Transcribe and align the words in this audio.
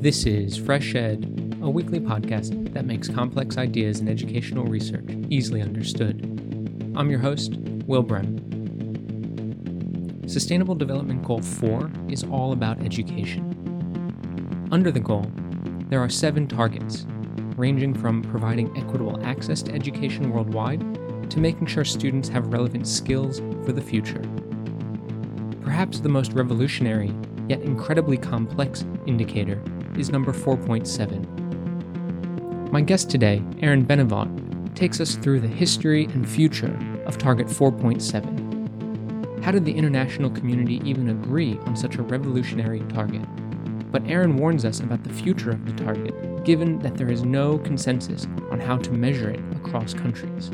This 0.00 0.24
is 0.24 0.56
Fresh 0.56 0.94
Ed, 0.94 1.58
a 1.60 1.68
weekly 1.68 2.00
podcast 2.00 2.72
that 2.72 2.86
makes 2.86 3.06
complex 3.06 3.58
ideas 3.58 4.00
in 4.00 4.08
educational 4.08 4.64
research 4.64 5.04
easily 5.28 5.60
understood. 5.60 6.24
I'm 6.96 7.10
your 7.10 7.18
host, 7.18 7.58
Will 7.86 8.02
Brehm. 8.02 8.38
Sustainable 10.26 10.74
Development 10.74 11.22
Goal 11.22 11.42
4 11.42 11.90
is 12.08 12.24
all 12.24 12.52
about 12.52 12.80
education. 12.80 13.44
Under 14.72 14.90
the 14.90 15.00
goal, 15.00 15.30
there 15.90 16.00
are 16.00 16.08
seven 16.08 16.46
targets, 16.46 17.06
ranging 17.58 17.92
from 17.92 18.22
providing 18.22 18.74
equitable 18.78 19.22
access 19.22 19.60
to 19.64 19.72
education 19.74 20.32
worldwide 20.32 20.80
to 21.28 21.40
making 21.40 21.66
sure 21.66 21.84
students 21.84 22.30
have 22.30 22.54
relevant 22.54 22.88
skills 22.88 23.40
for 23.66 23.72
the 23.72 23.82
future. 23.82 24.22
Perhaps 25.60 26.00
the 26.00 26.08
most 26.08 26.32
revolutionary, 26.32 27.14
yet 27.48 27.60
incredibly 27.60 28.16
complex, 28.16 28.86
indicator 29.06 29.62
is 29.96 30.10
number 30.10 30.32
4.7. 30.32 32.70
My 32.70 32.80
guest 32.80 33.10
today, 33.10 33.42
Aaron 33.60 33.84
Benavot, 33.84 34.74
takes 34.74 35.00
us 35.00 35.16
through 35.16 35.40
the 35.40 35.48
history 35.48 36.04
and 36.06 36.26
future 36.28 36.78
of 37.06 37.18
Target 37.18 37.48
4.7. 37.48 39.42
How 39.42 39.50
did 39.50 39.64
the 39.64 39.72
international 39.72 40.30
community 40.30 40.80
even 40.84 41.08
agree 41.08 41.58
on 41.66 41.74
such 41.74 41.96
a 41.96 42.02
revolutionary 42.02 42.80
target? 42.90 43.26
But 43.90 44.06
Aaron 44.06 44.36
warns 44.36 44.64
us 44.64 44.78
about 44.80 45.02
the 45.02 45.12
future 45.12 45.50
of 45.50 45.66
the 45.66 45.72
target, 45.84 46.44
given 46.44 46.78
that 46.80 46.96
there 46.96 47.10
is 47.10 47.24
no 47.24 47.58
consensus 47.58 48.28
on 48.50 48.60
how 48.60 48.76
to 48.76 48.92
measure 48.92 49.30
it 49.30 49.40
across 49.56 49.94
countries. 49.94 50.50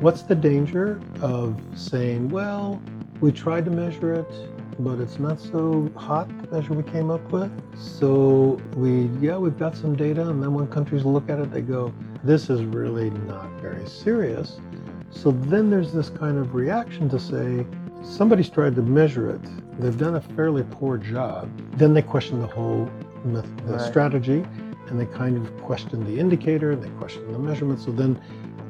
What's 0.00 0.22
the 0.22 0.34
danger 0.34 1.00
of 1.20 1.60
saying, 1.76 2.30
well, 2.30 2.82
we 3.20 3.30
tried 3.30 3.66
to 3.66 3.70
measure 3.70 4.14
it, 4.14 4.26
but 4.78 4.98
it's 5.00 5.18
not 5.18 5.40
so 5.40 5.90
hot 5.96 6.28
the 6.42 6.56
measure 6.56 6.74
we 6.74 6.82
came 6.82 7.10
up 7.10 7.30
with. 7.30 7.50
So 7.78 8.60
we, 8.76 9.10
yeah, 9.20 9.36
we've 9.36 9.58
got 9.58 9.76
some 9.76 9.96
data, 9.96 10.28
and 10.28 10.42
then 10.42 10.54
when 10.54 10.66
countries 10.68 11.04
look 11.04 11.28
at 11.28 11.38
it, 11.38 11.50
they 11.50 11.60
go, 11.60 11.92
this 12.24 12.50
is 12.50 12.62
really 12.64 13.10
not 13.10 13.48
very 13.60 13.86
serious. 13.88 14.60
So 15.10 15.30
then 15.30 15.70
there's 15.70 15.92
this 15.92 16.08
kind 16.10 16.38
of 16.38 16.54
reaction 16.54 17.08
to 17.10 17.18
say, 17.18 17.66
somebody's 18.02 18.48
tried 18.48 18.74
to 18.76 18.82
measure 18.82 19.30
it, 19.30 19.40
they've 19.78 19.98
done 19.98 20.16
a 20.16 20.20
fairly 20.20 20.64
poor 20.70 20.98
job. 20.98 21.50
Then 21.76 21.94
they 21.94 22.02
question 22.02 22.40
the 22.40 22.46
whole 22.46 22.90
the 23.24 23.42
right. 23.66 23.80
strategy, 23.80 24.44
and 24.88 24.98
they 24.98 25.06
kind 25.06 25.36
of 25.36 25.62
question 25.62 26.04
the 26.04 26.18
indicator, 26.18 26.72
and 26.72 26.82
they 26.82 26.88
question 26.98 27.30
the 27.32 27.38
measurement. 27.38 27.80
So 27.80 27.92
then 27.92 28.20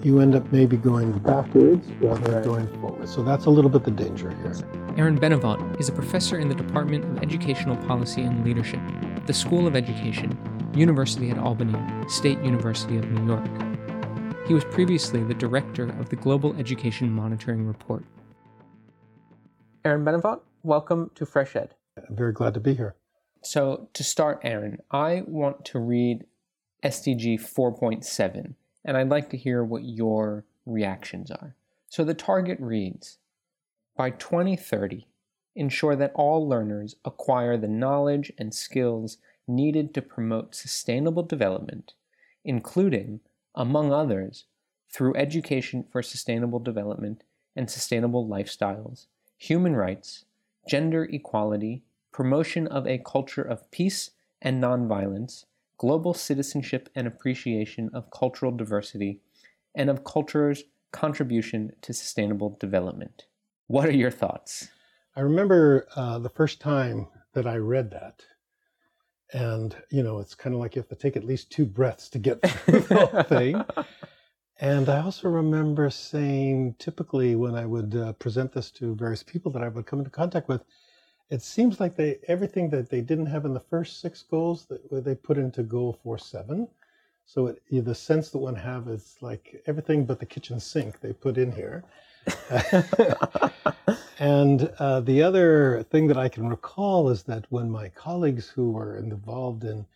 you 0.05 0.21
end 0.21 0.35
up 0.35 0.51
maybe 0.53 0.77
going 0.77 1.13
backwards 1.19 1.87
rather 2.01 2.31
than 2.31 2.43
going 2.43 2.81
forward. 2.81 3.09
So 3.09 3.23
that's 3.23 3.47
a 3.47 3.51
little 3.51 3.71
bit 3.71 3.85
the 3.85 3.91
danger 3.91 4.31
here. 4.31 4.55
Aaron 4.97 5.19
Benavot 5.19 5.81
is 5.81 5.89
a 5.89 5.93
professor 5.93 6.39
in 6.39 6.49
the 6.49 6.55
Department 6.55 7.05
of 7.05 7.23
Educational 7.23 7.77
Policy 7.77 8.23
and 8.23 8.45
Leadership 8.45 8.81
the 9.27 9.33
School 9.33 9.69
of 9.69 9.77
Education, 9.77 10.37
University 10.75 11.31
at 11.31 11.39
Albany, 11.39 11.79
State 12.09 12.43
University 12.43 12.97
of 12.97 13.09
New 13.09 13.25
York. 13.25 13.47
He 14.49 14.55
was 14.55 14.65
previously 14.65 15.23
the 15.23 15.35
director 15.35 15.89
of 16.01 16.09
the 16.09 16.17
Global 16.17 16.57
Education 16.57 17.09
Monitoring 17.09 17.65
Report. 17.65 18.05
Aaron 19.85 20.05
Benavot, 20.05 20.41
welcome 20.65 21.13
to 21.15 21.25
Fresh 21.25 21.55
Ed. 21.55 21.77
I'm 21.97 22.17
very 22.17 22.33
glad 22.33 22.55
to 22.55 22.61
be 22.61 22.75
here. 22.75 22.97
So, 23.45 23.89
to 23.95 24.03
start, 24.03 24.41
Aaron, 24.43 24.79
I 24.91 25.23
want 25.27 25.65
to 25.67 25.79
read 25.79 26.25
SDG 26.85 27.41
4.7 27.41 28.55
and 28.85 28.97
I'd 28.97 29.09
like 29.09 29.31
to 29.31 29.37
hear 29.37 29.65
what 29.65 29.85
your 29.85 30.45
reactions 30.67 31.31
are. 31.31 31.55
So 31.89 32.05
the 32.05 32.15
target 32.15 32.59
reads 32.61 33.19
By 33.97 34.11
2030, 34.11 35.07
ensure 35.55 35.97
that 35.97 36.13
all 36.15 36.49
learners 36.49 36.97
acquire 37.05 37.57
the 37.57 37.69
knowledge 37.69 38.33
and 38.39 38.55
skills 38.55 39.19
needed 39.47 39.93
to 39.95 40.03
promote 40.03 40.55
sustainable 40.55 41.23
development, 41.23 41.95
including, 42.45 43.21
among 43.55 43.93
others, 43.93 44.45
through 44.91 45.17
education 45.17 45.85
for 45.91 46.03
sustainable 46.03 46.59
development 46.59 47.25
and 47.57 47.71
sustainable 47.71 48.27
lifestyles, 48.27 49.07
human 49.37 49.75
rights, 49.75 50.25
gender 50.69 51.05
equality, 51.05 51.83
promotion 52.13 52.67
of 52.67 52.87
a 52.87 52.99
culture 52.99 53.43
of 53.43 53.71
peace 53.71 54.11
and 54.41 54.63
nonviolence, 54.63 55.45
global 55.83 56.15
citizenship 56.15 56.89
and 56.95 57.09
appreciation 57.09 57.91
of 57.93 58.09
cultural 58.13 58.53
diversity, 58.53 59.21
and 59.75 59.91
of 59.91 60.05
culture's 60.05 60.63
contribution 60.93 61.73
to 61.81 61.93
sustainable 61.93 62.57
development. 62.61 63.27
What 63.67 63.89
are 63.89 63.97
your 63.97 64.13
thoughts? 64.13 64.69
I 65.17 65.23
remember 65.23 65.89
uh, 65.97 66.21
the 66.21 66.29
first 66.29 66.61
time 66.61 67.09
that 67.33 67.49
I 67.49 67.57
read 67.57 67.91
that. 67.91 68.23
And, 69.33 69.75
you 69.91 70.05
know, 70.05 70.21
it's 70.21 70.37
kind 70.37 70.55
of 70.55 70.61
like 70.61 70.77
you 70.77 70.83
have 70.83 70.89
to 70.91 70.95
take 70.95 71.17
at 71.17 71.25
least 71.25 71.51
two 71.51 71.67
breaths 71.67 72.09
to 72.11 72.21
get 72.21 72.41
through 72.47 72.81
the 72.81 73.07
whole 73.07 73.23
thing. 73.25 73.65
And 74.61 74.89
I 74.89 75.03
also 75.03 75.29
remember 75.31 75.91
saying, 75.91 76.77
typically, 76.79 77.35
when 77.35 77.57
I 77.57 77.67
would 77.67 77.97
uh, 77.97 78.13
present 78.13 78.53
this 78.53 78.71
to 78.73 78.95
various 78.95 79.25
people 79.25 79.51
that 79.51 79.65
I 79.65 79.69
would 79.69 79.87
come 79.87 79.99
into 79.99 80.13
contact 80.13 80.49
with, 80.49 80.63
it 81.33 81.41
seems 81.41 81.81
like 81.81 81.97
they 81.97 82.19
everything 82.29 82.69
that 82.69 82.91
they 82.91 83.01
didn't 83.01 83.25
have 83.27 83.47
in 83.47 83.55
the 83.55 83.61
first 83.75 84.03
six 84.03 84.23
goals 84.23 84.67
that 84.67 85.03
they 85.03 85.15
put 85.15 85.39
into 85.39 85.63
goal 85.63 85.99
four 86.03 86.19
seven. 86.19 86.69
So 87.25 87.47
it, 87.47 87.63
the 87.71 87.95
sense 87.95 88.29
that 88.31 88.39
one 88.39 88.55
have 88.55 88.87
is 88.89 89.17
like 89.23 89.63
everything 89.67 90.05
but 90.05 90.21
the 90.21 90.27
kitchen 90.27 90.61
sink 90.61 91.01
they 91.01 91.15
put 91.15 91.39
in 91.39 91.51
here. 91.51 91.85
and 94.19 94.71
uh, 94.79 95.01
the 95.01 95.23
other 95.23 95.87
thing 95.91 96.07
that 96.09 96.19
I 96.19 96.29
can 96.29 96.49
recall 96.49 97.09
is 97.09 97.23
that 97.23 97.47
when 97.49 97.71
my 97.71 97.89
colleagues 97.89 98.51
who 98.51 98.73
were 98.73 98.99
involved 98.99 99.65
in, 99.65 99.87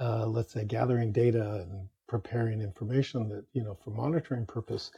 uh, 0.00 0.26
let's 0.26 0.52
say, 0.52 0.64
gathering 0.64 1.12
data 1.12 1.60
and 1.60 1.88
preparing 2.08 2.60
information 2.60 3.28
that 3.28 3.44
you 3.52 3.62
know 3.62 3.78
for 3.84 3.90
monitoring 3.90 4.46
purpose 4.46 4.90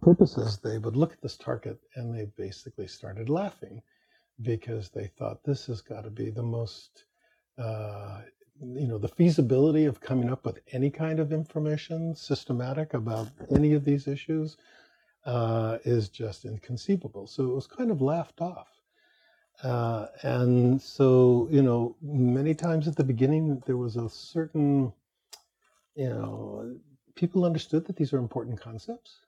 purposes, 0.00 0.58
they 0.64 0.78
would 0.78 0.96
look 0.96 1.12
at 1.12 1.20
this 1.20 1.36
target 1.36 1.78
and 1.94 2.14
they 2.14 2.24
basically 2.38 2.88
started 2.88 3.28
laughing 3.28 3.82
because 4.42 4.90
they 4.90 5.06
thought 5.18 5.44
this 5.44 5.66
has 5.66 5.80
got 5.80 6.04
to 6.04 6.10
be 6.10 6.30
the 6.30 6.42
most, 6.42 7.04
uh, 7.58 8.20
you 8.60 8.86
know, 8.86 8.98
the 8.98 9.08
feasibility 9.08 9.84
of 9.84 10.00
coming 10.00 10.30
up 10.30 10.44
with 10.44 10.60
any 10.72 10.90
kind 10.90 11.20
of 11.20 11.32
information 11.32 12.14
systematic 12.14 12.94
about 12.94 13.28
any 13.54 13.72
of 13.72 13.84
these 13.84 14.06
issues 14.06 14.56
uh, 15.24 15.78
is 15.84 16.08
just 16.08 16.44
inconceivable. 16.44 17.26
So 17.26 17.44
it 17.44 17.54
was 17.54 17.66
kind 17.66 17.90
of 17.90 18.00
laughed 18.00 18.40
off. 18.40 18.68
Uh, 19.62 20.06
and 20.22 20.80
so, 20.80 21.48
you 21.50 21.62
know, 21.62 21.96
many 22.02 22.54
times 22.54 22.86
at 22.86 22.96
the 22.96 23.04
beginning, 23.04 23.62
there 23.66 23.78
was 23.78 23.96
a 23.96 24.08
certain, 24.08 24.92
you 25.94 26.10
know, 26.10 26.76
people 27.14 27.44
understood 27.44 27.86
that 27.86 27.96
these 27.96 28.12
are 28.12 28.18
important 28.18 28.60
concepts 28.60 29.25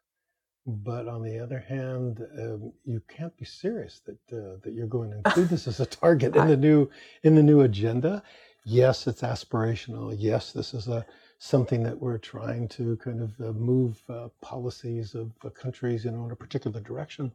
but 0.68 1.08
on 1.08 1.22
the 1.22 1.38
other 1.38 1.60
hand, 1.60 2.26
um, 2.38 2.74
you 2.84 3.00
can't 3.08 3.34
be 3.38 3.46
serious 3.46 4.00
that 4.00 4.18
uh, 4.36 4.58
that 4.62 4.74
you're 4.74 4.86
going 4.86 5.10
to 5.10 5.16
include 5.16 5.48
this 5.48 5.66
as 5.66 5.80
a 5.80 5.86
target 5.86 6.36
in 6.36 6.46
the 6.46 6.58
new 6.58 6.90
in 7.22 7.34
the 7.34 7.42
new 7.42 7.62
agenda. 7.62 8.22
Yes, 8.64 9.06
it's 9.06 9.22
aspirational. 9.22 10.14
Yes, 10.18 10.52
this 10.52 10.74
is 10.74 10.86
a 10.86 11.06
something 11.38 11.82
that 11.84 11.98
we're 11.98 12.18
trying 12.18 12.68
to 12.68 12.98
kind 12.98 13.22
of 13.22 13.40
uh, 13.40 13.52
move 13.52 14.02
uh, 14.10 14.28
policies 14.42 15.14
of 15.14 15.32
uh, 15.42 15.48
countries 15.48 16.04
you 16.04 16.10
know 16.10 16.26
in 16.26 16.32
a 16.32 16.36
particular 16.36 16.80
direction. 16.80 17.32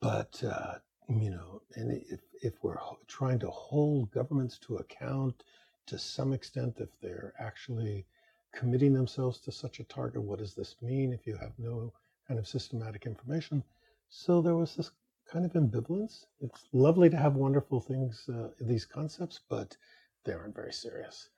But 0.00 0.42
uh, 0.42 0.76
you 1.10 1.28
know, 1.28 1.60
and 1.74 1.92
if 2.10 2.20
if 2.42 2.54
we're 2.62 2.78
trying 3.06 3.38
to 3.40 3.50
hold 3.50 4.10
governments 4.12 4.58
to 4.60 4.76
account 4.76 5.44
to 5.88 5.98
some 5.98 6.32
extent, 6.32 6.76
if 6.78 6.88
they're 7.02 7.34
actually 7.38 8.06
committing 8.54 8.94
themselves 8.94 9.40
to 9.40 9.52
such 9.52 9.78
a 9.78 9.84
target, 9.84 10.22
what 10.22 10.38
does 10.38 10.54
this 10.54 10.76
mean 10.80 11.12
if 11.12 11.26
you 11.26 11.36
have 11.36 11.52
no 11.58 11.92
kind 12.26 12.38
of 12.40 12.48
systematic 12.48 13.06
information. 13.06 13.62
So 14.08 14.40
there 14.40 14.56
was 14.56 14.76
this 14.76 14.90
kind 15.30 15.44
of 15.44 15.52
ambivalence. 15.52 16.26
It's 16.40 16.68
lovely 16.72 17.10
to 17.10 17.16
have 17.16 17.34
wonderful 17.34 17.80
things, 17.80 18.28
uh, 18.28 18.48
these 18.60 18.84
concepts, 18.84 19.40
but 19.48 19.76
they 20.24 20.32
aren't 20.32 20.54
very 20.54 20.72
serious. 20.72 21.30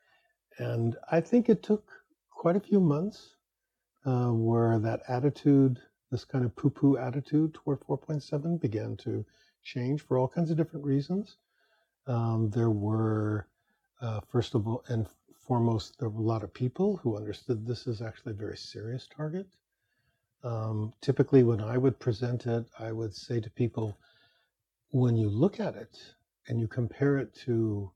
And 0.59 0.97
I 1.11 1.21
think 1.21 1.49
it 1.49 1.63
took 1.63 1.91
quite 2.31 2.57
a 2.57 2.61
few 2.61 2.81
months 2.81 3.37
uh, 4.05 4.31
where 4.31 4.79
that 4.79 5.03
attitude, 5.09 5.81
this 6.11 6.25
kind 6.25 6.45
of 6.45 6.55
poo 6.55 6.71
poo 6.71 6.97
attitude 6.97 7.55
toward 7.55 7.81
4.7 7.81 8.61
began 8.61 8.97
to 8.99 9.25
change 9.63 10.03
for 10.03 10.17
all 10.19 10.29
kinds 10.29 10.51
of 10.51 10.57
different 10.57 10.85
reasons. 10.85 11.37
Um, 12.07 12.51
there 12.51 12.71
were, 12.71 13.49
uh, 14.01 14.21
first 14.31 14.55
of 14.55 14.69
all, 14.69 14.85
and 14.89 15.09
foremost, 15.47 15.99
there 15.99 16.09
were 16.09 16.21
a 16.21 16.25
lot 16.27 16.45
of 16.45 16.55
people 16.55 16.97
who 16.99 17.17
understood 17.17 17.67
this 17.67 17.87
is 17.87 18.01
actually 18.01 18.33
a 18.33 18.37
very 18.37 18.57
serious 18.57 19.09
target. 19.09 19.47
Um, 20.47 20.93
typically, 21.01 21.43
when 21.43 21.61
I 21.61 21.77
would 21.77 21.99
present 21.99 22.47
it, 22.47 22.67
I 22.79 22.93
would 22.93 23.15
say 23.15 23.41
to 23.41 23.51
people, 23.51 23.99
when 24.91 25.17
you 25.17 25.29
look 25.29 25.59
at 25.61 25.75
it 25.75 25.99
and 26.49 26.61
you 26.61 26.69
compare 26.69 27.19
it 27.19 27.35
to 27.47 27.91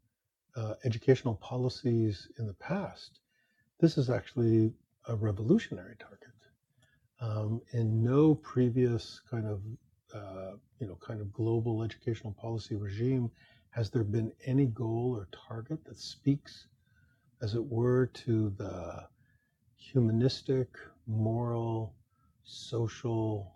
uh, 0.56 0.74
educational 0.84 1.36
policies 1.36 2.28
in 2.38 2.46
the 2.46 2.54
past, 2.54 3.20
this 3.78 3.96
is 3.96 4.10
actually 4.10 4.72
a 5.08 5.14
revolutionary 5.14 5.96
target. 5.98 6.28
Um, 7.20 7.60
in 7.72 8.02
no 8.02 8.34
previous 8.34 9.20
kind 9.30 9.46
of 9.46 9.62
uh, 10.14 10.56
you 10.80 10.88
know 10.88 10.96
kind 10.96 11.20
of 11.20 11.32
global 11.32 11.82
educational 11.84 12.32
policy 12.32 12.74
regime 12.74 13.30
has 13.70 13.90
there 13.90 14.02
been 14.02 14.32
any 14.44 14.66
goal 14.66 15.14
or 15.16 15.28
target 15.48 15.84
that 15.84 15.98
speaks 15.98 16.66
as 17.42 17.54
it 17.54 17.64
were, 17.64 18.06
to 18.06 18.50
the 18.58 19.06
humanistic, 19.76 20.68
moral, 21.06 21.94
social 22.44 23.54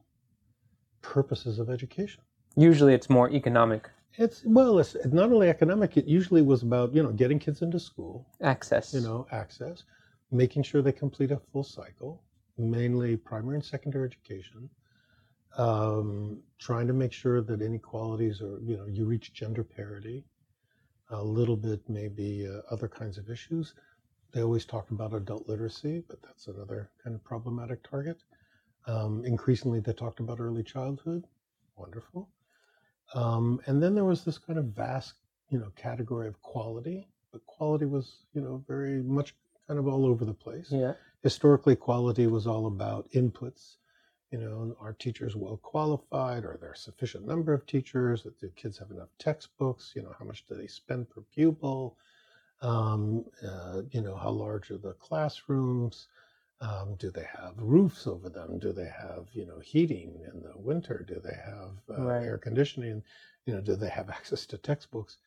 purposes 1.03 1.59
of 1.59 1.71
education. 1.71 2.23
Usually 2.57 2.95
it's 2.95 3.11
more 3.11 3.31
economic 3.31 3.91
It's 4.17 4.43
well, 4.45 4.79
it's 4.79 4.97
not 5.07 5.33
only 5.33 5.49
economic. 5.49 5.97
It 5.97 6.07
usually 6.07 6.43
was 6.43 6.63
about 6.63 6.95
you 6.95 7.03
know 7.03 7.13
getting 7.13 7.39
kids 7.39 7.63
into 7.63 7.81
school, 7.81 8.27
access. 8.41 8.95
you 8.95 9.01
know, 9.01 9.27
access, 9.33 9.85
making 10.31 10.63
sure 10.63 10.83
they 10.83 10.93
complete 10.93 11.33
a 11.33 11.41
full 11.53 11.65
cycle, 11.65 12.23
mainly 12.57 13.17
primary 13.17 13.57
and 13.57 13.65
secondary 13.65 14.07
education, 14.07 14.71
um, 15.59 16.43
trying 16.59 16.87
to 16.87 16.93
make 16.93 17.13
sure 17.13 17.41
that 17.43 17.61
inequalities 17.61 18.41
are 18.41 18.59
you 18.63 18.77
know 18.77 18.87
you 18.87 19.05
reach 19.05 19.33
gender 19.33 19.65
parity, 19.65 20.25
a 21.11 21.23
little 21.23 21.57
bit 21.57 21.81
maybe 21.89 22.49
uh, 22.49 22.61
other 22.71 22.89
kinds 22.89 23.19
of 23.19 23.29
issues. 23.29 23.75
They 24.33 24.43
always 24.43 24.65
talk 24.65 24.91
about 24.91 25.15
adult 25.15 25.49
literacy, 25.49 26.03
but 26.09 26.23
that's 26.23 26.47
another 26.49 26.91
kind 27.03 27.15
of 27.17 27.23
problematic 27.25 27.89
target. 27.89 28.19
Um, 28.87 29.25
increasingly, 29.25 29.81
they 29.81 29.93
talked 29.93 30.21
about 30.21 30.41
early 30.41 30.63
childhood. 30.63 31.27
Wonderful. 31.77 32.29
Um, 33.15 33.61
and 33.67 33.83
then 33.83 33.95
there 33.95 34.05
was 34.05 34.25
this 34.25 34.39
kind 34.39 34.59
of 34.59 34.67
vast, 34.67 35.15
you 35.51 35.59
know, 35.59 35.71
category 35.77 36.29
of 36.29 36.41
quality, 36.43 37.09
but 37.33 37.45
quality 37.47 37.85
was, 37.85 38.27
you 38.35 38.41
know, 38.41 38.63
very 38.67 39.03
much 39.03 39.35
kind 39.67 39.79
of 39.79 39.87
all 39.87 40.05
over 40.07 40.25
the 40.25 40.35
place. 40.35 40.69
Yeah. 40.71 40.93
Historically, 41.23 41.77
quality 41.77 42.27
was 42.27 42.47
all 42.47 42.67
about 42.67 43.11
inputs. 43.13 43.77
You 44.31 44.41
know, 44.41 44.77
are 44.81 44.93
teachers 44.93 45.37
well 45.37 45.59
qualified? 45.59 46.45
Are 46.45 46.59
there 46.61 46.73
a 46.73 46.77
sufficient 46.77 47.27
number 47.27 47.53
of 47.53 47.67
teachers? 47.67 48.23
Do 48.23 48.51
kids 48.57 48.79
have 48.79 48.91
enough 48.91 49.11
textbooks? 49.19 49.93
You 49.95 50.03
know, 50.03 50.15
how 50.19 50.25
much 50.25 50.45
do 50.49 50.57
they 50.57 50.67
spend 50.67 51.09
per 51.09 51.23
pupil? 51.33 51.97
Um, 52.61 53.25
uh, 53.47 53.83
you 53.91 54.01
know, 54.01 54.17
how 54.17 54.31
large 54.31 54.71
are 54.71 54.79
the 54.79 54.95
classrooms? 54.95 56.09
Um, 56.61 56.95
do 56.97 57.11
they 57.11 57.27
have 57.39 57.55
roofs 57.59 58.06
over 58.06 58.29
them? 58.31 58.59
Do 58.59 58.73
they 58.73 58.89
have, 58.89 59.27
you 59.33 59.45
know, 59.47 59.59
heating 59.59 60.21
in 60.33 60.43
the 60.43 60.53
winter? 60.56 61.05
Do 61.06 61.21
they 61.23 61.35
have 61.45 61.73
uh, 61.91 62.03
Right. 62.03 62.25
air 62.25 62.39
conditioning? 62.39 63.03
You 63.47 63.55
know, 63.55 63.61
do 63.61 63.77
they 63.77 63.91
have 63.91 64.09
access 64.19 64.47
to 64.47 64.59
textbooks? 64.59 65.19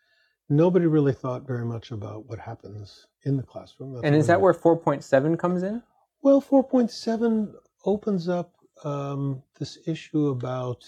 Nobody 0.49 0.85
really 0.87 1.13
thought 1.13 1.45
very 1.45 1.65
much 1.65 1.91
about 1.91 2.25
what 2.27 2.39
happens 2.39 3.07
in 3.23 3.37
the 3.37 3.43
classroom. 3.43 3.93
That's 3.93 4.05
And 4.05 4.15
is 4.15 4.27
that 4.27 4.41
where 4.41 4.53
4.7 4.53 5.37
comes 5.37 5.63
in? 5.63 5.83
well, 6.21 6.41
4.7 6.41 7.53
opens 7.85 8.27
up 8.29 8.53
um, 8.83 9.43
this 9.59 9.77
issue 9.85 10.27
about, 10.29 10.85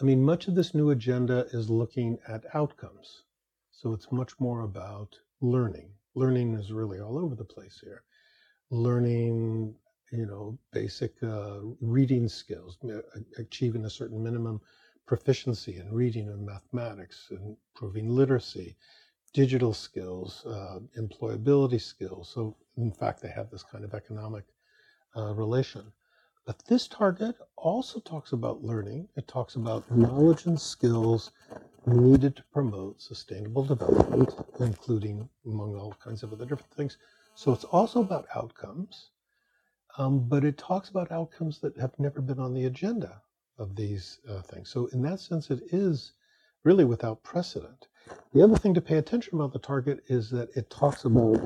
I 0.00 0.04
mean, 0.04 0.22
much 0.22 0.48
of 0.48 0.54
this 0.54 0.74
new 0.74 0.90
agenda 0.90 1.46
is 1.52 1.70
looking 1.70 2.18
at 2.28 2.44
outcomes. 2.54 3.24
So 3.72 3.92
it's 3.92 4.12
much 4.12 4.38
more 4.40 4.62
about 4.62 5.18
learning. 5.40 5.90
Learning 6.14 6.54
is 6.54 6.72
really 6.72 7.00
all 7.00 7.18
over 7.18 7.34
the 7.34 7.44
place 7.44 7.80
here. 7.82 8.02
Learning, 8.70 9.74
you 10.12 10.26
know, 10.26 10.58
basic 10.72 11.14
uh, 11.22 11.60
reading 11.80 12.28
skills, 12.28 12.78
achieving 13.38 13.84
a 13.84 13.90
certain 13.90 14.22
minimum 14.22 14.60
proficiency 15.06 15.78
in 15.78 15.92
reading 15.92 16.28
and 16.28 16.44
mathematics, 16.44 17.30
improving 17.30 18.10
literacy, 18.10 18.76
digital 19.32 19.72
skills, 19.72 20.44
uh, 20.46 20.80
employability 20.98 21.80
skills. 21.80 22.30
So, 22.34 22.56
in 22.76 22.92
fact, 22.92 23.22
they 23.22 23.28
have 23.30 23.50
this 23.50 23.62
kind 23.62 23.84
of 23.84 23.94
economic 23.94 24.44
uh, 25.16 25.34
relation. 25.34 25.92
But 26.46 26.62
this 26.66 26.88
target 26.88 27.36
also 27.56 28.00
talks 28.00 28.32
about 28.32 28.62
learning. 28.62 29.08
It 29.16 29.28
talks 29.28 29.56
about 29.56 29.90
knowledge 29.94 30.46
and 30.46 30.58
skills 30.58 31.32
needed 31.86 32.36
to 32.36 32.42
promote 32.52 33.00
sustainable 33.00 33.64
development, 33.64 34.34
including 34.60 35.28
among 35.46 35.74
all 35.76 35.94
kinds 36.02 36.22
of 36.22 36.32
other 36.32 36.46
different 36.46 36.72
things. 36.72 36.98
So 37.38 37.52
it's 37.52 37.62
also 37.62 38.00
about 38.00 38.26
outcomes, 38.34 39.10
um, 39.96 40.28
but 40.28 40.44
it 40.44 40.58
talks 40.58 40.88
about 40.88 41.12
outcomes 41.12 41.60
that 41.60 41.78
have 41.78 41.96
never 41.96 42.20
been 42.20 42.40
on 42.40 42.52
the 42.52 42.64
agenda 42.64 43.22
of 43.58 43.76
these 43.76 44.18
uh, 44.28 44.42
things. 44.42 44.70
So 44.70 44.86
in 44.86 45.02
that 45.02 45.20
sense, 45.20 45.48
it 45.48 45.62
is 45.70 46.14
really 46.64 46.84
without 46.84 47.22
precedent. 47.22 47.86
The 48.34 48.42
other 48.42 48.56
thing 48.56 48.74
to 48.74 48.80
pay 48.80 48.96
attention 48.98 49.36
about 49.36 49.52
the 49.52 49.60
target 49.60 50.02
is 50.08 50.30
that 50.30 50.48
it 50.56 50.68
talks 50.68 51.04
about 51.04 51.36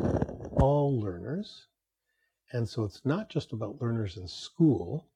all 0.53 0.99
learners. 0.99 1.67
And 2.53 2.67
so 2.67 2.85
it's 2.85 3.05
not 3.05 3.29
just 3.29 3.53
about 3.53 3.83
learners 3.83 4.17
in 4.17 4.27
school, 4.27 5.11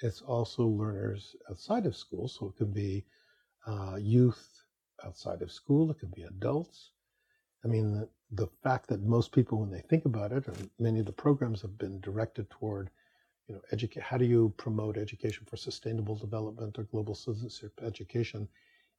it's 0.00 0.22
also 0.22 0.66
learners 0.66 1.36
outside 1.50 1.84
of 1.84 1.94
school. 1.94 2.26
So 2.26 2.46
it 2.46 2.56
could 2.56 2.72
be 2.72 3.04
uh, 3.66 3.96
youth 4.00 4.62
outside 5.04 5.42
of 5.42 5.52
school, 5.52 5.90
it 5.90 5.98
could 5.98 6.14
be 6.14 6.22
adults. 6.22 6.92
I 7.64 7.68
mean, 7.68 7.92
the, 7.92 8.08
the 8.32 8.48
fact 8.62 8.88
that 8.88 9.02
most 9.02 9.32
people, 9.32 9.58
when 9.60 9.70
they 9.70 9.80
think 9.80 10.04
about 10.04 10.32
it, 10.32 10.46
and 10.46 10.70
many 10.78 11.00
of 11.00 11.06
the 11.06 11.12
programs 11.12 11.62
have 11.62 11.78
been 11.78 12.00
directed 12.00 12.48
toward, 12.50 12.90
you 13.48 13.54
know, 13.54 13.60
educate. 13.72 14.02
How 14.02 14.16
do 14.16 14.24
you 14.24 14.52
promote 14.56 14.96
education 14.96 15.46
for 15.48 15.56
sustainable 15.56 16.16
development 16.16 16.78
or 16.78 16.84
global 16.84 17.14
citizenship 17.14 17.72
education 17.82 18.48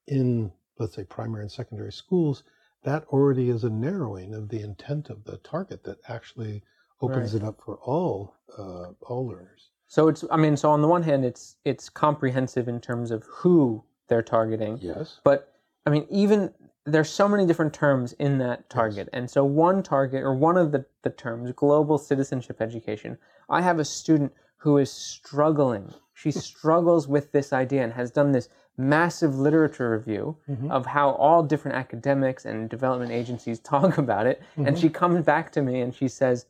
in, 0.07 0.51
let's 0.79 0.95
say, 0.95 1.03
primary 1.03 1.43
and 1.43 1.51
secondary 1.51 1.91
schools? 1.91 2.43
That 2.83 3.03
already 3.05 3.49
is 3.49 3.63
a 3.63 3.69
narrowing 3.69 4.33
of 4.33 4.49
the 4.49 4.61
intent 4.61 5.09
of 5.09 5.23
the 5.25 5.37
target 5.37 5.83
that 5.83 5.97
actually 6.07 6.63
opens 7.01 7.33
Right. 7.33 7.43
it 7.43 7.45
up 7.47 7.61
for 7.63 7.75
all 7.77 8.33
uh, 8.57 8.91
all 9.01 9.27
learners. 9.27 9.69
So 9.87 10.07
it's 10.07 10.23
I 10.31 10.37
mean, 10.37 10.55
so 10.55 10.69
on 10.69 10.81
the 10.81 10.87
one 10.87 11.03
hand 11.03 11.25
it's 11.25 11.57
it's 11.65 11.89
comprehensive 11.89 12.67
in 12.67 12.79
terms 12.79 13.11
of 13.11 13.23
who 13.23 13.83
they're 14.07 14.21
targeting. 14.23 14.77
Yes. 14.81 15.19
But 15.23 15.53
I 15.85 15.89
mean, 15.89 16.05
even 16.09 16.53
there's 16.87 17.09
so 17.09 17.27
many 17.27 17.45
different 17.45 17.73
terms 17.73 18.13
in 18.13 18.37
that 18.39 18.69
target. 18.69 19.09
And 19.11 19.29
so 19.29 19.43
one 19.43 19.83
target 19.83 20.23
or 20.23 20.33
one 20.33 20.57
of 20.57 20.71
the, 20.71 20.85
the 21.03 21.09
terms, 21.09 21.51
global 21.51 21.97
citizenship 21.97 22.61
education, 22.61 23.17
I 23.49 23.61
have 23.61 23.77
a 23.79 23.85
student 23.85 24.33
who 24.57 24.77
is 24.77 24.89
struggling. 24.91 25.93
She 26.13 26.31
struggles 26.49 27.07
with 27.07 27.31
this 27.33 27.51
idea 27.51 27.83
and 27.83 27.93
has 27.93 28.09
done 28.09 28.31
this 28.31 28.47
massive 28.77 29.37
literature 29.37 29.91
review 29.91 30.37
Mhm. 30.47 30.71
of 30.71 30.85
how 30.85 31.09
all 31.11 31.43
different 31.43 31.75
academics 31.77 32.45
and 32.45 32.69
development 32.69 33.11
agencies 33.11 33.59
talk 33.73 33.97
about 33.97 34.25
it. 34.25 34.41
And 34.55 34.75
Mhm. 34.75 34.79
she 34.79 34.89
comes 34.89 35.25
back 35.25 35.51
to 35.53 35.61
me 35.61 35.81
and 35.81 35.93
she 35.93 36.07
says, 36.07 36.45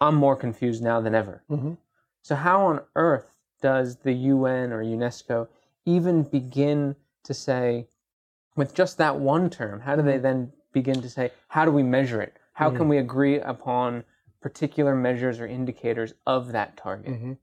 I'm 0.00 0.14
more 0.14 0.36
confused 0.36 0.82
now 0.82 1.00
than 1.00 1.14
ever. 1.14 1.42
Mhm. 1.50 1.76
So, 2.22 2.34
how 2.36 2.64
on 2.66 2.80
earth 2.96 3.36
does 3.60 3.96
the 3.96 4.12
UN 4.12 4.72
or 4.72 4.82
UNESCO 4.84 5.48
even 5.84 6.22
begin 6.22 6.94
to 7.24 7.34
say, 7.34 7.88
with 8.56 8.74
just 8.74 8.98
that 8.98 9.16
one 9.16 9.50
term, 9.50 9.80
how 9.80 9.96
do 9.96 10.02
they 10.02 10.18
then 10.18 10.52
begin 10.72 11.00
to 11.02 11.08
say, 11.08 11.30
how 11.48 11.64
do 11.64 11.70
we 11.70 11.82
measure 11.82 12.20
it? 12.20 12.36
How 12.52 12.70
can 12.70 12.88
we 12.88 12.98
agree 12.98 13.38
upon 13.40 14.04
particular 14.40 14.94
measures 14.94 15.40
or 15.40 15.46
indicators 15.46 16.12
of 16.26 16.52
that 16.52 16.76
target? 16.76 17.12
Mhm. 17.12 17.38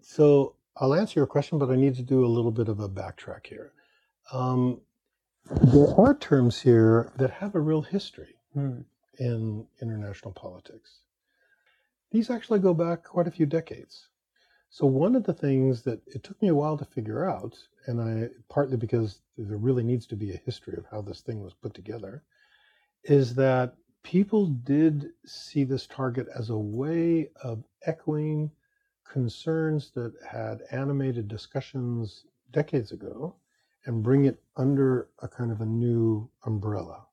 So 0.00 0.54
I'll 0.76 0.94
answer 0.94 1.18
your 1.18 1.26
question, 1.26 1.58
but 1.58 1.70
I 1.70 1.76
need 1.76 1.94
to 1.96 2.02
do 2.02 2.24
a 2.24 2.26
little 2.26 2.50
bit 2.52 2.68
of 2.68 2.80
a 2.80 2.88
backtrack 2.88 3.46
here. 3.46 3.72
Um, 4.32 4.80
there 5.50 5.88
are 5.98 6.14
terms 6.14 6.60
here 6.60 7.10
that 7.16 7.30
have 7.30 7.54
a 7.54 7.60
real 7.60 7.82
history 7.82 8.36
Hmm. 8.54 8.82
in 9.18 9.66
international 9.80 10.32
politics. 10.32 11.00
These 12.10 12.30
actually 12.30 12.60
go 12.60 12.74
back 12.74 13.04
quite 13.04 13.26
a 13.26 13.30
few 13.30 13.46
decades. 13.46 14.08
So 14.72 14.86
one 14.86 15.14
of 15.14 15.24
the 15.24 15.34
things 15.34 15.82
that 15.82 16.00
it 16.06 16.24
took 16.24 16.40
me 16.40 16.48
a 16.48 16.54
while 16.54 16.78
to 16.78 16.86
figure 16.86 17.28
out, 17.28 17.58
and 17.88 18.00
I 18.00 18.30
partly 18.48 18.78
because 18.78 19.20
there 19.36 19.58
really 19.58 19.82
needs 19.82 20.06
to 20.06 20.16
be 20.16 20.32
a 20.32 20.40
history 20.46 20.78
of 20.78 20.86
how 20.90 21.02
this 21.02 21.20
thing 21.20 21.42
was 21.42 21.52
put 21.52 21.74
together, 21.74 22.24
is 23.04 23.34
that 23.34 23.74
people 24.02 24.46
did 24.46 25.10
see 25.26 25.64
this 25.64 25.86
target 25.86 26.26
as 26.34 26.48
a 26.48 26.56
way 26.56 27.28
of 27.42 27.62
echoing 27.84 28.50
concerns 29.04 29.90
that 29.90 30.14
had 30.26 30.62
animated 30.70 31.28
discussions 31.28 32.24
decades 32.50 32.92
ago 32.92 33.36
and 33.84 34.02
bring 34.02 34.24
it 34.24 34.42
under 34.56 35.10
a 35.18 35.28
kind 35.28 35.52
of 35.52 35.60
a 35.60 35.66
new 35.66 36.26
umbrella 36.46 37.04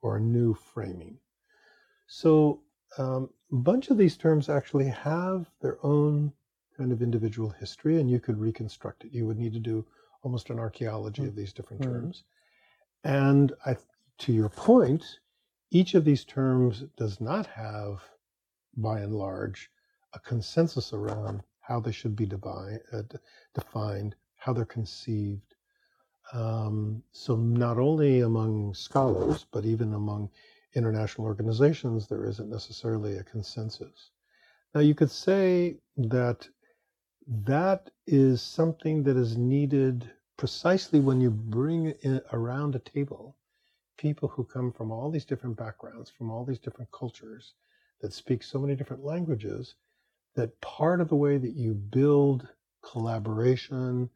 or 0.00 0.18
a 0.18 0.20
new 0.20 0.54
framing. 0.54 1.18
So 2.06 2.60
um, 2.98 3.30
a 3.50 3.56
bunch 3.56 3.90
of 3.90 3.98
these 3.98 4.16
terms 4.16 4.48
actually 4.48 4.86
have 4.86 5.50
their 5.60 5.84
own 5.84 6.32
kind 6.76 6.92
of 6.92 7.02
individual 7.02 7.50
history, 7.50 8.00
and 8.00 8.10
you 8.10 8.20
could 8.20 8.38
reconstruct 8.38 9.04
it. 9.04 9.12
You 9.12 9.26
would 9.26 9.38
need 9.38 9.52
to 9.54 9.60
do 9.60 9.86
almost 10.22 10.50
an 10.50 10.58
archaeology 10.58 11.24
of 11.26 11.36
these 11.36 11.52
different 11.52 11.82
Mm. 11.82 11.86
terms. 11.86 12.24
And 13.04 13.52
I, 13.66 13.76
to 14.18 14.32
your 14.32 14.48
point, 14.48 15.20
each 15.70 15.94
of 15.94 16.04
these 16.04 16.24
terms 16.24 16.84
does 16.96 17.20
not 17.20 17.46
have, 17.46 18.02
by 18.76 19.00
and 19.00 19.14
large, 19.14 19.70
a 20.14 20.18
consensus 20.18 20.92
around 20.92 21.42
how 21.60 21.80
they 21.80 21.92
should 21.92 22.16
be 22.16 22.30
uh, 22.30 23.02
defined, 23.54 24.16
how 24.36 24.52
they're 24.52 24.64
conceived. 24.64 25.54
Um, 26.32 27.02
so, 27.12 27.36
not 27.36 27.78
only 27.78 28.20
among 28.20 28.74
scholars, 28.74 29.46
but 29.50 29.64
even 29.64 29.94
among 29.94 30.30
international 30.74 31.26
organizations, 31.26 32.06
there 32.06 32.24
isn't 32.26 32.48
necessarily 32.48 33.16
a 33.16 33.24
consensus. 33.24 34.10
Now, 34.74 34.80
you 34.80 34.94
could 34.94 35.10
say 35.10 35.76
that 35.96 36.48
that 37.26 37.90
is 38.06 38.42
something 38.42 39.02
that 39.04 39.16
is 39.16 39.36
needed 39.36 40.10
precisely 40.36 41.00
when 41.00 41.20
you 41.20 41.30
bring 41.30 41.86
it 41.86 42.26
around 42.32 42.74
a 42.74 42.80
table. 42.80 43.36
People 43.96 44.28
who 44.28 44.44
come 44.44 44.72
from 44.72 44.90
all 44.90 45.10
these 45.10 45.24
different 45.24 45.56
backgrounds, 45.56 46.10
from 46.10 46.30
all 46.30 46.44
these 46.44 46.58
different 46.58 46.90
cultures, 46.90 47.54
that 48.00 48.12
speak 48.12 48.42
so 48.42 48.58
many 48.58 48.74
different 48.74 49.04
languages, 49.04 49.76
that 50.34 50.60
part 50.60 51.00
of 51.00 51.08
the 51.08 51.16
way 51.16 51.38
that 51.38 51.54
you 51.54 51.74
build 51.74 52.46
collaboration 52.82 54.10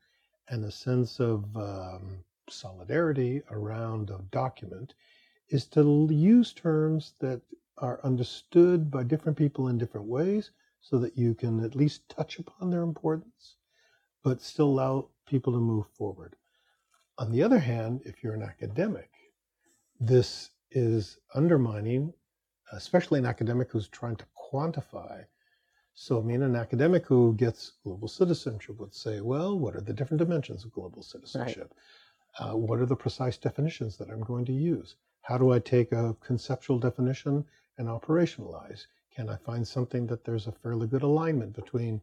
and 0.48 0.64
a 0.64 0.70
sense 0.70 1.20
of 1.20 1.44
um, 1.56 2.24
solidarity 2.50 3.42
around 3.50 4.10
a 4.10 4.18
document 4.30 4.94
is 5.48 5.66
to 5.66 6.08
use 6.10 6.52
terms 6.52 7.14
that 7.20 7.40
are 7.78 8.00
understood 8.02 8.90
by 8.90 9.02
different 9.02 9.38
people 9.38 9.68
in 9.68 9.78
different 9.78 10.06
ways 10.06 10.50
so 10.80 10.98
that 10.98 11.16
you 11.16 11.34
can 11.34 11.64
at 11.64 11.74
least 11.74 12.08
touch 12.08 12.38
upon 12.38 12.70
their 12.70 12.82
importance, 12.82 13.56
but 14.22 14.40
still 14.40 14.66
allow 14.66 15.08
people 15.26 15.52
to 15.52 15.58
move 15.58 15.86
forward. 15.96 16.36
On 17.18 17.30
the 17.32 17.42
other 17.42 17.58
hand, 17.58 18.02
if 18.04 18.22
you're 18.22 18.34
an 18.34 18.42
academic, 18.42 19.10
this 20.00 20.50
is 20.70 21.18
undermining, 21.34 22.12
especially 22.72 23.18
an 23.18 23.26
academic 23.26 23.70
who's 23.70 23.88
trying 23.88 24.16
to 24.16 24.26
quantify. 24.50 25.24
So, 25.94 26.20
I 26.20 26.22
mean, 26.22 26.42
an 26.42 26.54
academic 26.54 27.06
who 27.06 27.34
gets 27.34 27.72
global 27.82 28.06
citizenship 28.06 28.78
would 28.78 28.94
say, 28.94 29.20
well, 29.20 29.58
what 29.58 29.74
are 29.74 29.80
the 29.80 29.92
different 29.92 30.20
dimensions 30.20 30.64
of 30.64 30.72
global 30.72 31.02
citizenship? 31.02 31.74
Right. 32.40 32.50
Uh, 32.50 32.56
what 32.56 32.78
are 32.78 32.86
the 32.86 32.94
precise 32.94 33.36
definitions 33.36 33.96
that 33.96 34.10
I'm 34.10 34.22
going 34.22 34.44
to 34.44 34.52
use? 34.52 34.94
How 35.22 35.38
do 35.38 35.52
I 35.52 35.58
take 35.58 35.90
a 35.90 36.14
conceptual 36.20 36.78
definition 36.78 37.44
and 37.78 37.88
operationalize? 37.88 38.86
Can 39.18 39.28
I 39.28 39.34
find 39.34 39.66
something 39.66 40.06
that 40.06 40.22
there's 40.22 40.46
a 40.46 40.52
fairly 40.52 40.86
good 40.86 41.02
alignment 41.02 41.52
between 41.52 42.00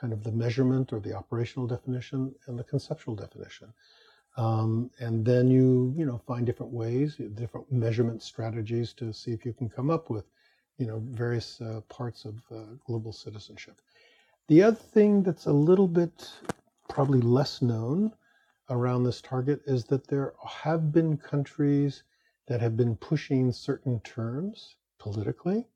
kind 0.00 0.14
of 0.14 0.24
the 0.24 0.32
measurement 0.32 0.94
or 0.94 0.98
the 0.98 1.12
operational 1.12 1.66
definition 1.66 2.34
and 2.46 2.58
the 2.58 2.64
conceptual 2.64 3.14
definition? 3.14 3.70
Um, 4.38 4.90
and 4.98 5.26
then 5.26 5.48
you, 5.48 5.92
you 5.94 6.06
know, 6.06 6.16
find 6.26 6.46
different 6.46 6.72
ways, 6.72 7.16
different 7.34 7.70
measurement 7.70 8.22
strategies 8.22 8.94
to 8.94 9.12
see 9.12 9.30
if 9.30 9.44
you 9.44 9.52
can 9.52 9.68
come 9.68 9.90
up 9.90 10.08
with, 10.08 10.24
you 10.78 10.86
know, 10.86 11.02
various 11.10 11.60
uh, 11.60 11.82
parts 11.90 12.24
of 12.24 12.36
uh, 12.50 12.62
global 12.86 13.12
citizenship. 13.12 13.82
The 14.48 14.62
other 14.62 14.76
thing 14.76 15.22
that's 15.22 15.44
a 15.44 15.52
little 15.52 15.86
bit 15.86 16.32
probably 16.88 17.20
less 17.20 17.60
known 17.60 18.10
around 18.70 19.04
this 19.04 19.20
target 19.20 19.60
is 19.66 19.84
that 19.84 20.06
there 20.06 20.32
have 20.48 20.92
been 20.92 21.18
countries 21.18 22.04
that 22.46 22.62
have 22.62 22.74
been 22.74 22.96
pushing 22.96 23.52
certain 23.52 24.00
terms 24.00 24.76
politically 24.98 25.66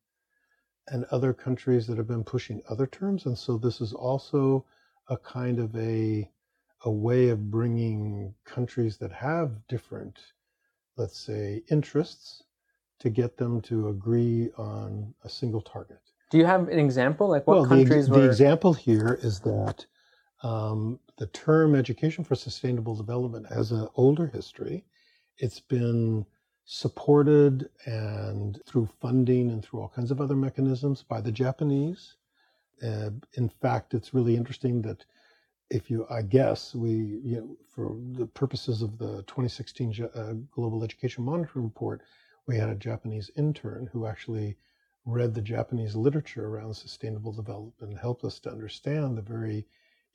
and 0.91 1.05
other 1.07 1.33
countries 1.33 1.87
that 1.87 1.99
have 1.99 2.09
been 2.09 2.25
pushing 2.25 2.63
other 2.69 2.87
terms. 2.87 3.27
And 3.27 3.37
so 3.37 3.57
this 3.57 3.81
is 3.81 3.93
also 3.93 4.65
a 5.09 5.17
kind 5.17 5.59
of 5.59 5.75
a 5.77 6.31
a 6.85 6.91
way 6.91 7.29
of 7.29 7.51
bringing 7.51 8.33
countries 8.45 8.99
that 8.99 9.11
have 9.11 9.67
different, 9.67 10.19
let's 10.97 11.19
say, 11.19 11.63
interests 11.71 12.45
to 13.01 13.11
get 13.11 13.37
them 13.37 13.61
to 13.63 13.89
agree 13.89 14.51
on 14.57 15.13
a 15.25 15.29
single 15.29 15.61
target. 15.61 16.01
Do 16.31 16.39
you 16.39 16.45
have 16.45 16.69
an 16.69 16.79
example? 16.79 17.29
Like 17.29 17.47
what 17.47 17.59
well, 17.59 17.67
countries 17.67 18.07
the, 18.07 18.13
were? 18.13 18.21
The 18.21 18.27
example 18.27 18.73
here 18.75 19.19
is 19.23 19.41
that 19.41 19.87
um, 20.43 21.01
the 21.17 21.27
term 21.29 21.75
education 21.75 22.23
for 22.23 22.35
sustainable 22.35 22.95
development 22.95 23.47
has 23.53 23.73
an 23.73 23.89
older 23.97 24.27
history. 24.27 24.85
It's 25.39 25.61
been 25.61 26.27
supported 26.71 27.71
and 27.87 28.61
through 28.67 28.87
funding 29.01 29.51
and 29.51 29.65
through 29.65 29.81
all 29.81 29.89
kinds 29.89 30.11
of 30.11 30.21
other 30.21 30.37
mechanisms 30.37 31.03
by 31.03 31.19
the 31.19 31.33
Japanese. 31.33 32.17
Uh, 32.83 33.09
in 33.39 33.49
fact, 33.49 33.95
it's 33.95 34.13
really 34.13 34.37
interesting 34.37 34.83
that 34.83 35.03
if 35.71 35.91
you, 35.91 36.07
I 36.11 36.21
guess, 36.21 36.75
we, 36.75 36.91
you 37.25 37.37
know, 37.37 37.57
for 37.71 37.97
the 38.13 38.27
purposes 38.27 38.83
of 38.83 38.99
the 38.99 39.23
2016 39.23 40.11
uh, 40.15 40.35
Global 40.51 40.85
Education 40.85 41.25
Monitoring 41.25 41.65
Report, 41.65 42.03
we 42.47 42.59
had 42.59 42.69
a 42.69 42.75
Japanese 42.75 43.31
intern 43.35 43.89
who 43.91 44.07
actually 44.07 44.55
read 45.07 45.33
the 45.33 45.41
Japanese 45.41 45.97
literature 45.97 46.49
around 46.49 46.75
sustainable 46.75 47.33
development 47.33 47.77
and 47.81 47.99
helped 47.99 48.25
us 48.25 48.39
to 48.41 48.51
understand 48.51 49.17
the 49.17 49.23
very 49.23 49.67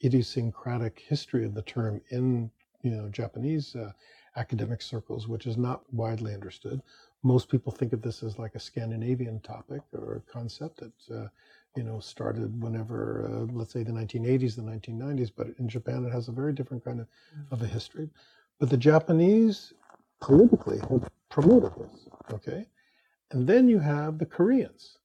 idiosyncratic 0.04 1.00
history 1.00 1.46
of 1.46 1.56
the 1.56 1.64
term 1.64 2.00
in, 2.12 2.52
you 2.84 2.92
know, 2.92 3.10
Japanese 3.10 3.76
uh, 3.76 3.92
academic 4.36 4.82
circles, 4.82 5.28
which 5.28 5.46
is 5.46 5.58
not 5.58 5.82
widely 5.94 6.34
understood. 6.34 6.82
Most 7.24 7.50
people 7.50 7.72
think 7.72 7.94
of 7.94 8.02
this 8.02 8.24
as 8.24 8.40
like 8.40 8.56
a 8.56 8.60
Scandinavian 8.60 9.40
topic 9.42 9.82
or 9.94 10.16
a 10.16 10.32
concept 10.32 10.82
that 10.82 11.16
uh, 11.16 11.28
you 11.76 11.84
know, 11.84 12.00
started 12.00 12.62
whenever, 12.62 13.26
uh, 13.26 13.54
let's 13.54 13.74
say, 13.74 13.84
the 13.84 13.92
1980s, 13.92 14.56
the 14.56 14.62
1990s. 14.62 15.32
But 15.36 15.48
in 15.58 15.68
Japan, 15.68 16.06
it 16.06 16.12
has 16.12 16.28
a 16.28 16.32
very 16.32 16.54
different 16.54 16.86
kind 16.86 17.00
of, 17.00 17.08
of 17.52 17.62
a 17.62 17.68
history. 17.68 18.10
But 18.60 18.70
the 18.70 18.78
Japanese 18.78 19.74
politically 20.22 20.80
have 20.90 21.10
promoted 21.30 21.74
this, 21.76 22.08
okay? 22.32 22.68
And 23.32 23.48
then 23.48 23.68
you 23.68 23.80
have 23.80 24.20
the 24.20 24.26
Koreans, 24.26 25.00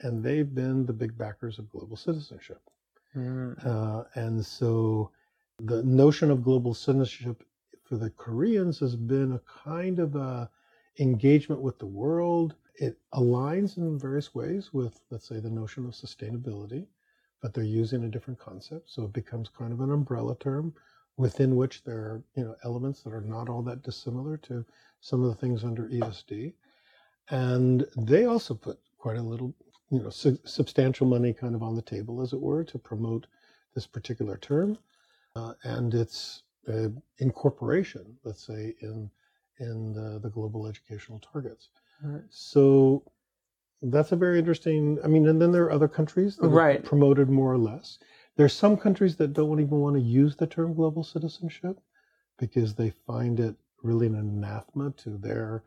and 0.00 0.22
they've 0.22 0.52
been 0.52 0.84
the 0.84 0.92
big 0.92 1.16
backers 1.16 1.58
of 1.58 1.70
global 1.70 1.96
citizenship. 1.96 2.60
Mm. 3.16 3.64
Uh, 3.64 4.04
and 4.14 4.44
so 4.44 5.10
the 5.60 5.82
notion 5.84 6.30
of 6.30 6.42
global 6.42 6.74
citizenship 6.74 7.44
for 7.88 7.96
the 7.96 8.10
Koreans 8.10 8.78
has 8.80 8.96
been 8.96 9.32
a 9.32 9.40
kind 9.64 9.98
of 9.98 10.14
a 10.16 10.50
engagement 10.98 11.62
with 11.62 11.78
the 11.78 11.86
world 11.86 12.54
it 12.78 12.96
aligns 13.12 13.76
in 13.76 13.98
various 13.98 14.34
ways 14.34 14.72
with, 14.72 15.00
let's 15.10 15.26
say, 15.26 15.40
the 15.40 15.50
notion 15.50 15.84
of 15.84 15.92
sustainability, 15.92 16.86
but 17.42 17.52
they're 17.52 17.64
using 17.64 18.04
a 18.04 18.08
different 18.08 18.38
concept. 18.38 18.90
So 18.90 19.04
it 19.04 19.12
becomes 19.12 19.48
kind 19.48 19.72
of 19.72 19.80
an 19.80 19.90
umbrella 19.90 20.36
term 20.38 20.72
within 21.16 21.56
which 21.56 21.82
there 21.82 21.98
are, 21.98 22.22
you 22.36 22.44
know, 22.44 22.54
elements 22.62 23.02
that 23.02 23.12
are 23.12 23.20
not 23.20 23.48
all 23.48 23.62
that 23.62 23.82
dissimilar 23.82 24.36
to 24.38 24.64
some 25.00 25.24
of 25.24 25.28
the 25.28 25.34
things 25.34 25.64
under 25.64 25.88
ESD. 25.88 26.52
And 27.30 27.84
they 27.96 28.26
also 28.26 28.54
put 28.54 28.78
quite 28.96 29.16
a 29.16 29.22
little, 29.22 29.52
you 29.90 30.00
know, 30.00 30.10
su- 30.10 30.38
substantial 30.44 31.06
money 31.06 31.32
kind 31.32 31.56
of 31.56 31.64
on 31.64 31.74
the 31.74 31.82
table, 31.82 32.22
as 32.22 32.32
it 32.32 32.40
were, 32.40 32.62
to 32.62 32.78
promote 32.78 33.26
this 33.74 33.88
particular 33.88 34.36
term 34.36 34.78
uh, 35.34 35.54
and 35.64 35.94
its 35.94 36.44
uh, 36.68 36.88
incorporation, 37.18 38.16
let's 38.24 38.46
say, 38.46 38.74
in 38.80 39.10
in 39.60 39.92
the, 39.92 40.20
the 40.20 40.30
global 40.30 40.66
educational 40.66 41.18
targets. 41.18 41.70
Right. 42.02 42.22
So 42.30 43.02
that's 43.82 44.12
a 44.12 44.16
very 44.16 44.38
interesting. 44.38 44.98
I 45.04 45.08
mean, 45.08 45.26
and 45.26 45.40
then 45.40 45.52
there 45.52 45.64
are 45.64 45.72
other 45.72 45.88
countries 45.88 46.36
that 46.36 46.48
right. 46.48 46.84
promoted 46.84 47.28
more 47.28 47.52
or 47.52 47.58
less. 47.58 47.98
There's 48.36 48.52
some 48.52 48.76
countries 48.76 49.16
that 49.16 49.32
don't 49.32 49.60
even 49.60 49.80
want 49.80 49.96
to 49.96 50.02
use 50.02 50.36
the 50.36 50.46
term 50.46 50.74
global 50.74 51.02
citizenship 51.02 51.80
because 52.38 52.74
they 52.74 52.90
find 53.06 53.40
it 53.40 53.56
really 53.82 54.06
an 54.06 54.14
anathema 54.14 54.92
to 54.92 55.10
their, 55.10 55.64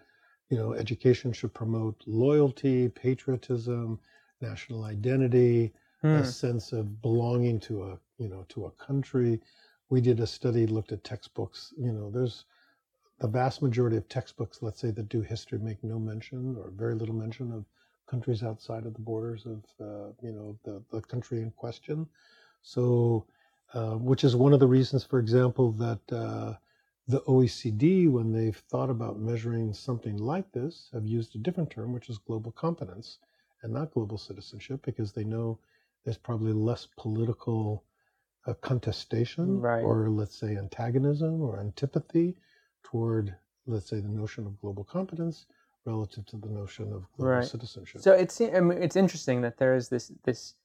you 0.50 0.58
know, 0.58 0.74
education 0.74 1.34
should 1.34 1.54
promote 1.54 2.02
loyalty, 2.06 2.88
patriotism, 2.90 4.00
national 4.40 4.86
identity, 4.86 5.74
hmm. 6.02 6.08
a 6.08 6.26
sense 6.26 6.72
of 6.72 7.02
belonging 7.02 7.60
to 7.60 7.84
a, 7.84 7.98
you 8.18 8.30
know, 8.30 8.46
to 8.50 8.66
a 8.66 8.72
country. 8.72 9.40
We 9.92 10.00
did 10.00 10.22
a 10.22 10.26
study, 10.26 10.66
looked 10.68 10.94
at 10.94 11.04
textbooks. 11.04 11.74
You 11.78 11.92
know, 11.92 12.10
there's 12.10 12.46
the 13.20 13.28
vast 13.28 13.62
majority 13.62 13.98
of 13.98 14.08
textbooks, 14.08 14.62
let's 14.62 14.80
say, 14.80 14.90
that 14.92 15.10
do 15.10 15.20
history 15.20 15.60
make 15.60 15.84
no 15.84 16.00
mention 16.00 16.56
or 16.56 16.72
very 16.72 16.96
little 16.96 17.14
mention 17.14 17.52
of 17.52 17.66
countries 18.08 18.42
outside 18.42 18.86
of 18.86 18.94
the 18.94 19.02
borders 19.02 19.46
of, 19.46 19.66
uh, 19.82 20.14
you 20.22 20.32
know, 20.32 20.58
the, 20.64 20.82
the 20.92 21.02
country 21.02 21.42
in 21.42 21.52
question. 21.52 22.08
So, 22.62 23.26
uh, 23.74 23.96
which 23.96 24.24
is 24.24 24.34
one 24.34 24.54
of 24.54 24.62
the 24.62 24.68
reasons, 24.68 25.04
for 25.04 25.20
example, 25.20 25.74
that 25.74 26.14
uh, 26.14 26.54
the 27.10 27.20
OECD, 27.28 28.10
when 28.10 28.32
they've 28.32 28.64
thought 28.70 28.90
about 28.90 29.20
measuring 29.20 29.74
something 29.74 30.16
like 30.16 30.50
this, 30.54 30.90
have 30.94 31.06
used 31.06 31.36
a 31.36 31.40
different 31.40 31.70
term, 31.70 31.92
which 31.92 32.10
is 32.10 32.18
global 32.18 32.54
competence 32.54 33.20
and 33.62 33.74
not 33.74 33.94
global 33.94 34.18
citizenship, 34.18 34.82
because 34.86 35.12
they 35.12 35.26
know 35.26 35.60
there's 36.06 36.18
probably 36.18 36.54
less 36.54 36.88
political 36.98 37.84
uh, 38.48 38.54
contestation 38.56 39.60
right. 39.60 39.84
or, 39.84 40.10
let's 40.10 40.36
say, 40.36 40.56
antagonism 40.58 41.42
or 41.42 41.60
antipathy 41.60 42.36
toward, 42.84 43.36
let's 43.68 43.90
say, 43.90 44.00
the 44.00 44.08
notion 44.08 44.46
of 44.46 44.60
global 44.62 44.84
competence 44.84 45.46
relative 45.86 46.26
to 46.28 46.38
the 46.38 46.50
notion 46.50 46.94
of 46.94 47.06
global 47.18 47.34
right. 47.36 47.46
citizenship. 47.46 48.02
So 48.02 48.14
it's 48.14 48.40
I 48.40 48.60
mean, 48.60 48.82
it's 48.82 48.96
interesting 48.96 49.42
that 49.42 49.58
there 49.58 49.76
is 49.76 49.90
this 49.90 50.12
this 50.24 50.56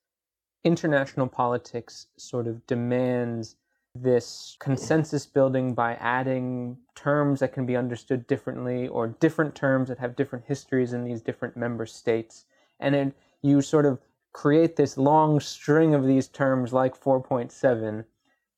international 0.64 1.26
politics 1.26 2.06
sort 2.16 2.46
of 2.46 2.66
demands 2.66 3.56
this 3.94 4.56
consensus 4.60 5.24
building 5.24 5.74
by 5.74 5.94
adding 5.94 6.76
terms 6.94 7.40
that 7.40 7.52
can 7.52 7.64
be 7.64 7.76
understood 7.76 8.26
differently 8.26 8.88
or 8.88 9.08
different 9.08 9.54
terms 9.54 9.88
that 9.88 9.98
have 9.98 10.16
different 10.16 10.44
histories 10.46 10.92
in 10.92 11.04
these 11.04 11.22
different 11.22 11.56
member 11.56 11.86
states 11.86 12.44
and 12.80 12.94
then 12.94 13.14
you 13.42 13.62
sort 13.62 13.86
of 13.86 13.98
create 14.36 14.76
this 14.76 14.98
long 14.98 15.40
string 15.40 15.94
of 15.94 16.04
these 16.06 16.28
terms 16.28 16.70
like 16.70 16.94
4.7 16.94 18.04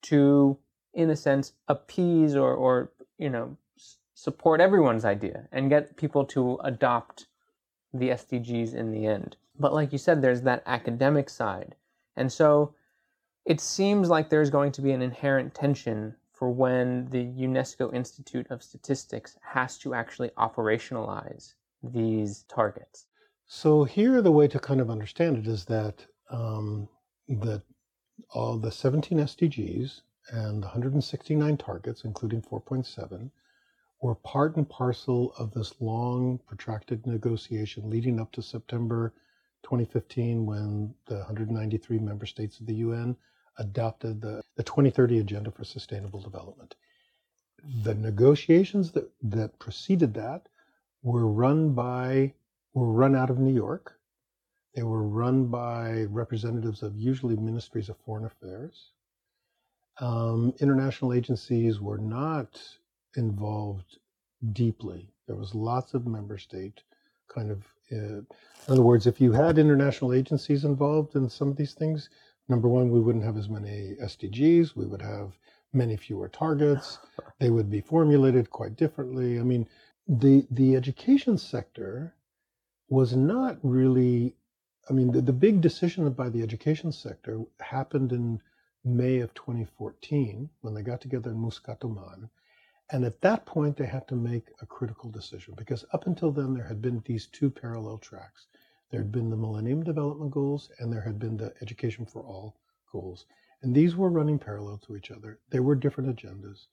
to 0.03 0.59
in 0.93 1.09
a 1.09 1.15
sense 1.15 1.53
appease 1.69 2.35
or, 2.35 2.53
or 2.53 2.91
you 3.17 3.31
know, 3.31 3.57
support 4.13 4.61
everyone's 4.61 5.05
idea 5.05 5.47
and 5.53 5.71
get 5.71 5.97
people 5.97 6.25
to 6.25 6.59
adopt 6.65 7.29
the 7.95 8.09
SDGs 8.09 8.75
in 8.75 8.91
the 8.91 9.07
end. 9.07 9.37
But 9.57 9.73
like 9.73 9.93
you 9.93 9.99
said, 9.99 10.21
there's 10.21 10.43
that 10.43 10.65
academic 10.67 11.31
side. 11.31 11.77
And 12.17 12.33
so 12.33 12.75
it 13.47 13.61
seems 13.61 14.09
like 14.09 14.31
there's 14.31 14.51
going 14.51 14.73
to 14.73 14.83
be 14.83 14.91
an 14.91 15.01
inherent 15.01 15.55
tension 15.55 16.17
for 16.33 16.51
when 16.51 17.09
the 17.11 17.25
UNESCO 17.25 17.95
Institute 17.95 18.49
of 18.51 18.65
Statistics 18.65 19.37
has 19.43 19.79
to 19.79 19.95
actually 19.95 20.31
operationalize 20.31 21.55
these 21.85 22.43
targets? 22.49 23.07
So 23.51 23.85
here, 23.85 24.21
the 24.21 24.31
way 24.31 24.47
to 24.47 24.59
kind 24.59 24.79
of 24.79 24.91
understand 24.91 25.39
it 25.39 25.47
is 25.47 25.65
that 25.65 26.05
um, 26.29 26.87
that 27.29 27.63
all 28.35 28.59
the 28.59 28.71
17 28.71 29.19
SDGs 29.19 30.03
and 30.31 30.63
169 30.63 31.57
targets, 31.57 32.05
including 32.05 32.43
4.7, 32.43 33.31
were 34.03 34.15
part 34.17 34.57
and 34.57 34.69
parcel 34.69 35.33
of 35.39 35.53
this 35.53 35.75
long, 35.81 36.39
protracted 36.47 37.07
negotiation 37.07 37.89
leading 37.89 38.21
up 38.21 38.31
to 38.33 38.43
September 38.43 39.15
2015, 39.63 40.45
when 40.45 40.95
the 41.07 41.17
193 41.17 41.99
member 41.99 42.27
states 42.27 42.61
of 42.61 42.67
the 42.67 42.75
UN 42.75 43.17
adopted 43.57 44.21
the, 44.21 44.43
the 44.57 44.63
2030 44.63 45.21
Agenda 45.21 45.51
for 45.51 45.65
Sustainable 45.65 46.21
Development. 46.21 46.75
The 47.83 47.95
negotiations 47.95 48.93
that, 48.93 49.11
that 49.23 49.59
preceded 49.59 50.13
that 50.15 50.49
were 51.03 51.27
run 51.27 51.73
by 51.73 52.35
were 52.79 52.93
run 52.93 53.17
out 53.17 53.31
of 53.31 53.39
New 53.39 53.55
York. 53.55 53.99
They 54.75 54.83
were 54.85 55.03
run 55.03 55.47
by 55.47 56.05
representatives 56.05 56.83
of 56.83 56.97
usually 56.97 57.37
ministries 57.37 57.89
of 57.89 57.97
foreign 57.99 58.25
affairs. 58.27 58.93
Um, 60.01 60.55
international 60.61 61.13
agencies 61.13 61.81
were 61.81 61.99
not 61.99 62.61
involved 63.17 63.99
deeply. 64.53 65.11
There 65.27 65.37
was 65.37 65.55
lots 65.55 65.95
of 65.95 66.07
member 66.07 66.39
state 66.39 66.83
kind 67.35 67.51
of. 67.51 67.65
Uh, 67.91 68.21
in 68.21 68.27
other 68.69 68.83
words, 68.83 69.07
if 69.07 69.21
you 69.21 69.33
had 69.33 69.59
international 69.59 70.13
agencies 70.13 70.65
involved 70.65 71.17
in 71.17 71.29
some 71.29 71.49
of 71.49 71.57
these 71.57 71.75
things, 71.75 72.11
number 72.49 72.69
one, 72.69 72.91
we 72.91 73.01
wouldn't 73.01 73.25
have 73.25 73.37
as 73.37 73.49
many 73.49 73.97
SDGs. 74.03 74.77
We 74.77 74.87
would 74.87 75.03
have 75.03 75.39
many 75.73 75.97
fewer 75.97 76.29
targets. 76.29 76.99
They 77.41 77.51
would 77.51 77.71
be 77.71 77.81
formulated 77.81 78.51
quite 78.51 78.75
differently. 78.77 79.39
I 79.39 79.45
mean, 79.45 79.69
the 80.09 80.47
the 80.51 80.75
education 80.75 81.39
sector 81.39 82.15
was 82.89 83.15
not 83.15 83.59
really. 83.63 84.35
I 84.89 84.93
mean, 84.95 85.13
the, 85.13 85.21
the 85.21 85.33
big 85.33 85.61
decision 85.61 86.11
by 86.13 86.31
the 86.31 86.43
education 86.43 86.93
sector 86.93 87.43
happened 87.61 88.13
in 88.13 88.41
May 88.85 89.19
of 89.19 89.35
2014 89.35 90.49
when 90.63 90.73
they 90.75 90.83
got 90.83 91.01
together 91.01 91.31
in 91.31 91.39
Muscat 91.39 91.85
Oman. 91.85 92.31
And 92.91 93.05
at 93.05 93.21
that 93.21 93.45
point, 93.45 93.77
they 93.77 93.85
had 93.85 94.09
to 94.09 94.15
make 94.15 94.49
a 94.63 94.67
critical 94.67 95.11
decision 95.11 95.55
because 95.59 95.85
up 95.93 96.07
until 96.07 96.31
then, 96.33 96.55
there 96.55 96.65
had 96.67 96.81
been 96.81 97.03
these 97.05 97.27
two 97.27 97.51
parallel 97.51 97.99
tracks. 97.99 98.47
There 98.91 99.01
had 99.01 99.13
been 99.13 99.29
the 99.29 99.37
Millennium 99.37 99.83
Development 99.83 100.31
Goals 100.31 100.71
and 100.79 100.91
there 100.91 101.03
had 101.03 101.19
been 101.19 101.37
the 101.37 101.53
Education 101.61 102.07
for 102.07 102.23
All 102.23 102.57
goals. 102.91 103.27
And 103.61 103.75
these 103.75 103.95
were 103.95 104.09
running 104.09 104.39
parallel 104.39 104.79
to 104.79 104.97
each 104.97 105.11
other. 105.11 105.39
They 105.51 105.61
were 105.61 105.75
different 105.75 106.17
agendas. 106.17 106.69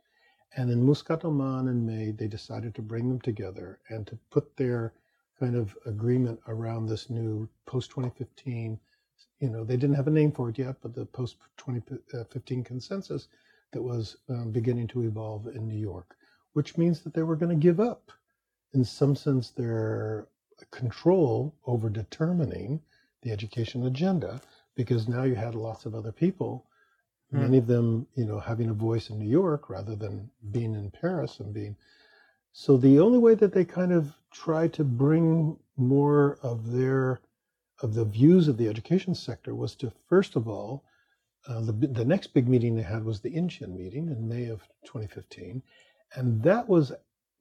And 0.55 0.69
in 0.71 0.85
Muscat 0.85 1.25
Oman 1.25 1.67
in 1.67 1.85
May, 1.85 2.11
they 2.11 2.27
decided 2.27 2.73
to 2.75 2.81
bring 2.81 3.09
them 3.09 3.19
together 3.19 3.79
and 3.89 4.07
to 4.07 4.17
put 4.29 4.55
their 4.55 4.93
kind 5.39 5.55
of 5.55 5.75
agreement 5.85 6.39
around 6.47 6.87
this 6.87 7.09
new 7.09 7.47
post 7.65 7.89
2015 7.91 8.79
you 9.39 9.49
know, 9.49 9.63
they 9.63 9.77
didn't 9.77 9.95
have 9.95 10.07
a 10.07 10.11
name 10.11 10.31
for 10.31 10.49
it 10.49 10.57
yet, 10.57 10.77
but 10.81 10.93
the 10.93 11.05
post 11.05 11.37
2015 11.57 12.63
consensus 12.63 13.27
that 13.71 13.81
was 13.81 14.17
um, 14.29 14.51
beginning 14.51 14.87
to 14.87 15.03
evolve 15.03 15.47
in 15.47 15.67
New 15.67 15.77
York, 15.77 16.15
which 16.53 16.77
means 16.77 17.01
that 17.01 17.13
they 17.13 17.23
were 17.23 17.35
going 17.35 17.49
to 17.49 17.61
give 17.61 17.79
up, 17.79 18.11
in 18.73 18.83
some 18.85 19.15
sense, 19.15 19.51
their 19.51 20.27
control 20.71 21.53
over 21.65 21.89
determining 21.89 22.81
the 23.21 23.31
education 23.31 23.85
agenda, 23.85 24.41
because 24.75 25.07
now 25.07 25.23
you 25.23 25.35
had 25.35 25.55
lots 25.55 25.85
of 25.85 25.95
other 25.95 26.11
people, 26.11 26.65
mm. 27.33 27.39
many 27.39 27.57
of 27.57 27.67
them, 27.67 28.07
you 28.15 28.25
know, 28.25 28.39
having 28.39 28.69
a 28.69 28.73
voice 28.73 29.09
in 29.09 29.19
New 29.19 29.29
York 29.29 29.69
rather 29.69 29.95
than 29.95 30.29
being 30.51 30.73
in 30.73 30.91
Paris 30.91 31.39
and 31.39 31.53
being. 31.53 31.75
So 32.57 32.77
the 32.77 33.01
only 33.01 33.17
way 33.17 33.35
that 33.35 33.51
they 33.51 33.65
kind 33.65 33.91
of 33.91 34.15
try 34.31 34.69
to 34.69 34.85
bring 34.85 35.59
more 35.75 36.39
of 36.41 36.71
their 36.71 37.19
of 37.81 37.95
the 37.95 38.05
views 38.05 38.47
of 38.47 38.55
the 38.55 38.69
education 38.69 39.13
sector 39.13 39.53
was 39.53 39.75
to 39.75 39.91
first 40.07 40.37
of 40.37 40.47
all, 40.47 40.85
uh, 41.49 41.59
the, 41.59 41.73
the 41.73 42.05
next 42.05 42.27
big 42.27 42.47
meeting 42.47 42.73
they 42.73 42.81
had 42.81 43.03
was 43.03 43.19
the 43.19 43.35
Incheon 43.35 43.75
meeting 43.75 44.07
in 44.07 44.29
May 44.29 44.45
of 44.45 44.69
2015, 44.85 45.63
and 46.13 46.43
that 46.43 46.69
was 46.69 46.93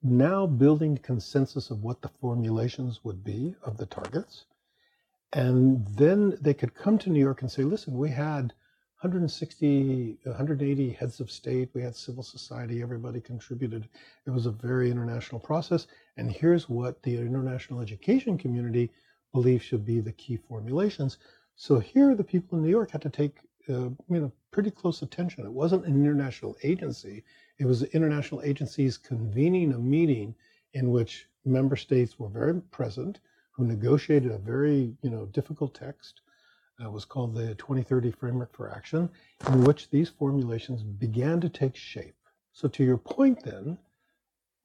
now 0.03 0.48
building 0.48 0.98
consensus 0.98 1.70
of 1.70 1.85
what 1.85 2.03
the 2.03 2.11
formulations 2.20 3.05
would 3.05 3.22
be 3.22 3.55
of 3.62 3.77
the 3.77 3.87
targets. 3.87 4.46
And 5.33 5.87
then 5.87 6.37
they 6.40 6.55
could 6.55 6.74
come 6.74 6.98
to 6.98 7.11
New 7.11 7.20
York 7.20 7.40
and 7.40 7.53
say, 7.53 7.62
listen, 7.62 7.96
we 7.96 8.11
had 8.11 8.53
160, 9.05 10.17
180 10.25 10.90
heads 10.93 11.21
of 11.21 11.31
state, 11.31 11.69
we 11.75 11.83
had 11.83 11.95
civil 11.95 12.23
society, 12.23 12.81
everybody 12.81 13.21
contributed. 13.21 13.87
It 14.27 14.31
was 14.31 14.47
a 14.47 14.51
very 14.51 14.90
international 14.90 15.38
process. 15.38 15.87
And 16.17 16.33
here's 16.33 16.71
what 16.71 17.03
the 17.03 17.14
international 17.19 17.83
education 17.83 18.38
community 18.38 18.90
believes 19.35 19.62
should 19.62 19.85
be 19.85 20.01
the 20.01 20.12
key 20.12 20.38
formulations. 20.38 21.19
So 21.55 21.79
here, 21.79 22.14
the 22.14 22.25
people 22.25 22.57
in 22.57 22.64
New 22.64 22.71
York 22.71 22.93
had 22.93 23.03
to 23.03 23.11
take 23.11 23.40
uh, 23.69 23.90
you 24.09 24.21
know 24.21 24.33
pretty 24.51 24.71
close 24.71 25.03
attention. 25.03 25.45
It 25.45 25.53
wasn't 25.53 25.85
an 25.85 26.03
international 26.03 26.57
agency; 26.62 27.25
it 27.59 27.67
was 27.67 27.83
international 27.83 28.40
agencies 28.43 28.97
convening 28.97 29.75
a 29.75 29.79
meeting 29.79 30.35
in 30.73 30.90
which 30.90 31.29
member 31.45 31.77
states 31.77 32.19
were 32.19 32.31
very 32.31 32.59
present, 32.62 33.21
who 33.51 33.67
negotiated 33.67 34.33
a 34.33 34.38
very 34.38 34.97
you 35.03 35.11
know 35.11 35.27
difficult 35.27 35.75
text. 35.75 36.23
Uh, 36.82 36.90
was 36.90 37.04
called 37.04 37.37
the 37.37 37.54
2030 37.54 38.10
Framework 38.10 38.52
for 38.52 38.68
Action, 38.68 39.08
in 39.48 39.62
which 39.62 39.90
these 39.90 40.08
formulations 40.08 40.82
began 40.82 41.40
to 41.40 41.48
take 41.48 41.76
shape. 41.76 42.16
So, 42.52 42.66
to 42.66 42.82
your 42.82 42.98
point, 42.98 43.44
then, 43.44 43.78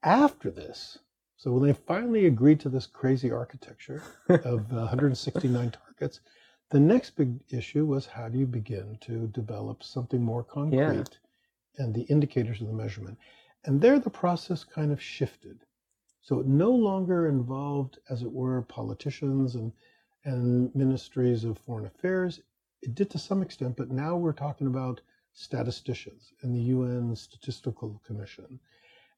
after 0.02 0.50
this, 0.50 0.98
so 1.36 1.52
when 1.52 1.62
they 1.62 1.72
finally 1.72 2.26
agreed 2.26 2.60
to 2.60 2.68
this 2.68 2.86
crazy 2.86 3.30
architecture 3.30 4.02
of 4.28 4.72
uh, 4.72 4.76
169 4.76 5.70
targets, 5.70 6.20
the 6.70 6.80
next 6.80 7.10
big 7.16 7.38
issue 7.48 7.86
was 7.86 8.06
how 8.06 8.28
do 8.28 8.38
you 8.38 8.46
begin 8.46 8.98
to 9.02 9.26
develop 9.28 9.82
something 9.82 10.22
more 10.22 10.44
concrete 10.44 10.78
yeah. 10.78 11.04
and 11.84 11.94
the 11.94 12.02
indicators 12.02 12.60
of 12.60 12.66
the 12.66 12.72
measurement. 12.72 13.18
And 13.64 13.80
there 13.80 13.98
the 13.98 14.10
process 14.10 14.64
kind 14.64 14.92
of 14.92 15.02
shifted. 15.02 15.60
So 16.22 16.40
it 16.40 16.46
no 16.46 16.70
longer 16.70 17.28
involved, 17.28 17.98
as 18.08 18.22
it 18.22 18.30
were, 18.30 18.62
politicians 18.62 19.54
and, 19.54 19.72
and 20.24 20.74
ministries 20.74 21.44
of 21.44 21.58
foreign 21.58 21.86
affairs. 21.86 22.40
It 22.82 22.94
did 22.94 23.10
to 23.10 23.18
some 23.18 23.42
extent, 23.42 23.76
but 23.76 23.90
now 23.90 24.16
we're 24.16 24.32
talking 24.32 24.66
about 24.66 25.00
statisticians 25.32 26.32
and 26.42 26.54
the 26.54 26.60
UN 26.60 27.14
Statistical 27.14 28.00
Commission 28.06 28.60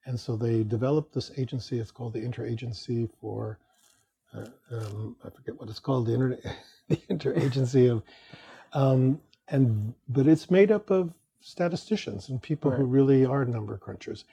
and 0.05 0.19
so 0.19 0.35
they 0.35 0.63
developed 0.63 1.13
this 1.13 1.31
agency. 1.37 1.79
It's 1.79 1.91
called 1.91 2.13
the 2.13 2.19
Interagency 2.19 3.09
for, 3.21 3.59
uh, 4.35 4.45
um, 4.71 5.15
I 5.23 5.29
forget 5.29 5.59
what 5.59 5.69
it's 5.69 5.79
called, 5.79 6.07
the, 6.07 6.13
inter- 6.13 6.39
the 6.89 6.97
Interagency 7.09 7.91
of, 7.91 8.03
um, 8.73 9.21
and 9.49 9.93
but 10.09 10.27
it's 10.27 10.49
made 10.49 10.71
up 10.71 10.89
of 10.89 11.13
statisticians 11.41 12.29
and 12.29 12.41
people 12.41 12.71
right. 12.71 12.79
who 12.79 12.85
really 12.85 13.25
are 13.25 13.45
number 13.45 13.77
crunchers, 13.77 14.23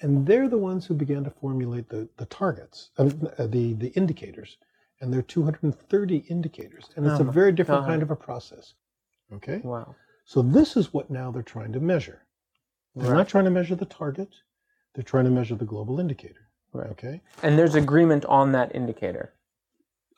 and 0.00 0.26
they're 0.26 0.48
the 0.48 0.58
ones 0.58 0.86
who 0.86 0.94
began 0.94 1.24
to 1.24 1.30
formulate 1.30 1.88
the 1.88 2.08
the 2.16 2.26
targets, 2.26 2.90
uh, 2.98 3.04
the 3.04 3.74
the 3.74 3.92
indicators, 3.96 4.56
and 5.00 5.12
there 5.12 5.20
are 5.20 5.22
230 5.22 6.16
indicators, 6.28 6.90
and 6.96 7.06
it's 7.06 7.18
a 7.18 7.22
uh-huh. 7.22 7.32
very 7.32 7.52
different 7.52 7.82
uh-huh. 7.82 7.90
kind 7.90 8.02
of 8.02 8.10
a 8.10 8.16
process. 8.16 8.74
Okay. 9.32 9.60
Wow. 9.62 9.94
So 10.24 10.42
this 10.42 10.76
is 10.76 10.92
what 10.92 11.10
now 11.10 11.30
they're 11.30 11.42
trying 11.42 11.72
to 11.72 11.80
measure. 11.80 12.22
They're 12.94 13.10
right. 13.10 13.18
not 13.18 13.28
trying 13.28 13.44
to 13.44 13.50
measure 13.50 13.74
the 13.74 13.84
target. 13.84 14.28
They're 14.94 15.04
trying 15.04 15.24
to 15.24 15.30
measure 15.30 15.54
the 15.54 15.64
global 15.64 16.00
indicator. 16.00 16.50
Right. 16.72 16.90
Okay. 16.90 17.20
And 17.42 17.58
there's 17.58 17.74
agreement 17.74 18.24
on 18.26 18.52
that 18.52 18.74
indicator. 18.74 19.32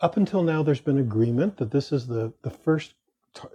Up 0.01 0.17
until 0.17 0.43
now, 0.43 0.63
there's 0.63 0.81
been 0.81 0.99
agreement 0.99 1.57
that 1.59 1.71
this 1.71 1.93
is 1.93 2.07
the 2.07 2.33
the 2.43 2.51
first 2.51 2.95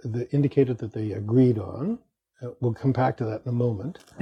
the 0.02 0.28
indicator 0.32 0.74
that 0.74 0.92
they 0.92 1.12
agreed 1.12 1.58
on. 1.58 1.98
Uh, 2.42 2.50
we'll 2.60 2.72
come 2.72 2.92
back 2.92 3.16
to 3.16 3.24
that 3.24 3.42
in 3.44 3.48
a 3.50 3.52
moment. 3.52 3.98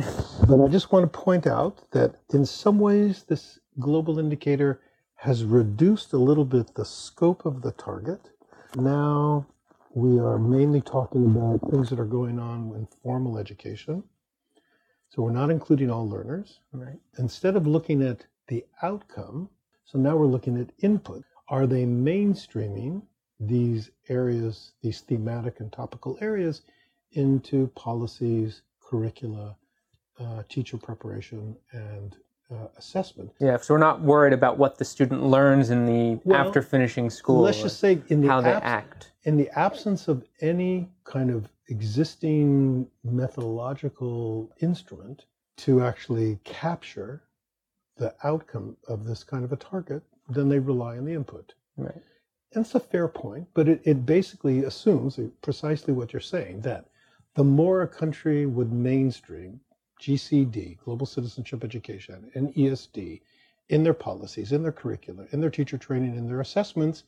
but 0.48 0.62
I 0.62 0.68
just 0.68 0.92
want 0.92 1.10
to 1.10 1.18
point 1.18 1.46
out 1.46 1.90
that 1.92 2.16
in 2.32 2.44
some 2.44 2.78
ways, 2.78 3.24
this 3.24 3.58
global 3.78 4.18
indicator 4.18 4.80
has 5.16 5.44
reduced 5.44 6.12
a 6.12 6.18
little 6.18 6.44
bit 6.44 6.74
the 6.74 6.84
scope 6.84 7.46
of 7.46 7.62
the 7.62 7.72
target. 7.72 8.30
Now 8.76 9.46
we 9.94 10.18
are 10.18 10.38
mainly 10.38 10.80
talking 10.82 11.24
about 11.24 11.70
things 11.70 11.90
that 11.90 11.98
are 12.00 12.04
going 12.04 12.38
on 12.38 12.72
in 12.76 12.86
formal 13.02 13.38
education 13.38 14.04
so 15.08 15.22
we're 15.22 15.30
not 15.30 15.50
including 15.50 15.90
all 15.90 16.08
learners. 16.08 16.60
Right. 16.72 16.98
Instead 17.18 17.56
of 17.56 17.66
looking 17.66 18.02
at 18.02 18.26
the 18.48 18.64
outcome, 18.82 19.48
so 19.84 19.98
now 19.98 20.16
we're 20.16 20.26
looking 20.26 20.58
at 20.58 20.72
input. 20.80 21.24
Are 21.48 21.66
they 21.66 21.84
mainstreaming 21.84 23.02
these 23.40 23.90
areas, 24.08 24.72
these 24.82 25.00
thematic 25.00 25.60
and 25.60 25.72
topical 25.72 26.18
areas, 26.20 26.62
into 27.12 27.68
policies, 27.68 28.62
curricula, 28.80 29.56
uh, 30.18 30.42
teacher 30.48 30.76
preparation, 30.76 31.56
and 31.72 32.16
uh, 32.50 32.68
assessment. 32.76 33.32
Yeah, 33.40 33.56
so 33.56 33.74
we're 33.74 33.78
not 33.78 34.00
worried 34.00 34.32
about 34.32 34.58
what 34.58 34.78
the 34.78 34.84
student 34.84 35.22
learns 35.22 35.70
in 35.70 35.86
the 35.86 36.20
well, 36.24 36.46
after 36.46 36.62
finishing 36.62 37.10
school. 37.10 37.42
Let's 37.42 37.62
just 37.62 37.80
say 37.80 38.00
in 38.08 38.20
the 38.20 38.28
how 38.28 38.40
they 38.40 38.52
act. 38.52 39.12
In 39.24 39.36
the 39.36 39.50
absence 39.58 40.08
of 40.08 40.24
any 40.40 40.88
kind 41.04 41.30
of 41.30 41.48
existing 41.68 42.86
methodological 43.02 44.52
instrument, 44.60 45.26
to 45.56 45.82
actually 45.82 46.38
capture 46.44 47.22
the 47.96 48.14
outcome 48.24 48.76
of 48.88 49.06
this 49.06 49.24
kind 49.24 49.44
of 49.44 49.52
a 49.52 49.56
target, 49.56 50.02
then 50.28 50.48
they 50.48 50.58
rely 50.58 50.98
on 50.98 51.04
the 51.04 51.14
input. 51.14 51.54
Right. 51.76 52.02
And 52.52 52.64
it's 52.64 52.74
a 52.74 52.80
fair 52.80 53.08
point, 53.08 53.48
but 53.54 53.68
it, 53.68 53.80
it 53.84 54.06
basically 54.06 54.64
assumes 54.64 55.18
precisely 55.42 55.92
what 55.92 56.12
you're 56.12 56.20
saying 56.20 56.60
that 56.62 56.86
the 57.34 57.44
more 57.44 57.82
a 57.82 57.88
country 57.88 58.46
would 58.46 58.72
mainstream 58.72 59.60
GCD, 60.00 60.78
Global 60.84 61.06
Citizenship 61.06 61.64
Education, 61.64 62.30
and 62.34 62.54
ESD 62.54 63.20
in 63.68 63.82
their 63.82 63.94
policies, 63.94 64.52
in 64.52 64.62
their 64.62 64.72
curricula, 64.72 65.26
in 65.32 65.40
their 65.40 65.50
teacher 65.50 65.78
training, 65.78 66.16
in 66.16 66.28
their 66.28 66.40
assessments, 66.40 67.04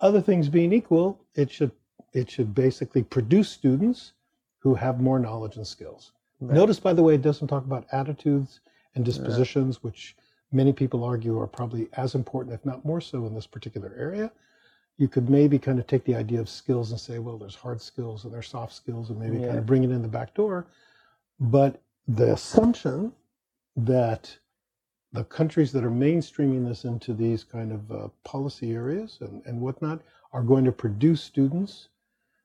other 0.00 0.20
things 0.20 0.48
being 0.48 0.72
equal, 0.72 1.20
it 1.34 1.50
should 1.50 1.70
it 2.12 2.30
should 2.30 2.54
basically 2.54 3.02
produce 3.02 3.48
students 3.48 4.12
who 4.58 4.74
have 4.74 5.00
more 5.00 5.18
knowledge 5.18 5.56
and 5.56 5.66
skills. 5.66 6.12
Right. 6.40 6.54
Notice, 6.54 6.80
by 6.80 6.92
the 6.92 7.02
way, 7.02 7.14
it 7.14 7.22
doesn't 7.22 7.48
talk 7.48 7.64
about 7.64 7.86
attitudes 7.92 8.60
and 8.94 9.04
dispositions, 9.04 9.82
which 9.82 10.16
many 10.50 10.72
people 10.72 11.04
argue 11.04 11.38
are 11.38 11.46
probably 11.46 11.88
as 11.94 12.14
important, 12.14 12.54
if 12.54 12.64
not 12.64 12.84
more 12.84 13.00
so, 13.00 13.26
in 13.26 13.34
this 13.34 13.46
particular 13.46 13.94
area. 13.98 14.30
You 14.96 15.08
could 15.08 15.28
maybe 15.28 15.58
kind 15.58 15.78
of 15.78 15.86
take 15.86 16.04
the 16.04 16.14
idea 16.14 16.40
of 16.40 16.48
skills 16.48 16.90
and 16.90 16.98
say, 16.98 17.18
well, 17.18 17.36
there's 17.36 17.54
hard 17.54 17.82
skills 17.82 18.24
and 18.24 18.32
there's 18.32 18.48
soft 18.48 18.72
skills, 18.72 19.10
and 19.10 19.18
maybe 19.18 19.38
yeah. 19.38 19.48
kind 19.48 19.58
of 19.58 19.66
bring 19.66 19.84
it 19.84 19.90
in 19.90 20.00
the 20.00 20.08
back 20.08 20.32
door. 20.34 20.66
But 21.38 21.82
the 22.08 22.32
assumption 22.32 23.12
that 23.76 24.36
the 25.12 25.24
countries 25.24 25.72
that 25.72 25.84
are 25.84 25.90
mainstreaming 25.90 26.66
this 26.66 26.84
into 26.84 27.14
these 27.14 27.44
kind 27.44 27.72
of 27.72 27.90
uh, 27.90 28.08
policy 28.24 28.72
areas 28.72 29.18
and, 29.20 29.42
and 29.46 29.60
whatnot 29.60 30.00
are 30.32 30.42
going 30.42 30.64
to 30.64 30.72
produce 30.72 31.22
students 31.22 31.88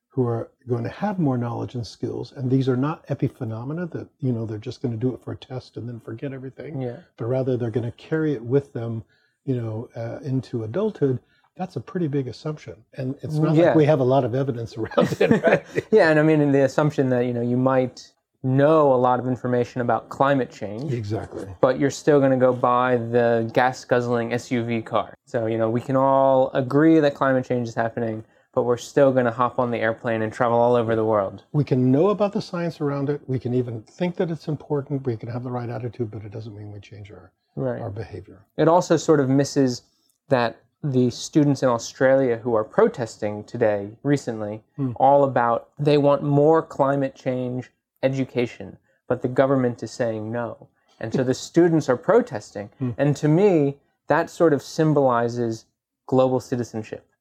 who 0.10 0.26
are 0.28 0.52
going 0.68 0.84
to 0.84 0.90
have 0.90 1.20
more 1.20 1.38
knowledge 1.38 1.76
and 1.76 1.86
skills 1.86 2.34
and 2.34 2.50
these 2.50 2.68
are 2.68 2.78
not 2.78 3.06
epiphenomena 3.08 3.90
that 3.92 4.08
you 4.20 4.32
know 4.32 4.46
they're 4.46 4.58
just 4.58 4.82
going 4.82 4.92
to 4.94 4.98
do 4.98 5.14
it 5.14 5.24
for 5.24 5.32
a 5.32 5.38
test 5.38 5.78
and 5.78 5.88
then 5.88 6.00
forget 6.00 6.34
everything 6.34 6.82
yeah. 6.82 6.98
but 7.18 7.26
rather 7.26 7.58
they're 7.58 7.72
going 7.72 7.86
to 7.86 7.98
carry 7.98 8.34
it 8.34 8.44
with 8.44 8.74
them 8.74 9.04
you 9.46 9.56
know 9.56 9.90
uh, 9.96 10.20
into 10.24 10.64
adulthood 10.64 11.20
that's 11.56 11.76
a 11.76 11.80
pretty 11.80 12.08
big 12.08 12.28
assumption 12.28 12.76
and 12.96 13.16
it's 13.22 13.36
not 13.36 13.56
yeah. 13.56 13.68
like 13.68 13.76
we 13.76 13.86
have 13.86 14.00
a 14.00 14.04
lot 14.04 14.24
of 14.24 14.36
evidence 14.36 14.78
around 14.78 15.16
it 15.20 15.44
right? 15.44 15.66
yeah 15.92 16.10
and 16.10 16.20
i 16.20 16.24
mean 16.24 16.42
in 16.42 16.52
the 16.52 16.64
assumption 16.64 17.10
that 17.10 17.26
you 17.26 17.34
know 17.34 17.42
you 17.42 17.58
might 17.58 18.12
know 18.44 18.94
a 18.94 18.96
lot 18.96 19.20
of 19.20 19.28
information 19.28 19.82
about 19.82 20.10
climate 20.10 20.52
change 20.52 20.92
exactly 20.92 21.48
but 21.62 21.80
you're 21.80 21.92
still 21.92 22.20
going 22.20 22.32
to 22.32 22.38
go 22.38 22.52
buy 22.52 22.98
the 22.98 23.50
gas 23.54 23.86
guzzling 23.86 24.32
suv 24.32 24.84
car 24.86 25.14
so 25.26 25.46
you 25.46 25.58
know 25.58 25.70
we 25.70 25.80
can 25.80 25.96
all 25.96 26.50
agree 26.54 27.00
that 27.00 27.14
climate 27.14 27.46
change 27.46 27.68
is 27.68 27.76
happening 27.76 28.24
but 28.54 28.64
we're 28.64 28.78
still 28.78 29.12
going 29.12 29.26
to 29.26 29.32
hop 29.32 29.60
on 29.60 29.72
the 29.72 29.78
airplane 29.78 30.22
and 30.22 30.34
travel 30.34 30.58
all 30.58 30.76
over 30.76 30.96
the 30.96 31.06
world. 31.06 31.44
We 31.54 31.64
can 31.64 31.92
know 31.92 32.10
about 32.10 32.34
the 32.34 32.42
science 32.42 32.82
around 32.82 33.10
it. 33.10 33.22
We 33.28 33.40
can 33.40 33.54
even 33.54 33.82
think 33.84 34.18
that 34.18 34.30
it's 34.30 34.48
important. 34.48 35.06
We 35.06 35.16
can 35.16 35.30
have 35.30 35.44
the 35.44 35.52
right 35.52 35.70
attitude, 35.70 36.12
but 36.12 36.24
it 36.24 36.32
doesn't 36.32 36.56
mean 36.56 36.72
we 36.72 36.80
change 36.80 37.12
our 37.12 37.32
right. 37.56 37.82
our 37.82 37.90
behavior. 37.90 38.46
It 38.58 38.68
also 38.68 38.98
sort 38.98 39.20
of 39.20 39.30
misses 39.30 39.84
that 40.30 40.62
the 40.84 41.12
students 41.12 41.62
in 41.62 41.70
Australia 41.70 42.38
who 42.38 42.56
are 42.56 42.64
protesting 42.64 43.44
today 43.44 43.90
recently 44.04 44.64
hmm. 44.76 44.92
all 44.96 45.24
about 45.24 45.70
they 45.78 45.98
want 45.98 46.24
more 46.24 46.62
climate 46.62 47.14
change 47.14 47.70
education, 48.04 48.78
but 49.08 49.22
the 49.22 49.28
government 49.28 49.82
is 49.84 49.92
saying 49.92 50.32
no. 50.32 50.68
And 51.00 51.14
so 51.14 51.24
the 51.24 51.34
students 51.34 51.90
are 51.90 51.98
protesting. 51.98 52.70
Hmm. 52.78 52.92
And 52.98 53.16
to 53.18 53.28
me, 53.28 53.78
that 54.08 54.30
sort 54.30 54.54
of 54.54 54.62
symbolizes 54.62 55.66
global 56.06 56.40
citizenship 56.40 57.12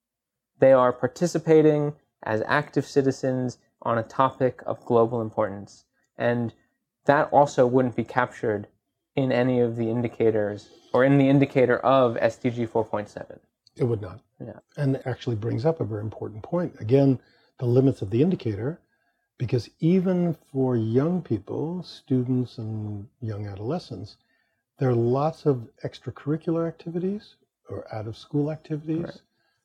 they 0.61 0.73
are 0.73 0.93
participating 0.93 1.95
as 2.23 2.43
active 2.47 2.87
citizens 2.87 3.59
on 3.83 3.99
a 3.99 4.03
topic 4.03 4.63
of 4.67 4.85
global 4.85 5.21
importance. 5.21 5.87
And 6.17 6.53
that 7.07 7.29
also 7.33 7.67
wouldn't 7.67 7.97
be 7.97 8.05
captured 8.05 8.69
in 9.17 9.33
any 9.33 9.59
of 9.61 9.77
the 9.77 9.91
indicators 9.91 10.69
or 10.93 11.03
in 11.03 11.19
the 11.19 11.29
indicator 11.29 11.79
of 11.79 12.17
SDG 12.17 12.69
4.7. 12.69 13.39
It 13.77 13.85
would 13.85 14.03
not. 14.03 14.21
Yeah. 14.39 14.59
And 14.77 14.97
it 14.97 15.03
actually 15.07 15.37
brings 15.37 15.65
up 15.65 15.81
a 15.81 15.85
very 15.85 16.03
important 16.03 16.43
point. 16.43 16.77
Again, 16.79 17.19
the 17.59 17.67
limits 17.67 18.03
of 18.03 18.11
the 18.11 18.23
indicator, 18.23 18.81
because 19.41 19.71
even 19.81 20.37
for 20.53 20.77
young 20.77 21.23
people, 21.23 21.83
students 21.83 22.59
and 22.59 23.09
young 23.23 23.47
adolescents, 23.47 24.19
there 24.79 24.91
are 24.91 24.95
lots 24.95 25.47
of 25.47 25.67
extracurricular 25.83 26.69
activities 26.69 27.37
or 27.71 27.87
out 27.91 28.07
of 28.07 28.19
school 28.19 28.51
activities 28.51 29.05
right. 29.05 29.21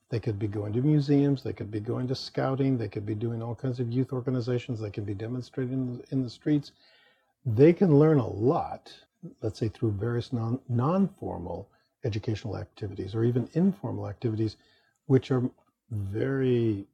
They 0.10 0.20
could 0.20 0.40
be 0.40 0.48
going 0.48 0.72
to 0.74 0.82
museums, 0.82 1.44
they 1.44 1.52
could 1.52 1.72
be 1.72 1.82
going 1.82 2.08
to 2.08 2.16
scouting, 2.16 2.78
they 2.78 2.88
could 2.88 3.06
be 3.06 3.16
doing 3.16 3.42
all 3.42 3.56
kinds 3.56 3.82
of 3.82 3.92
youth 3.92 4.14
organizations, 4.14 4.80
they 4.80 4.92
could 4.92 5.06
be 5.06 5.16
demonstrating 5.16 5.74
in 5.74 5.98
the, 5.98 6.04
in 6.12 6.24
the 6.24 6.30
streets. 6.30 6.72
They 7.46 7.74
can 7.74 8.00
learn 8.00 8.20
a 8.20 8.28
lot, 8.28 8.94
let's 9.42 9.60
say 9.60 9.68
through 9.68 9.92
various 9.92 10.32
non, 10.32 10.60
non-formal 10.70 11.68
educational 12.06 12.56
activities 12.56 13.14
or 13.14 13.26
even 13.26 13.50
informal 13.56 14.08
activities, 14.08 14.56
which 15.08 15.32
are 15.32 15.44
very 15.90 16.86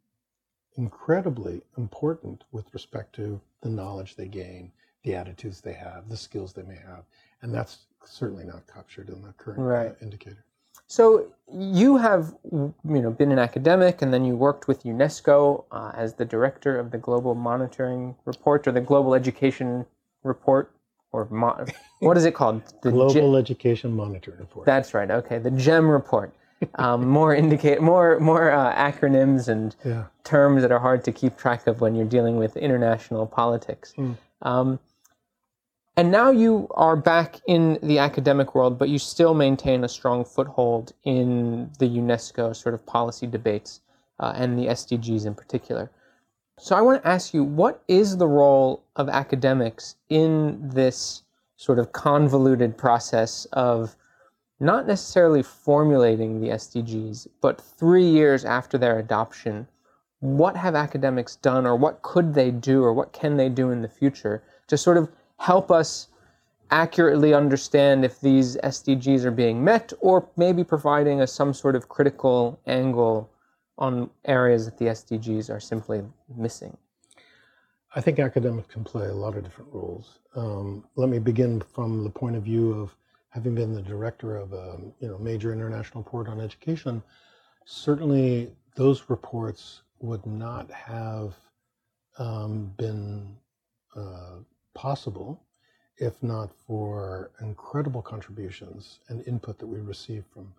incredibly 0.78 1.62
important 1.78 2.44
with 2.52 2.74
respect 2.74 3.14
to 3.16 3.40
the 3.62 3.70
knowledge 3.70 4.16
they 4.16 4.28
gain, 4.28 4.72
the 5.04 5.16
attitudes 5.16 5.62
they 5.62 5.74
have, 5.74 6.10
the 6.10 6.18
skills 6.18 6.54
they 6.54 6.64
may 6.64 6.78
have. 6.78 7.04
And 7.42 7.54
that's 7.54 7.86
certainly 8.06 8.46
not 8.46 8.64
captured 8.72 9.10
in 9.10 9.22
the 9.22 9.34
current 9.34 9.60
right. 9.60 9.92
uh, 9.92 9.96
indicator. 10.02 10.46
So 10.88 11.28
you 11.52 11.98
have, 11.98 12.36
you 12.52 12.74
know, 12.84 13.12
been 13.12 13.32
an 13.32 13.40
academic, 13.40 14.02
and 14.02 14.14
then 14.14 14.26
you 14.26 14.36
worked 14.36 14.68
with 14.68 14.84
UNESCO 14.84 15.64
uh, 15.72 15.92
as 15.96 16.16
the 16.16 16.26
director 16.26 16.78
of 16.78 16.92
the 16.92 16.98
Global 16.98 17.34
Monitoring 17.34 18.16
Report 18.26 18.68
or 18.68 18.74
the 18.74 18.82
Global 18.82 19.16
Education 19.16 19.86
Report, 20.24 20.72
or 21.14 21.28
mo- 21.30 21.66
what 22.00 22.18
is 22.18 22.26
it 22.26 22.34
called? 22.34 22.62
The 22.84 22.92
Global 22.92 23.32
G- 23.34 23.38
Education 23.38 23.96
Monitoring 23.96 24.40
Report. 24.40 24.66
That's 24.66 24.94
right. 24.94 25.10
Okay, 25.10 25.40
the 25.40 25.52
GEM 25.52 25.90
report. 25.90 26.34
Um, 26.76 27.08
more 27.08 27.34
indicate 27.34 27.82
more 27.82 28.20
more 28.20 28.52
uh, 28.52 28.74
acronyms 28.76 29.48
and 29.48 29.76
yeah. 29.84 30.06
terms 30.24 30.62
that 30.62 30.72
are 30.72 30.80
hard 30.80 31.04
to 31.06 31.12
keep 31.12 31.36
track 31.38 31.66
of 31.66 31.82
when 31.82 31.96
you're 31.96 32.06
dealing 32.06 32.38
with 32.38 32.56
international 32.56 33.26
politics. 33.26 33.94
Mm. 33.98 34.16
Um, 34.44 34.80
and 35.98 36.10
now 36.12 36.32
you 36.32 36.68
are 36.72 36.96
back 36.96 37.42
in 37.48 37.78
the 37.84 38.00
academic 38.00 38.56
world, 38.56 38.80
but 38.80 38.90
you 38.90 38.98
still 38.98 39.34
maintain 39.34 39.84
a 39.84 39.90
strong 39.90 40.24
foothold 40.24 40.94
in 41.04 41.70
the 41.80 41.86
UNESCO 41.86 42.56
sort 42.56 42.74
of 42.74 42.86
policy 42.86 43.28
debates 43.28 43.82
uh, 44.20 44.34
and 44.36 44.58
the 44.58 44.68
SDGs 44.68 45.26
in 45.26 45.36
particular. 45.36 45.92
So 46.58 46.76
I 46.76 46.82
want 46.82 47.02
to 47.02 47.08
ask 47.08 47.34
you, 47.34 47.44
what 47.44 47.84
is 47.88 48.18
the 48.18 48.28
role 48.28 48.84
of 48.96 49.10
academics 49.10 49.96
in 50.10 50.60
this 50.70 51.24
sort 51.58 51.80
of 51.80 51.92
convoluted 51.92 52.78
process 52.78 53.46
of 53.54 53.96
not 54.62 54.86
necessarily 54.86 55.42
formulating 55.42 56.40
the 56.40 56.50
SDGs, 56.50 57.28
but 57.42 57.60
three 57.60 58.06
years 58.06 58.46
after 58.46 58.78
their 58.78 59.00
adoption, 59.00 59.68
what 60.20 60.56
have 60.56 60.76
academics 60.76 61.36
done, 61.38 61.66
or 61.66 61.76
what 61.76 62.04
could 62.04 62.36
they 62.36 62.52
do, 62.52 62.84
or 62.84 62.94
what 62.94 63.12
can 63.12 63.38
they 63.38 63.50
do 63.50 63.72
in 63.72 63.82
the 63.82 63.88
future 63.88 64.44
to 64.68 64.78
sort 64.78 64.98
of 64.98 65.10
help 65.38 65.72
us 65.72 66.10
accurately 66.70 67.34
understand 67.34 68.06
if 68.06 68.22
these 68.22 68.56
SDGs 68.58 69.26
are 69.26 69.32
being 69.32 69.64
met 69.64 69.92
or 70.00 70.30
maybe 70.38 70.64
providing 70.64 71.22
us 71.22 71.34
some 71.34 71.56
sort 71.56 71.76
of 71.76 71.90
critical 71.90 72.60
angle 72.68 73.32
on 73.80 74.12
areas 74.26 74.66
that 74.66 74.78
the 74.78 74.86
SDGs 74.86 75.50
are 75.50 75.60
simply 75.60 76.04
missing? 76.38 76.78
I 77.96 78.00
think 78.00 78.20
academics 78.20 78.72
can 78.72 78.84
play 78.84 79.08
a 79.08 79.14
lot 79.14 79.36
of 79.36 79.44
different 79.44 79.74
roles. 79.74 80.20
Um, 80.36 80.86
let 80.96 81.10
me 81.10 81.18
begin 81.18 81.62
from 81.74 82.04
the 82.04 82.12
point 82.12 82.36
of 82.36 82.44
view 82.44 82.74
of 82.74 82.96
having 83.32 83.56
been 83.56 83.74
the 83.74 83.82
director 83.82 84.38
of 84.38 84.54
a 84.54 84.78
you 85.00 85.08
know 85.08 85.18
major 85.18 85.52
international 85.52 86.04
report 86.04 86.28
on 86.28 86.40
education. 86.40 87.02
Certainly, 87.66 88.52
those 88.76 89.10
reports 89.10 89.82
would 90.00 90.26
not 90.26 90.70
have 90.72 91.36
um, 92.18 92.74
been 92.78 93.36
uh, 93.96 94.38
possible 94.74 95.42
if 95.98 96.22
not 96.24 96.52
for 96.66 97.30
incredible 97.42 98.02
contributions 98.02 99.00
and 99.10 99.26
input 99.28 99.60
that 99.60 99.68
we 99.68 99.80
received 99.80 100.26
from 100.34 100.52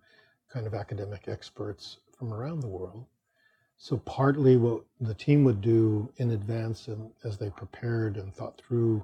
kind 0.49 0.65
of 0.65 0.73
academic 0.73 1.27
experts 1.27 1.97
from 2.17 2.33
around 2.33 2.61
the 2.61 2.67
world. 2.67 3.05
So 3.77 3.97
partly 3.97 4.55
what 4.55 4.83
the 5.01 5.13
team 5.13 5.43
would 5.43 5.59
do 5.59 6.09
in 6.17 6.31
advance 6.31 6.87
and 6.87 7.11
as 7.25 7.37
they 7.37 7.49
prepared 7.49 8.15
and 8.15 8.33
thought 8.33 8.61
through, 8.65 9.03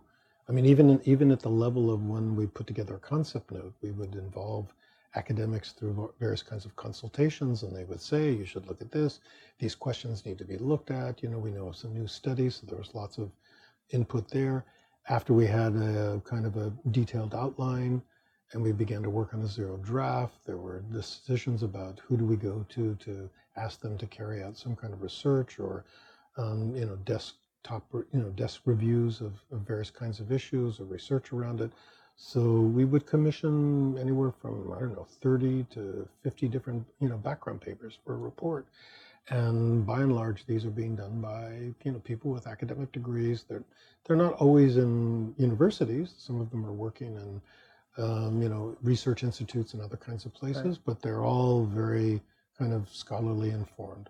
I 0.49 0.51
mean, 0.51 0.65
even 0.65 0.99
even 1.05 1.31
at 1.31 1.41
the 1.41 1.49
level 1.49 1.91
of 1.91 2.03
when 2.05 2.35
we 2.35 2.47
put 2.47 2.67
together 2.67 2.95
a 2.95 2.99
concept 2.99 3.51
note, 3.51 3.73
we 3.81 3.91
would 3.91 4.15
involve 4.15 4.73
academics 5.15 5.71
through 5.73 6.13
various 6.19 6.43
kinds 6.43 6.65
of 6.65 6.75
consultations, 6.75 7.63
and 7.63 7.75
they 7.75 7.85
would 7.85 8.01
say, 8.01 8.31
"You 8.33 8.45
should 8.45 8.67
look 8.67 8.81
at 8.81 8.91
this. 8.91 9.19
These 9.59 9.75
questions 9.75 10.25
need 10.25 10.39
to 10.39 10.45
be 10.45 10.57
looked 10.57 10.91
at." 10.91 11.23
You 11.23 11.29
know, 11.29 11.39
we 11.39 11.51
know 11.51 11.67
of 11.69 11.75
some 11.77 11.93
new 11.93 12.07
studies, 12.07 12.55
so 12.55 12.67
there 12.67 12.77
was 12.79 12.95
lots 12.95 13.17
of 13.17 13.31
input 13.91 14.27
there 14.29 14.65
after 15.09 15.33
we 15.33 15.47
had 15.47 15.75
a 15.75 16.21
kind 16.23 16.45
of 16.45 16.55
a 16.57 16.71
detailed 16.91 17.33
outline 17.33 18.01
and 18.53 18.61
we 18.61 18.71
began 18.71 19.03
to 19.03 19.09
work 19.09 19.33
on 19.33 19.41
a 19.41 19.47
zero 19.47 19.77
draft, 19.77 20.43
there 20.45 20.57
were 20.57 20.81
decisions 20.91 21.61
about 21.63 21.99
who 21.99 22.17
do 22.17 22.25
we 22.25 22.35
go 22.35 22.65
to 22.69 22.95
to 22.95 23.29
ask 23.55 23.79
them 23.79 23.97
to 23.97 24.07
carry 24.07 24.41
out 24.43 24.57
some 24.57 24.75
kind 24.75 24.93
of 24.93 25.01
research 25.01 25.59
or, 25.59 25.85
um, 26.37 26.75
you 26.75 26.85
know, 26.85 26.95
desk 26.97 27.35
top 27.63 27.83
you 27.91 28.19
know 28.19 28.29
desk 28.29 28.61
reviews 28.65 29.21
of, 29.21 29.33
of 29.51 29.59
various 29.61 29.89
kinds 29.89 30.19
of 30.19 30.31
issues 30.31 30.79
or 30.79 30.85
research 30.85 31.31
around 31.33 31.61
it. 31.61 31.71
So 32.15 32.41
we 32.41 32.83
would 32.83 33.05
commission 33.05 33.97
anywhere 33.97 34.31
from 34.31 34.73
I 34.73 34.79
don't 34.79 34.93
know 34.93 35.07
30 35.21 35.65
to 35.71 36.07
50 36.23 36.47
different 36.47 36.85
you 36.99 37.09
know 37.09 37.17
background 37.17 37.61
papers 37.61 37.97
for 38.05 38.13
a 38.13 38.17
report. 38.17 38.67
And 39.29 39.85
by 39.85 40.01
and 40.01 40.15
large, 40.15 40.45
these 40.47 40.65
are 40.65 40.71
being 40.71 40.95
done 40.95 41.21
by 41.21 41.73
you 41.83 41.91
know 41.91 41.99
people 41.99 42.31
with 42.31 42.47
academic 42.47 42.91
degrees. 42.91 43.45
They're 43.47 43.63
they're 44.05 44.15
not 44.15 44.33
always 44.33 44.77
in 44.77 45.33
universities. 45.37 46.13
Some 46.17 46.41
of 46.41 46.49
them 46.49 46.65
are 46.65 46.73
working 46.73 47.15
in 47.15 47.41
um, 48.03 48.41
you 48.41 48.49
know 48.49 48.75
research 48.81 49.23
institutes 49.23 49.73
and 49.73 49.81
other 49.81 49.97
kinds 49.97 50.25
of 50.25 50.33
places, 50.33 50.65
right. 50.65 50.79
but 50.85 51.01
they're 51.01 51.23
all 51.23 51.65
very 51.65 52.21
kind 52.57 52.73
of 52.73 52.89
scholarly 52.89 53.51
informed. 53.51 54.09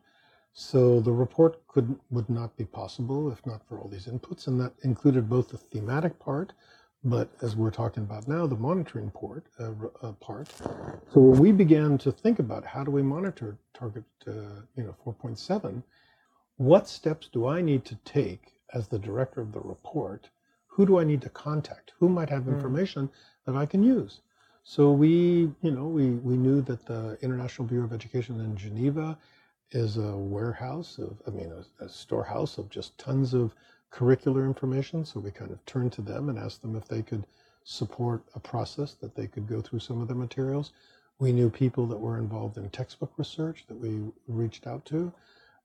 So 0.54 1.00
the 1.00 1.12
report 1.12 1.66
could 1.68 2.00
would 2.10 2.30
not 2.30 2.58
be 2.58 2.66
possible 2.66 3.32
if 3.32 3.46
not 3.46 3.62
for 3.68 3.80
all 3.80 3.88
these 3.88 4.08
inputs, 4.08 4.48
and 4.48 4.60
that 4.60 4.74
included 4.84 5.30
both 5.30 5.50
the 5.50 5.58
thematic 5.58 6.20
part, 6.20 6.54
but 7.04 7.30
as 7.42 7.56
we're 7.56 7.72
talking 7.72 8.04
about 8.04 8.28
now, 8.28 8.46
the 8.46 8.56
monitoring 8.56 9.10
port, 9.12 9.46
uh, 9.60 9.72
uh, 10.02 10.12
part. 10.14 10.50
So 11.14 11.22
when 11.22 11.40
we 11.40 11.52
began 11.52 11.98
to 12.00 12.12
think 12.12 12.40
about 12.40 12.66
how 12.66 12.84
do 12.84 12.92
we 12.92 13.02
monitor 13.02 13.58
target, 13.74 14.04
uh, 14.28 14.64
you 14.76 14.84
know, 14.84 14.96
4.7, 15.06 15.82
what 16.58 16.90
steps 16.90 17.30
do 17.32 17.48
I 17.48 17.62
need 17.62 17.86
to 17.86 17.96
take 18.04 18.60
as 18.74 18.90
the 18.90 19.00
director 19.00 19.40
of 19.40 19.54
the 19.54 19.62
report? 19.62 20.30
Who 20.68 20.86
do 20.86 21.00
I 21.00 21.06
need 21.06 21.22
to 21.22 21.30
contact? 21.30 21.94
Who 22.00 22.10
might 22.10 22.30
have 22.30 22.44
hmm. 22.44 22.54
information 22.54 23.08
mm. 23.08 23.12
that 23.46 23.56
I 23.56 23.66
can 23.66 23.82
use? 23.82 24.22
So 24.64 24.92
we, 24.92 25.52
you 25.62 25.72
know, 25.72 25.88
we, 25.88 26.12
we 26.12 26.36
knew 26.36 26.62
that 26.64 26.86
the 26.86 27.18
International 27.22 27.68
Bureau 27.68 27.86
of 27.86 27.94
Education 27.94 28.40
in 28.42 28.56
Geneva 28.56 29.18
is 29.72 29.98
a 29.98 30.18
warehouse 30.18 30.98
of, 30.98 31.22
I 31.28 31.32
mean, 31.32 31.52
a, 31.52 31.86
a 31.86 31.90
storehouse 31.90 32.58
of 32.58 32.70
just 32.70 32.98
tons 32.98 33.34
of 33.34 33.54
curricular 33.92 34.46
information. 34.46 35.06
So 35.06 35.20
we 35.20 35.32
kind 35.32 35.52
of 35.52 35.64
turned 35.66 35.92
to 35.94 36.02
them 36.02 36.30
and 36.30 36.40
asked 36.40 36.62
them 36.62 36.76
if 36.76 36.88
they 36.88 37.02
could 37.02 37.26
support 37.64 38.24
a 38.36 38.40
process 38.40 38.94
that 38.96 39.16
they 39.16 39.28
could 39.28 39.48
go 39.48 39.62
through 39.62 39.80
some 39.80 40.02
of 40.02 40.08
the 40.08 40.16
materials. 40.16 40.72
We 41.20 41.32
knew 41.32 41.50
people 41.50 41.86
that 41.88 42.00
were 42.00 42.18
involved 42.18 42.58
in 42.58 42.70
textbook 42.70 43.12
research 43.18 43.66
that 43.68 43.80
we 43.80 44.00
reached 44.28 44.66
out 44.66 44.86
to. 44.86 45.12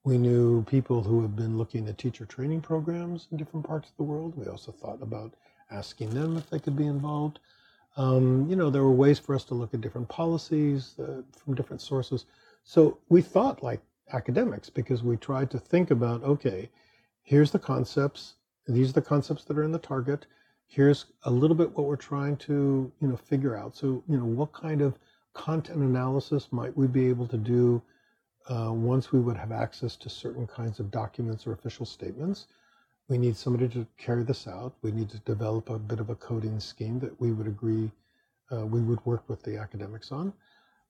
We 0.03 0.17
knew 0.17 0.63
people 0.63 1.01
who 1.01 1.21
have 1.21 1.35
been 1.35 1.57
looking 1.57 1.87
at 1.87 1.97
teacher 1.97 2.25
training 2.25 2.61
programs 2.61 3.27
in 3.31 3.37
different 3.37 3.65
parts 3.65 3.89
of 3.89 3.97
the 3.97 4.03
world. 4.03 4.33
We 4.35 4.45
also 4.45 4.71
thought 4.71 5.01
about 5.01 5.33
asking 5.71 6.11
them 6.11 6.37
if 6.37 6.49
they 6.49 6.59
could 6.59 6.75
be 6.75 6.85
involved. 6.85 7.39
Um, 7.97 8.47
you 8.49 8.55
know, 8.55 8.69
there 8.69 8.83
were 8.83 8.91
ways 8.91 9.17
for 9.17 9.33
us 9.33 9.45
to 9.45 9.55
look 9.55 9.73
at 9.73 9.81
different 9.81 10.09
policies 10.09 10.95
uh, 10.99 11.21
from 11.31 11.55
different 11.55 11.81
sources. 11.81 12.25
So 12.63 12.99
we 13.09 13.21
thought 13.21 13.63
like 13.63 13.81
academics 14.13 14.69
because 14.69 15.03
we 15.03 15.17
tried 15.17 15.49
to 15.51 15.59
think 15.59 15.91
about 15.91 16.23
okay, 16.23 16.69
here's 17.23 17.51
the 17.51 17.59
concepts. 17.59 18.35
These 18.67 18.89
are 18.89 18.93
the 18.93 19.01
concepts 19.01 19.43
that 19.45 19.57
are 19.57 19.63
in 19.63 19.71
the 19.71 19.79
target. 19.79 20.25
Here's 20.67 21.05
a 21.23 21.31
little 21.31 21.55
bit 21.55 21.75
what 21.77 21.85
we're 21.85 21.95
trying 21.95 22.37
to, 22.37 22.91
you 22.99 23.07
know, 23.07 23.15
figure 23.17 23.55
out. 23.55 23.75
So, 23.75 24.03
you 24.07 24.17
know, 24.17 24.25
what 24.25 24.53
kind 24.53 24.81
of 24.81 24.97
content 25.33 25.79
analysis 25.79 26.47
might 26.51 26.75
we 26.75 26.87
be 26.87 27.07
able 27.07 27.27
to 27.27 27.37
do 27.37 27.81
uh, 28.49 28.71
once 28.71 29.11
we 29.11 29.19
would 29.19 29.37
have 29.37 29.51
access 29.51 29.95
to 29.97 30.09
certain 30.09 30.47
kinds 30.47 30.79
of 30.79 30.91
documents 30.91 31.45
or 31.45 31.53
official 31.53 31.85
statements? 31.85 32.47
We 33.07 33.19
need 33.19 33.37
somebody 33.37 33.67
to 33.69 33.85
carry 33.97 34.23
this 34.23 34.47
out. 34.47 34.73
We 34.81 34.91
need 34.91 35.09
to 35.09 35.19
develop 35.19 35.69
a 35.69 35.77
bit 35.77 35.99
of 35.99 36.09
a 36.09 36.15
coding 36.15 36.59
scheme 36.59 36.99
that 36.99 37.19
we 37.21 37.31
would 37.31 37.47
agree 37.47 37.91
uh, 38.51 38.65
we 38.65 38.81
would 38.81 39.03
work 39.05 39.27
with 39.27 39.41
the 39.43 39.57
academics 39.57 40.11
on. 40.11 40.33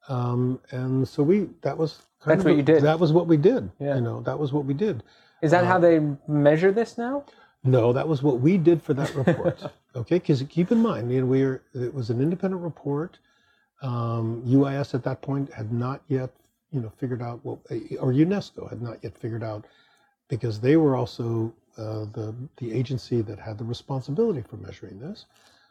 Um, 0.07 0.59
and 0.71 1.07
so 1.07 1.23
we 1.23 1.47
that 1.61 1.77
was 1.77 1.99
that's 2.25 2.43
what 2.43 2.53
a, 2.53 2.55
you 2.55 2.63
did. 2.63 2.83
That 2.83 2.99
was 2.99 3.13
what 3.13 3.27
we 3.27 3.37
did. 3.37 3.71
Yeah. 3.79 3.95
You 3.95 4.01
know, 4.01 4.21
that 4.21 4.37
was 4.37 4.53
what 4.53 4.65
we 4.65 4.73
did. 4.73 5.03
Is 5.41 5.51
that 5.51 5.63
uh, 5.63 5.67
how 5.67 5.79
they 5.79 6.01
measure 6.27 6.71
this 6.71 6.97
now? 6.97 7.25
No, 7.63 7.91
that 7.93 8.07
was 8.07 8.21
what 8.21 8.39
we 8.39 8.57
did 8.57 8.81
for 8.81 8.93
that 8.93 9.13
report. 9.15 9.61
okay, 9.95 10.19
because 10.19 10.43
keep 10.49 10.71
in 10.71 10.79
mind, 10.79 11.11
you 11.11 11.21
know, 11.21 11.25
we 11.25 11.41
are, 11.41 11.63
it 11.73 11.93
was 11.93 12.11
an 12.11 12.21
independent 12.21 12.61
report. 12.61 13.17
Um, 13.81 14.43
UIS 14.45 14.93
at 14.93 15.03
that 15.03 15.21
point 15.21 15.51
had 15.51 15.71
not 15.71 16.01
yet, 16.07 16.29
you 16.71 16.79
know, 16.79 16.91
figured 16.97 17.21
out 17.21 17.43
what, 17.43 17.59
or 17.99 18.13
UNESCO 18.13 18.69
had 18.69 18.81
not 18.81 19.03
yet 19.03 19.17
figured 19.17 19.43
out, 19.43 19.65
because 20.27 20.59
they 20.59 20.77
were 20.77 20.95
also 20.95 21.53
uh, 21.77 22.05
the 22.13 22.33
the 22.57 22.71
agency 22.71 23.21
that 23.21 23.39
had 23.39 23.57
the 23.57 23.63
responsibility 23.63 24.41
for 24.41 24.57
measuring 24.57 24.99
this. 24.99 25.25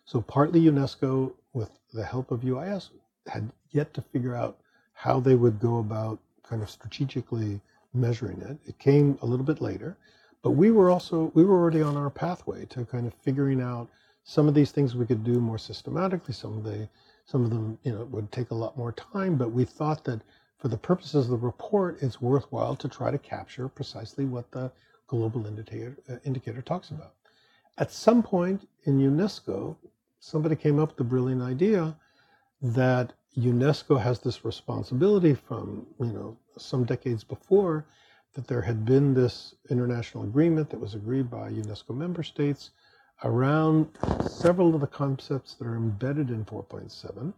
So 0.04 0.20
partly 0.20 0.60
UNESCO, 0.60 1.32
with 1.54 1.70
the 1.92 2.04
help 2.04 2.30
of 2.30 2.40
UIS, 2.40 2.90
had 3.26 3.50
yet 3.70 3.94
to 3.94 4.02
figure 4.02 4.34
out 4.34 4.58
how 4.92 5.20
they 5.20 5.34
would 5.34 5.58
go 5.60 5.78
about 5.78 6.18
kind 6.42 6.62
of 6.62 6.70
strategically 6.70 7.60
measuring 7.92 8.40
it. 8.42 8.58
It 8.66 8.78
came 8.78 9.18
a 9.22 9.26
little 9.26 9.44
bit 9.44 9.60
later, 9.60 9.96
but 10.42 10.52
we 10.52 10.70
were 10.70 10.90
also 10.90 11.30
we 11.34 11.44
were 11.44 11.58
already 11.58 11.82
on 11.82 11.96
our 11.96 12.10
pathway 12.10 12.66
to 12.66 12.84
kind 12.84 13.06
of 13.06 13.14
figuring 13.14 13.60
out 13.60 13.88
some 14.24 14.48
of 14.48 14.54
these 14.54 14.70
things 14.70 14.94
we 14.94 15.06
could 15.06 15.24
do 15.24 15.40
more 15.40 15.58
systematically. 15.58 16.34
Some 16.34 16.56
of 16.56 16.64
the 16.64 16.88
some 17.26 17.44
of 17.44 17.50
them 17.50 17.78
you 17.82 17.92
know 17.92 18.04
would 18.06 18.30
take 18.32 18.50
a 18.50 18.54
lot 18.54 18.76
more 18.76 18.92
time, 18.92 19.36
but 19.36 19.52
we 19.52 19.64
thought 19.64 20.04
that 20.04 20.20
for 20.58 20.68
the 20.68 20.76
purposes 20.78 21.26
of 21.26 21.30
the 21.30 21.36
report, 21.36 21.98
it's 22.02 22.20
worthwhile 22.20 22.76
to 22.76 22.88
try 22.88 23.10
to 23.10 23.18
capture 23.18 23.68
precisely 23.68 24.24
what 24.24 24.50
the 24.50 24.70
global 25.06 25.46
indicator 25.46 25.96
uh, 26.08 26.16
indicator 26.24 26.62
talks 26.62 26.90
about. 26.90 27.12
At 27.76 27.90
some 27.90 28.22
point 28.22 28.68
in 28.84 28.98
UNESCO, 28.98 29.76
somebody 30.20 30.56
came 30.56 30.78
up 30.78 30.90
with 30.90 30.96
the 30.96 31.04
brilliant 31.04 31.42
idea 31.42 31.96
that 32.64 33.12
UNESCO 33.36 34.00
has 34.00 34.20
this 34.20 34.44
responsibility 34.44 35.34
from 35.34 35.86
you 36.00 36.06
know 36.06 36.36
some 36.58 36.84
decades 36.84 37.24
before 37.24 37.86
that 38.34 38.48
there 38.48 38.62
had 38.62 38.84
been 38.86 39.14
this 39.14 39.54
international 39.70 40.24
agreement 40.24 40.70
that 40.70 40.80
was 40.80 40.94
agreed 40.94 41.30
by 41.30 41.50
UNESCO 41.50 41.94
member 41.96 42.22
states 42.24 42.70
around 43.24 43.88
several 44.28 44.74
of 44.74 44.80
the 44.80 44.88
concepts 44.88 45.54
that 45.54 45.66
are 45.66 45.76
embedded 45.76 46.30
in 46.30 46.44
4.7 46.46 47.34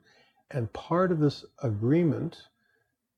and 0.52 0.72
part 0.72 1.12
of 1.12 1.18
this 1.18 1.44
agreement 1.62 2.44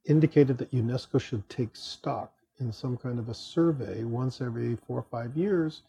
indicated 0.06 0.58
that 0.58 0.72
UNESCO 0.72 1.20
should 1.20 1.48
take 1.50 1.76
stock 1.76 2.32
in 2.58 2.72
some 2.72 2.96
kind 2.96 3.18
of 3.18 3.28
a 3.28 3.34
survey 3.34 4.04
once 4.04 4.40
every 4.40 4.76
four 4.86 4.98
or 4.98 5.06
five 5.10 5.36
years. 5.36 5.82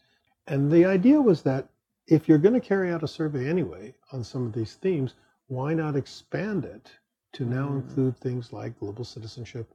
And 0.46 0.70
the 0.70 0.84
idea 0.84 1.20
was 1.20 1.42
that 1.42 1.68
if 2.06 2.28
you're 2.28 2.38
going 2.38 2.54
to 2.54 2.60
carry 2.60 2.92
out 2.92 3.02
a 3.02 3.08
survey 3.08 3.48
anyway 3.48 3.94
on 4.12 4.22
some 4.24 4.46
of 4.46 4.52
these 4.52 4.74
themes 4.74 5.14
why 5.50 5.74
not 5.74 5.96
expand 5.96 6.64
it 6.64 6.90
to 7.32 7.44
now 7.44 7.66
mm-hmm. 7.66 7.78
include 7.78 8.16
things 8.18 8.52
like 8.52 8.78
global 8.78 9.04
citizenship 9.04 9.68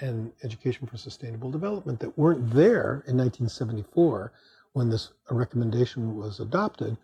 and 0.00 0.30
education 0.44 0.86
for 0.86 0.96
sustainable 0.96 1.50
development 1.50 1.98
that 1.98 2.16
weren't 2.16 2.48
there 2.50 3.02
in 3.06 3.16
1974 3.16 4.32
when 4.72 4.88
this 4.88 5.10
recommendation 5.30 6.16
was 6.16 6.38
adopted, 6.38 6.96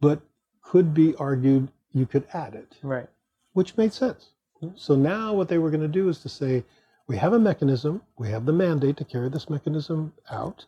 but 0.00 0.20
could 0.62 0.94
be 0.94 1.14
argued 1.16 1.68
you 1.92 2.06
could 2.06 2.26
add 2.32 2.54
it. 2.54 2.76
Right. 2.82 3.08
Which 3.52 3.76
made 3.76 3.92
sense. 3.92 4.30
Mm-hmm. 4.62 4.76
So 4.76 4.94
now 4.96 5.34
what 5.34 5.48
they 5.48 5.58
were 5.58 5.70
going 5.70 5.82
to 5.82 5.88
do 5.88 6.08
is 6.08 6.20
to 6.20 6.28
say, 6.28 6.64
we 7.06 7.16
have 7.16 7.32
a 7.32 7.38
mechanism, 7.38 8.00
we 8.18 8.28
have 8.30 8.46
the 8.46 8.52
mandate 8.52 8.96
to 8.98 9.04
carry 9.04 9.28
this 9.28 9.50
mechanism 9.50 10.12
out. 10.30 10.64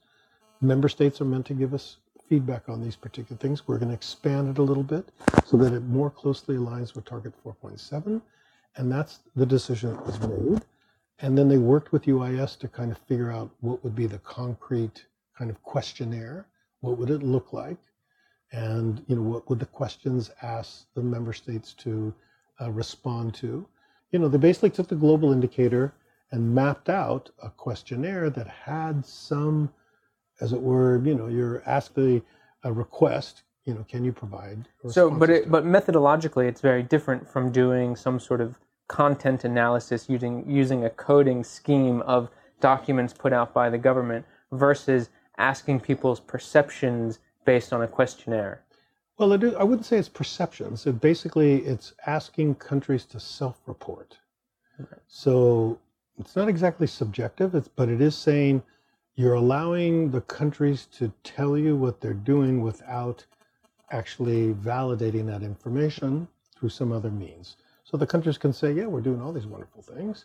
Member 0.60 0.88
states 0.88 1.20
are 1.20 1.26
meant 1.26 1.46
to 1.46 1.54
give 1.54 1.72
us 1.72 1.96
feedback 2.30 2.68
on 2.68 2.80
these 2.80 2.94
particular 2.94 3.36
things. 3.36 3.66
We're 3.66 3.78
going 3.78 3.88
to 3.88 3.94
expand 3.94 4.48
it 4.48 4.58
a 4.58 4.62
little 4.62 4.84
bit 4.84 5.08
so 5.44 5.56
that 5.56 5.72
it 5.72 5.82
more 5.82 6.10
closely 6.10 6.54
aligns 6.54 6.94
with 6.94 7.04
target 7.04 7.34
4.7. 7.44 8.22
And 8.76 8.90
that's 8.90 9.18
the 9.34 9.44
decision 9.44 9.90
that 9.90 10.06
was 10.06 10.20
made. 10.20 10.62
And 11.18 11.36
then 11.36 11.48
they 11.48 11.58
worked 11.58 11.90
with 11.90 12.04
UIS 12.04 12.56
to 12.60 12.68
kind 12.68 12.92
of 12.92 12.98
figure 12.98 13.32
out 13.32 13.50
what 13.60 13.82
would 13.82 13.96
be 13.96 14.06
the 14.06 14.20
concrete 14.20 15.04
kind 15.36 15.50
of 15.50 15.60
questionnaire. 15.64 16.46
What 16.82 16.98
would 16.98 17.10
it 17.10 17.24
look 17.24 17.52
like? 17.52 17.78
And 18.52 19.04
you 19.08 19.16
know, 19.16 19.22
what 19.22 19.48
would 19.50 19.58
the 19.58 19.66
questions 19.66 20.30
ask 20.40 20.86
the 20.94 21.02
member 21.02 21.32
states 21.32 21.74
to 21.74 22.14
uh, 22.60 22.70
respond 22.70 23.34
to? 23.34 23.66
You 24.12 24.20
know, 24.20 24.28
they 24.28 24.38
basically 24.38 24.70
took 24.70 24.86
the 24.86 24.94
global 24.94 25.32
indicator 25.32 25.92
and 26.30 26.54
mapped 26.54 26.88
out 26.88 27.30
a 27.42 27.50
questionnaire 27.50 28.30
that 28.30 28.46
had 28.46 29.04
some 29.04 29.68
as 30.40 30.53
it 30.53 30.61
were, 30.61 31.00
you 31.05 31.14
know, 31.14 31.29
you're 31.29 31.62
asked 31.66 31.94
the 31.94 32.22
a 32.64 32.72
request, 32.72 33.42
you 33.64 33.74
know, 33.74 33.85
can 33.88 34.05
you 34.05 34.12
provide? 34.12 34.68
So, 34.88 35.11
but 35.11 35.31
it, 35.31 35.50
but 35.50 35.64
methodologically, 35.64 36.46
it's 36.46 36.61
very 36.61 36.83
different 36.83 37.29
from 37.29 37.50
doing 37.50 37.96
some 37.96 38.20
sort 38.20 38.40
of 38.40 38.59
content 38.88 39.44
analysis 39.44 40.09
using 40.09 40.44
using 40.48 40.85
a 40.85 40.90
coding 40.90 41.44
scheme 41.44 42.03
of 42.03 42.29
documents 42.61 43.12
put 43.12 43.33
out 43.33 43.55
by 43.55 43.70
the 43.70 43.79
government 43.79 44.24
versus 44.53 45.11
asking 45.38 45.81
people's 45.81 46.20
perceptions 46.20 47.20
based 47.44 47.72
on 47.72 47.83
a 47.83 47.88
questionnaire. 47.88 48.62
Well, 49.18 49.33
it 49.33 49.42
is, 49.44 49.55
I 49.55 49.64
wouldn't 49.64 49.87
say 49.87 49.98
it's 49.98 50.09
perceptions. 50.09 50.83
So 50.83 50.92
basically, 50.92 51.57
it's 51.59 51.94
asking 52.07 52.57
countries 52.57 53.05
to 53.07 53.20
self-report. 53.20 54.18
Okay. 54.81 55.00
So 55.09 55.79
it's 56.18 56.37
not 56.37 56.48
exactly 56.48 56.87
subjective, 56.87 57.55
it's, 57.55 57.68
but 57.68 57.88
it 57.88 58.00
is 58.00 58.16
saying 58.16 58.62
you're 59.20 59.35
allowing 59.35 60.11
the 60.11 60.22
countries 60.22 60.87
to 60.90 61.12
tell 61.24 61.59
you 61.59 61.76
what 61.76 62.00
they're 62.00 62.14
doing 62.14 62.62
without 62.62 63.22
actually 63.90 64.54
validating 64.54 65.26
that 65.26 65.42
information 65.42 66.26
through 66.56 66.70
some 66.70 66.90
other 66.90 67.11
means. 67.11 67.59
So 67.85 67.98
the 67.98 68.06
countries 68.06 68.38
can 68.38 68.54
say, 68.54 68.72
yeah, 68.72 68.87
we're 68.87 69.02
doing 69.02 69.20
all 69.20 69.30
these 69.30 69.46
wonderful 69.46 69.83
things. 69.83 70.24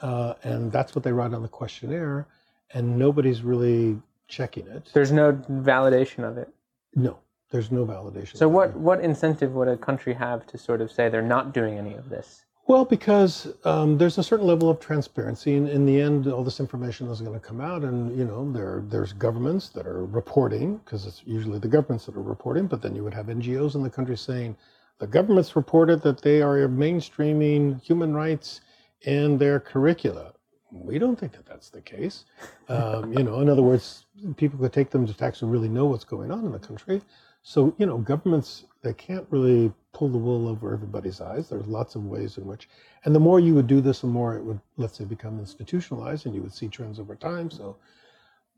Uh, 0.00 0.34
and 0.44 0.70
that's 0.70 0.94
what 0.94 1.02
they 1.02 1.10
write 1.10 1.34
on 1.34 1.42
the 1.42 1.48
questionnaire. 1.48 2.28
And 2.74 2.96
nobody's 2.96 3.42
really 3.42 4.00
checking 4.28 4.68
it. 4.68 4.88
There's 4.92 5.10
no 5.10 5.32
validation 5.32 6.22
of 6.22 6.38
it. 6.38 6.48
No, 6.94 7.18
there's 7.50 7.72
no 7.72 7.84
validation. 7.84 8.36
So 8.36 8.46
what 8.46 8.76
what 8.76 9.00
incentive 9.00 9.54
would 9.54 9.66
a 9.66 9.76
country 9.76 10.14
have 10.14 10.46
to 10.46 10.58
sort 10.58 10.80
of 10.80 10.92
say 10.92 11.08
they're 11.08 11.22
not 11.22 11.52
doing 11.52 11.76
any 11.76 11.94
of 11.94 12.08
this? 12.08 12.44
Well, 12.68 12.84
because 12.84 13.48
um, 13.64 13.98
there's 13.98 14.18
a 14.18 14.24
certain 14.24 14.46
level 14.46 14.70
of 14.70 14.78
transparency, 14.80 15.56
and 15.56 15.68
in 15.70 15.86
the 15.86 16.00
end, 16.02 16.28
all 16.28 16.44
this 16.44 16.60
information 16.60 17.08
is 17.08 17.22
going 17.22 17.32
to 17.32 17.46
come 17.46 17.62
out, 17.62 17.82
and 17.82 18.16
you 18.16 18.26
know, 18.26 18.52
there 18.52 18.84
there's 18.88 19.14
governments 19.14 19.70
that 19.70 19.86
are 19.86 20.06
reporting 20.06 20.78
because 20.78 21.06
it's 21.06 21.22
usually 21.26 21.60
the 21.60 21.68
governments 21.68 22.06
that 22.06 22.16
are 22.16 22.22
reporting, 22.22 22.66
but 22.66 22.82
then 22.82 22.96
you 22.96 23.04
would 23.04 23.14
have 23.14 23.28
NGOs 23.28 23.76
in 23.76 23.84
the 23.84 23.90
country 23.90 24.18
saying 24.18 24.56
the 24.98 25.06
government's 25.06 25.56
reported 25.56 26.02
that 26.02 26.22
they 26.22 26.42
are 26.42 26.68
mainstreaming 26.68 27.82
human 27.82 28.14
rights 28.14 28.62
in 29.02 29.38
their 29.38 29.60
curricula. 29.60 30.34
We 30.72 30.98
don't 30.98 31.18
think 31.18 31.32
that 31.32 31.46
that's 31.46 31.70
the 31.70 31.82
case. 31.82 32.26
Um, 32.70 33.14
you 33.14 33.24
know, 33.24 33.40
in 33.40 33.50
other 33.50 33.62
words, 33.62 34.06
people 34.36 34.58
could 34.58 34.74
take 34.74 34.90
them 34.90 35.06
to 35.06 35.24
actually 35.24 35.52
really 35.52 35.70
know 35.70 35.86
what's 35.86 36.04
going 36.04 36.30
on 36.30 36.44
in 36.46 36.52
the 36.52 36.60
country. 36.60 37.02
So, 37.42 37.74
you 37.78 37.86
know, 37.86 37.98
governments, 37.98 38.64
they 38.82 38.92
can't 38.94 39.26
really 39.30 39.72
pull 39.92 40.08
the 40.08 40.18
wool 40.18 40.48
over 40.48 40.72
everybody's 40.72 41.20
eyes. 41.20 41.48
There's 41.48 41.66
lots 41.66 41.94
of 41.94 42.04
ways 42.04 42.38
in 42.38 42.46
which, 42.46 42.68
and 43.04 43.14
the 43.14 43.20
more 43.20 43.40
you 43.40 43.54
would 43.54 43.66
do 43.66 43.80
this, 43.80 44.00
the 44.00 44.06
more 44.06 44.36
it 44.36 44.44
would, 44.44 44.60
let's 44.76 44.96
say, 44.98 45.04
become 45.04 45.38
institutionalized 45.38 46.26
and 46.26 46.34
you 46.34 46.42
would 46.42 46.52
see 46.54 46.68
trends 46.68 47.00
over 47.00 47.16
time. 47.16 47.50
So, 47.50 47.76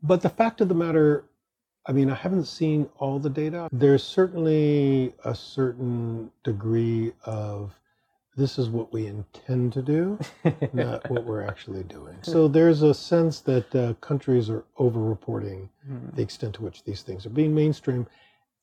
but 0.03 0.21
the 0.21 0.29
fact 0.29 0.61
of 0.61 0.67
the 0.69 0.75
matter, 0.75 1.25
I 1.87 1.91
mean, 1.91 2.11
I 2.11 2.15
haven't 2.15 2.45
seen 2.45 2.87
all 2.97 3.17
the 3.19 3.29
data. 3.29 3.67
There's 3.71 4.03
certainly 4.03 5.13
a 5.25 5.33
certain 5.33 6.31
degree 6.43 7.13
of 7.25 7.73
this 8.37 8.57
is 8.57 8.69
what 8.69 8.93
we 8.93 9.07
intend 9.07 9.73
to 9.73 9.81
do, 9.81 10.17
not 10.73 11.09
what 11.09 11.25
we're 11.25 11.41
actually 11.43 11.83
doing. 11.83 12.15
So 12.21 12.47
there's 12.47 12.81
a 12.81 12.93
sense 12.93 13.41
that 13.41 13.75
uh, 13.75 13.93
countries 13.95 14.49
are 14.49 14.63
over-reporting 14.77 15.69
Hmm. 15.85 15.97
the 16.13 16.21
extent 16.21 16.53
to 16.55 16.61
which 16.61 16.83
these 16.83 17.01
things 17.01 17.25
are 17.25 17.31
being 17.31 17.53
mainstream. 17.55 18.05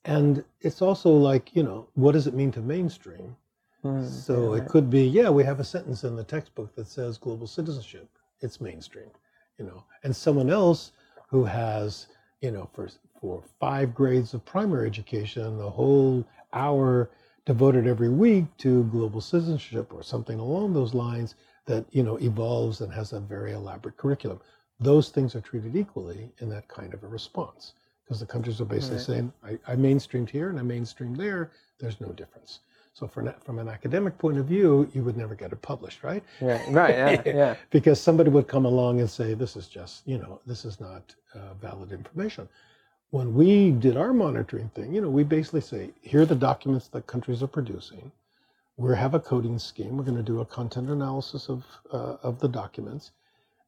And 0.09 0.45
it's 0.63 0.83
also 0.83 1.11
like, 1.13 1.55
you 1.55 1.63
know, 1.63 1.89
what 1.95 2.13
does 2.13 2.27
it 2.27 2.35
mean 2.35 2.51
to 2.53 2.61
mainstream? 2.63 3.37
Hmm, 3.83 4.23
So 4.25 4.55
yeah, 4.55 4.63
it 4.63 4.67
could 4.69 4.91
be, 4.91 5.07
yeah, 5.07 5.31
we 5.31 5.45
have 5.45 5.61
a 5.61 5.65
sentence 5.65 6.05
in 6.05 6.17
the 6.17 6.25
textbook 6.25 6.75
that 6.77 6.89
says 6.89 7.19
global 7.19 7.47
citizenship. 7.47 8.09
It's 8.41 8.61
mainstream, 8.61 9.11
you 9.59 9.67
know. 9.67 9.85
And 10.05 10.17
someone 10.17 10.51
else 10.51 10.93
who 11.29 11.45
has, 11.45 12.09
you 12.41 12.53
know, 12.53 12.69
for 12.73 12.89
for 13.21 13.43
five 13.61 13.95
grades 13.95 14.35
of 14.35 14.45
primary 14.47 14.87
education, 14.87 15.59
the 15.59 15.71
whole 15.71 16.25
hour 16.55 17.11
devoted 17.47 17.87
every 17.87 18.11
week 18.11 18.47
to 18.59 18.85
global 18.85 19.21
citizenship 19.21 19.93
or 19.95 20.03
something 20.03 20.39
along 20.41 20.73
those 20.75 20.95
lines 20.95 21.35
that, 21.67 21.87
you 21.93 22.03
know, 22.05 22.17
evolves 22.19 22.81
and 22.81 22.93
has 22.93 23.13
a 23.13 23.21
very 23.21 23.53
elaborate 23.53 23.97
curriculum. 23.99 24.41
Those 24.81 25.11
things 25.11 25.37
are 25.37 25.43
treated 25.43 25.77
equally 25.77 26.33
in 26.39 26.49
that 26.51 26.69
kind 26.69 26.95
of 26.95 27.05
a 27.05 27.09
response 27.09 27.75
because 28.09 28.21
the 28.21 28.27
countries 28.27 28.61
are 28.63 28.67
basically 28.67 28.99
Right. 28.99 29.07
saying, 29.07 29.35
I, 29.45 29.59
I 29.75 29.77
mainstreamed 29.77 30.31
here 30.31 30.51
and 30.51 30.59
I 30.59 30.63
mainstreamed 30.63 31.19
there. 31.19 31.53
There's 31.81 32.01
no 32.01 32.09
difference. 32.13 32.61
So 32.95 33.07
for 33.07 33.21
an, 33.21 33.35
from 33.45 33.61
an 33.61 33.69
academic 33.69 34.19
point 34.19 34.39
of 34.39 34.47
view, 34.47 34.91
you 34.95 35.05
would 35.05 35.19
never 35.19 35.37
get 35.37 35.53
it 35.53 35.63
published, 35.63 36.05
right? 36.05 36.25
yeah, 36.41 36.63
right, 36.69 36.99
yeah, 36.99 37.23
yeah. 37.35 37.57
Because 37.71 38.01
somebody 38.01 38.31
would 38.31 38.49
come 38.49 38.65
along 38.67 39.01
and 39.01 39.11
say, 39.11 39.35
this 39.35 39.57
is 39.57 39.69
just, 39.69 40.09
you 40.09 40.19
know, 40.19 40.41
this 40.47 40.65
is 40.65 40.81
not 40.81 41.15
uh, 41.35 41.55
valid 41.61 41.93
information. 41.93 42.49
When 43.11 43.35
we 43.35 43.73
did 43.73 43.97
our 43.97 44.15
monitoring 44.15 44.71
thing, 44.71 44.95
you 44.95 45.03
know, 45.03 45.11
we 45.11 45.25
basically 45.25 45.63
say, 45.63 45.91
here 46.03 46.23
are 46.23 46.27
the 46.27 46.37
documents 46.37 46.89
that 46.89 47.07
countries 47.07 47.43
are 47.43 47.49
producing. 47.49 48.13
We 48.79 48.95
have 48.97 49.15
a 49.15 49.21
coding 49.21 49.59
scheme. 49.59 49.97
We're 49.97 50.05
going 50.05 50.17
to 50.19 50.23
do 50.25 50.41
a 50.41 50.47
content 50.47 50.91
analysis 50.91 51.49
of, 51.49 51.65
uh, 51.93 52.17
of 52.23 52.41
the 52.41 52.49
documents. 52.49 53.13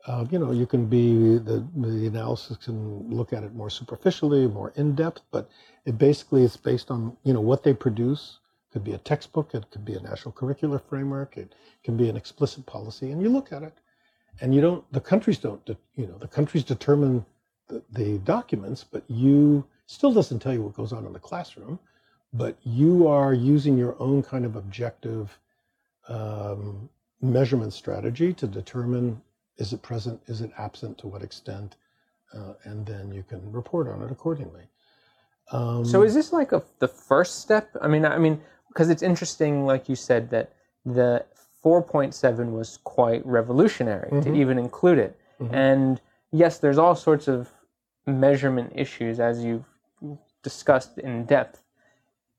Uh, 0.06 0.24
you 0.30 0.38
know, 0.38 0.50
you 0.52 0.66
can 0.66 0.86
be, 0.86 1.38
the, 1.38 1.66
the 1.76 2.06
analysis 2.06 2.56
can 2.56 3.08
look 3.10 3.32
at 3.32 3.44
it 3.44 3.54
more 3.54 3.70
superficially, 3.70 4.46
more 4.48 4.72
in 4.76 4.94
depth, 4.94 5.22
but 5.30 5.50
it 5.84 5.98
basically 5.98 6.42
is 6.42 6.56
based 6.56 6.90
on, 6.90 7.16
you 7.22 7.32
know, 7.32 7.40
what 7.40 7.62
they 7.62 7.74
produce. 7.74 8.38
It 8.68 8.72
Could 8.72 8.84
be 8.84 8.92
a 8.92 8.98
textbook, 8.98 9.54
it 9.54 9.70
could 9.70 9.84
be 9.84 9.94
a 9.94 10.00
national 10.00 10.32
curricular 10.32 10.80
framework, 10.88 11.36
it 11.36 11.54
can 11.84 11.96
be 11.96 12.08
an 12.08 12.16
explicit 12.16 12.64
policy, 12.66 13.10
and 13.10 13.22
you 13.22 13.28
look 13.28 13.52
at 13.52 13.62
it. 13.62 13.74
And 14.40 14.54
you 14.54 14.60
don't, 14.62 14.90
the 14.92 15.00
countries 15.00 15.38
don't, 15.38 15.64
de- 15.66 15.76
you 15.96 16.06
know, 16.06 16.16
the 16.16 16.28
countries 16.28 16.64
determine 16.64 17.26
the, 17.68 17.82
the 17.92 18.18
documents, 18.18 18.84
but 18.84 19.04
you 19.08 19.66
still 19.86 20.12
doesn't 20.12 20.38
tell 20.38 20.54
you 20.54 20.62
what 20.62 20.74
goes 20.74 20.92
on 20.92 21.04
in 21.04 21.12
the 21.12 21.18
classroom, 21.18 21.78
but 22.32 22.56
you 22.62 23.06
are 23.06 23.34
using 23.34 23.76
your 23.76 23.96
own 24.00 24.22
kind 24.22 24.46
of 24.46 24.56
objective 24.56 25.38
um, 26.08 26.88
measurement 27.20 27.72
strategy 27.72 28.32
to 28.32 28.46
determine 28.46 29.20
is 29.60 29.72
it 29.72 29.82
present, 29.82 30.20
is 30.26 30.40
it 30.40 30.50
absent, 30.58 30.98
to 30.98 31.06
what 31.06 31.22
extent, 31.22 31.76
uh, 32.34 32.54
and 32.64 32.86
then 32.86 33.12
you 33.12 33.22
can 33.22 33.40
report 33.52 33.86
on 33.88 34.02
it 34.02 34.10
accordingly. 34.10 34.64
Um, 35.52 35.84
So 35.84 36.02
is 36.02 36.14
this 36.14 36.32
like 36.32 36.52
a 36.52 36.62
the 36.78 36.88
first 36.88 37.40
step? 37.40 37.68
I 37.80 37.88
mean, 37.88 38.04
I 38.04 38.18
mean, 38.18 38.40
because 38.68 38.88
it's 38.88 39.02
interesting, 39.02 39.66
like 39.66 39.88
you 39.88 39.96
said, 39.96 40.30
that 40.30 40.52
the 40.84 41.24
4.7 41.62 42.52
was 42.52 42.78
quite 42.84 43.24
revolutionary 43.26 44.10
to 44.22 44.28
Mhm. 44.30 44.36
even 44.36 44.58
include 44.58 44.98
it. 44.98 45.18
Mhm. 45.40 45.52
And 45.52 46.00
yes, 46.32 46.58
there's 46.58 46.78
all 46.78 46.94
sorts 46.94 47.28
of 47.28 47.50
measurement 48.06 48.72
issues 48.74 49.20
as 49.20 49.44
you've 49.44 49.66
discussed 50.42 50.96
in 50.98 51.26
depth. 51.26 51.62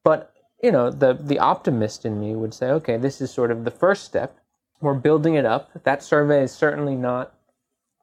But 0.03 0.33
you 0.63 0.71
know, 0.71 0.89
the 0.89 1.13
the 1.13 1.39
optimist 1.39 2.05
in 2.05 2.19
me 2.19 2.35
would 2.35 2.53
say, 2.53 2.71
okay, 2.71 2.97
this 2.97 3.21
is 3.21 3.29
sort 3.31 3.51
of 3.51 3.63
the 3.63 3.71
first 3.71 4.03
step. 4.05 4.37
We're 4.81 4.95
building 4.95 5.35
it 5.35 5.45
up. 5.45 5.71
That 5.83 6.03
survey 6.03 6.43
is 6.43 6.51
certainly 6.51 6.95
not 6.95 7.33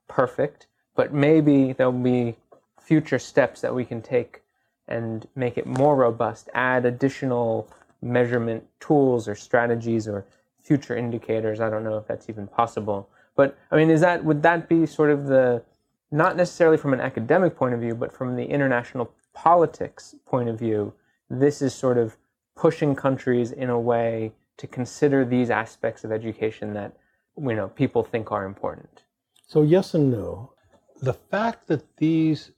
perfect, 0.07 0.67
but 0.95 1.13
maybe 1.13 1.73
there'll 1.73 1.93
be 1.93 2.37
future 2.81 3.19
steps 3.19 3.61
that 3.61 3.75
we 3.75 3.85
can 3.85 4.01
take 4.01 4.43
and 4.87 5.27
make 5.35 5.59
it 5.59 5.67
more 5.67 5.97
robust, 5.97 6.49
add 6.55 6.87
additional 6.87 7.69
measurement 8.01 8.65
tools 8.81 9.29
or 9.29 9.35
strategies 9.35 10.09
or 10.09 10.25
future 10.63 10.97
indicators. 10.97 11.61
I 11.61 11.69
don't 11.69 11.85
know 11.85 11.99
if 11.99 12.07
that's 12.07 12.31
even 12.31 12.47
possible. 12.47 13.09
But 13.35 13.59
I 13.71 13.77
mean, 13.77 13.91
is 13.91 14.01
that 14.01 14.25
would 14.25 14.43
that 14.43 14.69
be 14.69 14.87
sort 14.87 15.11
of 15.11 15.27
the 15.27 15.63
not 16.11 16.37
necessarily 16.37 16.77
from 16.77 16.95
an 16.95 17.01
academic 17.01 17.57
point 17.57 17.75
of 17.75 17.81
view, 17.81 17.95
but 17.95 18.13
from 18.13 18.37
the 18.37 18.45
international 18.45 19.13
politics 19.35 20.15
point 20.27 20.49
of 20.49 20.59
view, 20.59 20.95
this 21.29 21.61
is 21.61 21.75
sort 21.75 21.99
of 21.99 22.17
pushing 22.57 22.95
countries 22.95 23.53
in 23.53 23.69
a 23.69 23.79
way 23.79 24.33
to 24.59 24.67
consider 24.67 25.25
these 25.25 25.51
aspects 25.51 26.05
of 26.05 26.13
education 26.13 26.75
that 26.75 26.97
you 27.39 27.55
know 27.55 27.69
people 27.69 28.05
think 28.05 28.31
are 28.31 28.45
important. 28.45 29.05
So, 29.47 29.63
yes 29.63 29.95
and 29.95 30.11
no. 30.11 30.53
The 31.01 31.15
fact 31.15 31.69
that 31.69 31.97
these 31.97 32.51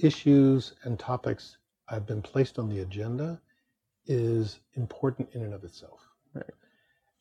issues 0.00 0.74
and 0.82 0.98
topics 0.98 1.58
have 1.88 2.06
been 2.06 2.22
placed 2.22 2.58
on 2.58 2.68
the 2.68 2.80
agenda 2.80 3.40
is 4.06 4.60
important 4.74 5.28
in 5.32 5.42
and 5.42 5.54
of 5.54 5.64
itself. 5.64 6.00
Right. 6.34 6.44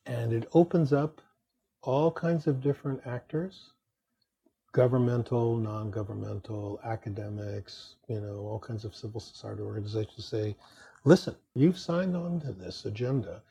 And 0.06 0.34
it 0.34 0.48
opens 0.54 0.92
up 0.94 1.22
all 1.82 2.12
kinds 2.12 2.48
of 2.48 2.62
different 2.62 3.02
actors 3.06 3.72
governmental, 4.76 5.56
non 5.56 5.90
governmental, 5.90 6.82
academics, 6.84 7.96
you 8.10 8.20
know, 8.20 8.40
all 8.40 8.60
kinds 8.60 8.84
of 8.84 8.94
civil 8.94 9.22
society 9.22 9.62
organizations 9.62 10.16
to 10.16 10.22
say, 10.22 10.56
listen, 11.06 11.34
you've 11.54 11.80
signed 11.80 12.14
on 12.14 12.42
to 12.42 12.52
this 12.52 12.84
agenda. 12.84 13.42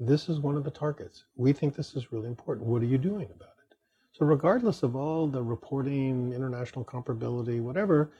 This 0.00 0.28
is 0.28 0.40
one 0.40 0.56
of 0.56 0.64
the 0.64 0.70
targets. 0.70 1.24
We 1.36 1.52
think 1.52 1.74
this 1.74 1.94
is 1.94 2.12
really 2.12 2.28
important. 2.28 2.66
What 2.66 2.82
are 2.82 2.86
you 2.86 2.98
doing 2.98 3.26
about 3.26 3.54
it? 3.70 3.76
So, 4.12 4.26
regardless 4.26 4.82
of 4.82 4.96
all 4.96 5.26
the 5.26 5.42
reporting, 5.42 6.32
international 6.32 6.84
comparability, 6.84 7.60
whatever, 7.60 8.10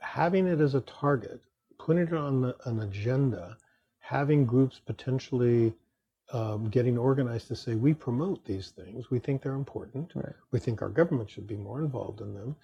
having 0.00 0.46
it 0.46 0.60
as 0.60 0.74
a 0.74 0.80
target, 0.82 1.40
putting 1.78 2.08
it 2.08 2.12
on 2.12 2.40
the, 2.40 2.56
an 2.64 2.80
agenda, 2.80 3.56
having 4.00 4.44
groups 4.46 4.80
potentially 4.84 5.72
um, 6.32 6.68
getting 6.68 6.98
organized 6.98 7.48
to 7.48 7.56
say, 7.56 7.74
we 7.74 7.94
promote 7.94 8.44
these 8.44 8.70
things, 8.70 9.10
we 9.10 9.18
think 9.18 9.42
they're 9.42 9.52
important, 9.54 10.12
Right. 10.14 10.34
we 10.50 10.58
think 10.58 10.82
our 10.82 10.88
government 10.88 11.30
should 11.30 11.46
be 11.46 11.56
more 11.56 11.80
involved 11.80 12.20
in 12.20 12.34
them, 12.34 12.56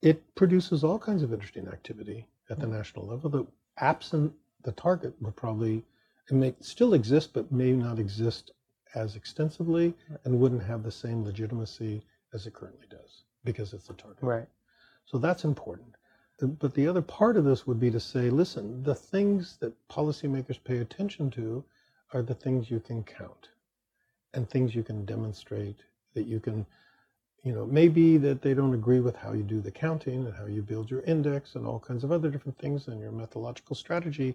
it 0.00 0.34
produces 0.34 0.82
all 0.82 0.98
kinds 0.98 1.22
of 1.22 1.32
interesting 1.32 1.68
activity 1.68 2.26
at 2.50 2.58
the 2.58 2.66
national 2.66 3.06
level 3.06 3.30
that, 3.30 3.46
absent 3.78 4.32
the 4.64 4.72
target, 4.72 5.14
would 5.20 5.36
probably 5.36 5.84
it 6.30 6.34
may 6.34 6.54
still 6.60 6.94
exist, 6.94 7.32
but 7.32 7.50
may 7.52 7.72
not 7.72 7.98
exist 7.98 8.52
as 8.94 9.16
extensively 9.16 9.94
and 10.24 10.38
wouldn't 10.38 10.62
have 10.62 10.82
the 10.82 10.90
same 10.90 11.24
legitimacy 11.24 12.02
as 12.32 12.46
it 12.46 12.54
currently 12.54 12.86
does 12.88 13.22
because 13.44 13.72
it's 13.72 13.90
a 13.90 13.94
target. 13.94 14.22
Right. 14.22 14.48
So 15.06 15.18
that's 15.18 15.44
important. 15.44 15.96
But 16.40 16.74
the 16.74 16.88
other 16.88 17.02
part 17.02 17.36
of 17.36 17.44
this 17.44 17.66
would 17.66 17.78
be 17.78 17.90
to 17.90 18.00
say, 18.00 18.28
listen, 18.30 18.82
the 18.82 18.94
things 18.94 19.58
that 19.58 19.72
policymakers 19.88 20.62
pay 20.62 20.78
attention 20.78 21.30
to 21.32 21.64
are 22.12 22.22
the 22.22 22.34
things 22.34 22.70
you 22.70 22.80
can 22.80 23.04
count 23.04 23.48
and 24.34 24.48
things 24.48 24.74
you 24.74 24.82
can 24.82 25.04
demonstrate 25.04 25.80
that 26.14 26.26
you 26.26 26.40
can, 26.40 26.66
you 27.44 27.52
know, 27.52 27.66
maybe 27.66 28.16
that 28.18 28.42
they 28.42 28.54
don't 28.54 28.74
agree 28.74 29.00
with 29.00 29.14
how 29.14 29.32
you 29.32 29.42
do 29.42 29.60
the 29.60 29.70
counting 29.70 30.26
and 30.26 30.34
how 30.34 30.46
you 30.46 30.62
build 30.62 30.90
your 30.90 31.02
index 31.02 31.54
and 31.54 31.66
all 31.66 31.78
kinds 31.78 32.02
of 32.02 32.10
other 32.10 32.30
different 32.30 32.58
things 32.58 32.88
and 32.88 33.00
your 33.00 33.12
methodological 33.12 33.76
strategy. 33.76 34.34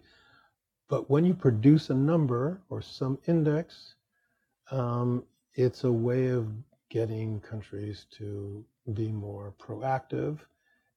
But 0.89 1.09
when 1.09 1.25
you 1.25 1.33
produce 1.33 1.89
a 1.89 1.93
number 1.93 2.61
or 2.69 2.81
some 2.81 3.17
index, 3.27 3.95
um, 4.71 5.23
it's 5.53 5.83
a 5.83 5.91
way 5.91 6.27
of 6.27 6.47
getting 6.89 7.39
countries 7.41 8.05
to 8.11 8.63
be 8.93 9.11
more 9.11 9.53
proactive 9.59 10.39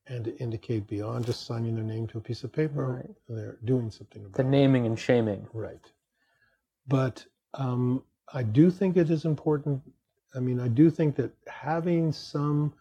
and 0.07 0.25
to 0.25 0.37
indicate 0.39 0.87
beyond 0.87 1.27
just 1.27 1.47
signing 1.47 1.75
their 1.75 1.85
name 1.85 2.07
to 2.09 2.19
a 2.19 2.21
piece 2.21 2.45
of 2.45 2.53
paper, 2.53 2.87
Right. 2.87 3.11
they're 3.29 3.59
doing 3.65 3.91
something 3.91 4.25
about 4.25 4.41
it. 4.41 4.43
The 4.43 4.49
it. 4.49 4.51
naming 4.51 4.87
and 4.87 4.99
shaming. 4.99 5.47
Right. 5.53 5.85
But 6.87 7.25
um, 7.55 8.03
I 8.33 8.43
do 8.43 8.71
think 8.71 8.97
it 8.97 9.11
is 9.11 9.25
important. 9.25 9.83
I 10.35 10.41
mean, 10.41 10.61
I 10.61 10.69
do 10.69 10.91
think 10.91 11.17
that 11.17 11.33
having 11.49 12.13
some 12.13 12.73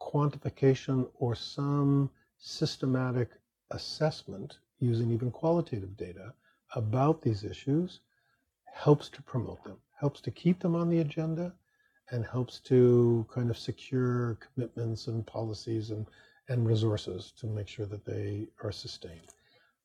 quantification 0.00 1.08
or 1.18 1.34
some 1.34 2.10
systematic 2.38 3.30
assessment 3.70 4.58
using 4.78 5.10
even 5.10 5.30
qualitative 5.30 5.96
data 5.96 6.32
about 6.74 7.22
these 7.22 7.44
issues 7.44 8.00
helps 8.72 9.08
to 9.08 9.22
promote 9.22 9.62
them, 9.64 9.76
helps 9.98 10.20
to 10.20 10.30
keep 10.30 10.60
them 10.60 10.74
on 10.74 10.90
the 10.90 11.00
agenda, 11.00 11.52
and 12.10 12.24
helps 12.24 12.60
to 12.60 13.26
kind 13.32 13.50
of 13.50 13.56
secure 13.56 14.36
commitments 14.36 15.06
and 15.06 15.26
policies 15.26 15.90
and, 15.90 16.06
and 16.48 16.66
resources 16.66 17.32
to 17.38 17.46
make 17.46 17.68
sure 17.68 17.86
that 17.86 18.04
they 18.04 18.46
are 18.62 18.72
sustained. 18.72 19.32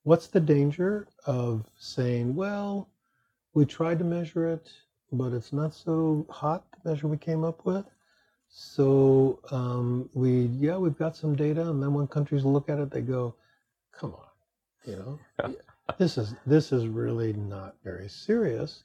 What's 0.03 0.27
the 0.27 0.39
danger 0.39 1.07
of 1.25 1.65
saying, 1.77 2.35
well, 2.35 2.89
we 3.53 3.65
tried 3.65 3.99
to 3.99 4.05
measure 4.05 4.47
it, 4.47 4.71
but 5.11 5.33
it's 5.33 5.53
not 5.53 5.73
so 5.73 6.25
hot, 6.29 6.65
the 6.83 6.89
measure 6.89 7.07
we 7.07 7.17
came 7.17 7.43
up 7.43 7.65
with? 7.65 7.85
So 8.49 9.39
um, 9.51 10.09
we, 10.13 10.49
yeah, 10.59 10.77
we've 10.77 10.97
got 10.97 11.15
some 11.15 11.35
data, 11.35 11.69
and 11.69 11.81
then 11.81 11.93
when 11.93 12.07
countries 12.07 12.43
look 12.43 12.69
at 12.69 12.79
it, 12.79 12.89
they 12.91 13.01
go, 13.01 13.35
come 13.91 14.13
on, 14.13 14.27
you 14.85 14.95
know, 14.95 15.19
this 15.97 16.17
is 16.17 16.35
this 16.45 16.71
is 16.71 16.87
really 16.87 17.33
not 17.33 17.75
very 17.83 18.09
serious. 18.09 18.83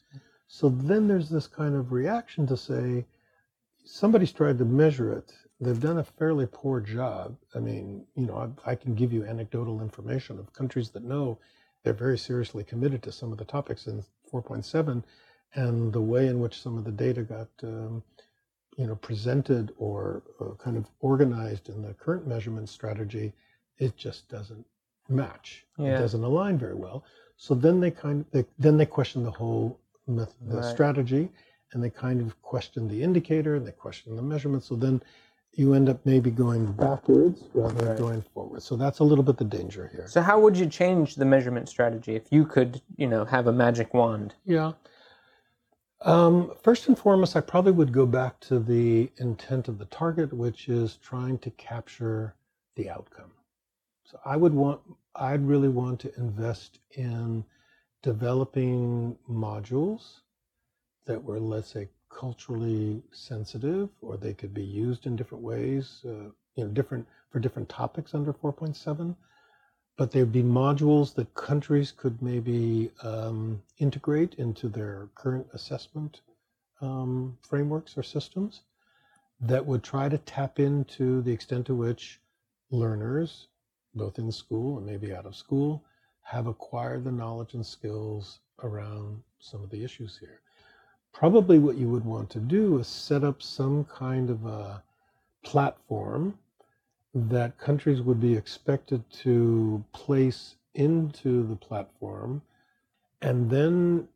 So 0.48 0.68
then 0.68 1.08
there's 1.08 1.28
this 1.28 1.46
kind 1.46 1.74
of 1.74 1.92
reaction 1.92 2.46
to 2.46 2.56
say, 2.56 3.06
somebody's 3.84 4.32
tried 4.32 4.58
to 4.58 4.64
measure 4.64 5.12
it. 5.12 5.32
They've 5.60 5.80
done 5.80 5.98
a 5.98 6.04
fairly 6.04 6.46
poor 6.46 6.80
job. 6.80 7.36
I 7.54 7.58
mean, 7.58 8.04
you 8.14 8.26
know, 8.26 8.52
I, 8.66 8.72
I 8.72 8.74
can 8.74 8.94
give 8.94 9.12
you 9.12 9.24
anecdotal 9.24 9.80
information 9.80 10.38
of 10.38 10.52
countries 10.52 10.90
that 10.90 11.04
know 11.04 11.38
they're 11.82 11.92
very 11.92 12.18
seriously 12.18 12.64
committed 12.64 13.02
to 13.02 13.12
some 13.12 13.32
of 13.32 13.38
the 13.38 13.44
topics 13.44 13.86
in 13.86 14.04
4.7, 14.32 15.02
and 15.54 15.92
the 15.92 16.00
way 16.00 16.26
in 16.26 16.40
which 16.40 16.60
some 16.60 16.76
of 16.78 16.84
the 16.84 16.92
data 16.92 17.22
got, 17.22 17.48
um, 17.62 18.02
you 18.76 18.86
know, 18.86 18.96
presented 18.96 19.72
or 19.78 20.22
uh, 20.40 20.54
kind 20.62 20.76
of 20.76 20.86
organized 21.00 21.68
in 21.68 21.82
the 21.82 21.94
current 21.94 22.26
measurement 22.26 22.68
strategy, 22.68 23.32
it 23.78 23.96
just 23.96 24.28
doesn't 24.28 24.66
match. 25.08 25.64
It 25.78 25.98
doesn't 25.98 26.22
align 26.24 26.58
very 26.58 26.74
well. 26.74 27.04
So 27.36 27.54
then 27.54 27.80
they 27.80 27.90
kind 27.90 28.20
of 28.20 28.30
they, 28.30 28.44
then 28.58 28.76
they 28.76 28.86
question 28.86 29.22
the 29.24 29.30
whole 29.30 29.78
method, 30.06 30.34
the 30.46 30.56
Right. 30.58 30.64
strategy, 30.64 31.28
and 31.72 31.82
they 31.82 31.90
kind 31.90 32.20
of 32.20 32.40
question 32.42 32.88
the 32.88 33.02
indicator 33.02 33.56
and 33.56 33.66
they 33.66 33.72
question 33.72 34.14
the 34.16 34.22
measurement. 34.22 34.62
So 34.62 34.76
then 34.76 35.02
you 35.52 35.74
end 35.74 35.88
up 35.88 36.04
maybe 36.04 36.30
going 36.30 36.72
backwards 36.72 37.44
rather 37.54 37.74
than 37.74 37.88
Right. 37.88 37.98
going 37.98 38.22
forward. 38.22 38.62
So 38.62 38.76
that's 38.76 39.00
a 39.00 39.04
little 39.04 39.24
bit 39.24 39.36
the 39.36 39.44
danger 39.44 39.88
here. 39.92 40.06
So 40.08 40.20
how 40.22 40.40
would 40.40 40.56
you 40.56 40.66
change 40.66 41.16
the 41.16 41.24
measurement 41.24 41.68
strategy 41.68 42.14
if 42.16 42.30
you 42.32 42.44
could, 42.46 42.80
you 42.96 43.06
know, 43.06 43.24
have 43.24 43.46
a 43.46 43.52
magic 43.52 43.94
wand? 43.94 44.34
Yeah. 44.44 44.72
Um, 46.02 46.52
first 46.62 46.86
and 46.88 46.98
foremost, 46.98 47.34
I 47.34 47.40
probably 47.40 47.72
would 47.72 47.92
go 47.92 48.04
back 48.04 48.38
to 48.40 48.58
the 48.58 49.10
intent 49.16 49.68
of 49.68 49.78
the 49.78 49.86
target, 49.86 50.32
which 50.32 50.68
is 50.68 50.96
trying 50.96 51.38
to 51.38 51.50
capture 51.52 52.34
the 52.74 52.90
outcome. 52.90 53.30
So 54.14 54.20
I 54.24 54.36
would 54.36 54.54
want, 54.54 54.80
I'd 55.16 55.44
really 55.44 55.68
want 55.68 55.98
to 56.00 56.14
invest 56.16 56.78
in 56.92 57.44
developing 58.02 59.18
modules 59.28 60.20
that 61.06 61.22
were, 61.22 61.40
let's 61.40 61.72
say, 61.72 61.88
culturally 62.10 63.02
sensitive, 63.10 63.88
or 64.00 64.16
they 64.16 64.32
could 64.32 64.54
be 64.54 64.62
used 64.62 65.06
in 65.06 65.16
different 65.16 65.42
ways, 65.42 66.00
uh, 66.04 66.30
you 66.54 66.64
know, 66.64 66.68
different 66.68 67.08
for 67.30 67.40
different 67.40 67.68
topics 67.68 68.14
under 68.14 68.32
4.7 68.32 69.16
but 69.96 70.10
there'd 70.10 70.32
be 70.32 70.42
modules 70.42 71.14
that 71.14 71.34
countries 71.34 71.92
could 71.92 72.20
maybe 72.22 72.90
um, 73.02 73.62
integrate 73.78 74.34
into 74.34 74.68
their 74.68 75.08
current 75.14 75.46
assessment 75.52 76.20
um, 76.80 77.36
frameworks 77.42 77.96
or 77.96 78.02
systems 78.02 78.62
that 79.40 79.64
would 79.64 79.82
try 79.82 80.08
to 80.08 80.18
tap 80.18 80.58
into 80.58 81.22
the 81.22 81.32
extent 81.32 81.66
to 81.66 81.74
which 81.74 82.20
learners, 82.70 83.48
both 83.94 84.18
in 84.18 84.30
school 84.32 84.78
and 84.78 84.86
maybe 84.86 85.14
out 85.14 85.26
of 85.26 85.36
school, 85.36 85.82
have 86.22 86.46
acquired 86.46 87.04
the 87.04 87.12
knowledge 87.12 87.54
and 87.54 87.64
skills 87.64 88.40
around 88.62 89.22
some 89.38 89.62
of 89.62 89.70
the 89.70 89.84
issues 89.84 90.18
here. 90.18 90.40
Probably 91.12 91.58
what 91.58 91.76
you 91.76 91.88
would 91.88 92.04
want 92.04 92.30
to 92.30 92.40
do 92.40 92.78
is 92.78 92.88
set 92.88 93.22
up 93.22 93.42
some 93.42 93.84
kind 93.84 94.30
of 94.30 94.44
a 94.46 94.82
platform 95.44 96.38
that 97.14 97.56
countries 97.58 98.00
would 98.02 98.20
be 98.20 98.34
expected 98.34 99.08
to 99.10 99.84
place 99.92 100.56
into 100.74 101.46
the 101.46 101.54
platform 101.54 102.42
and 103.22 103.48
then 103.48 104.08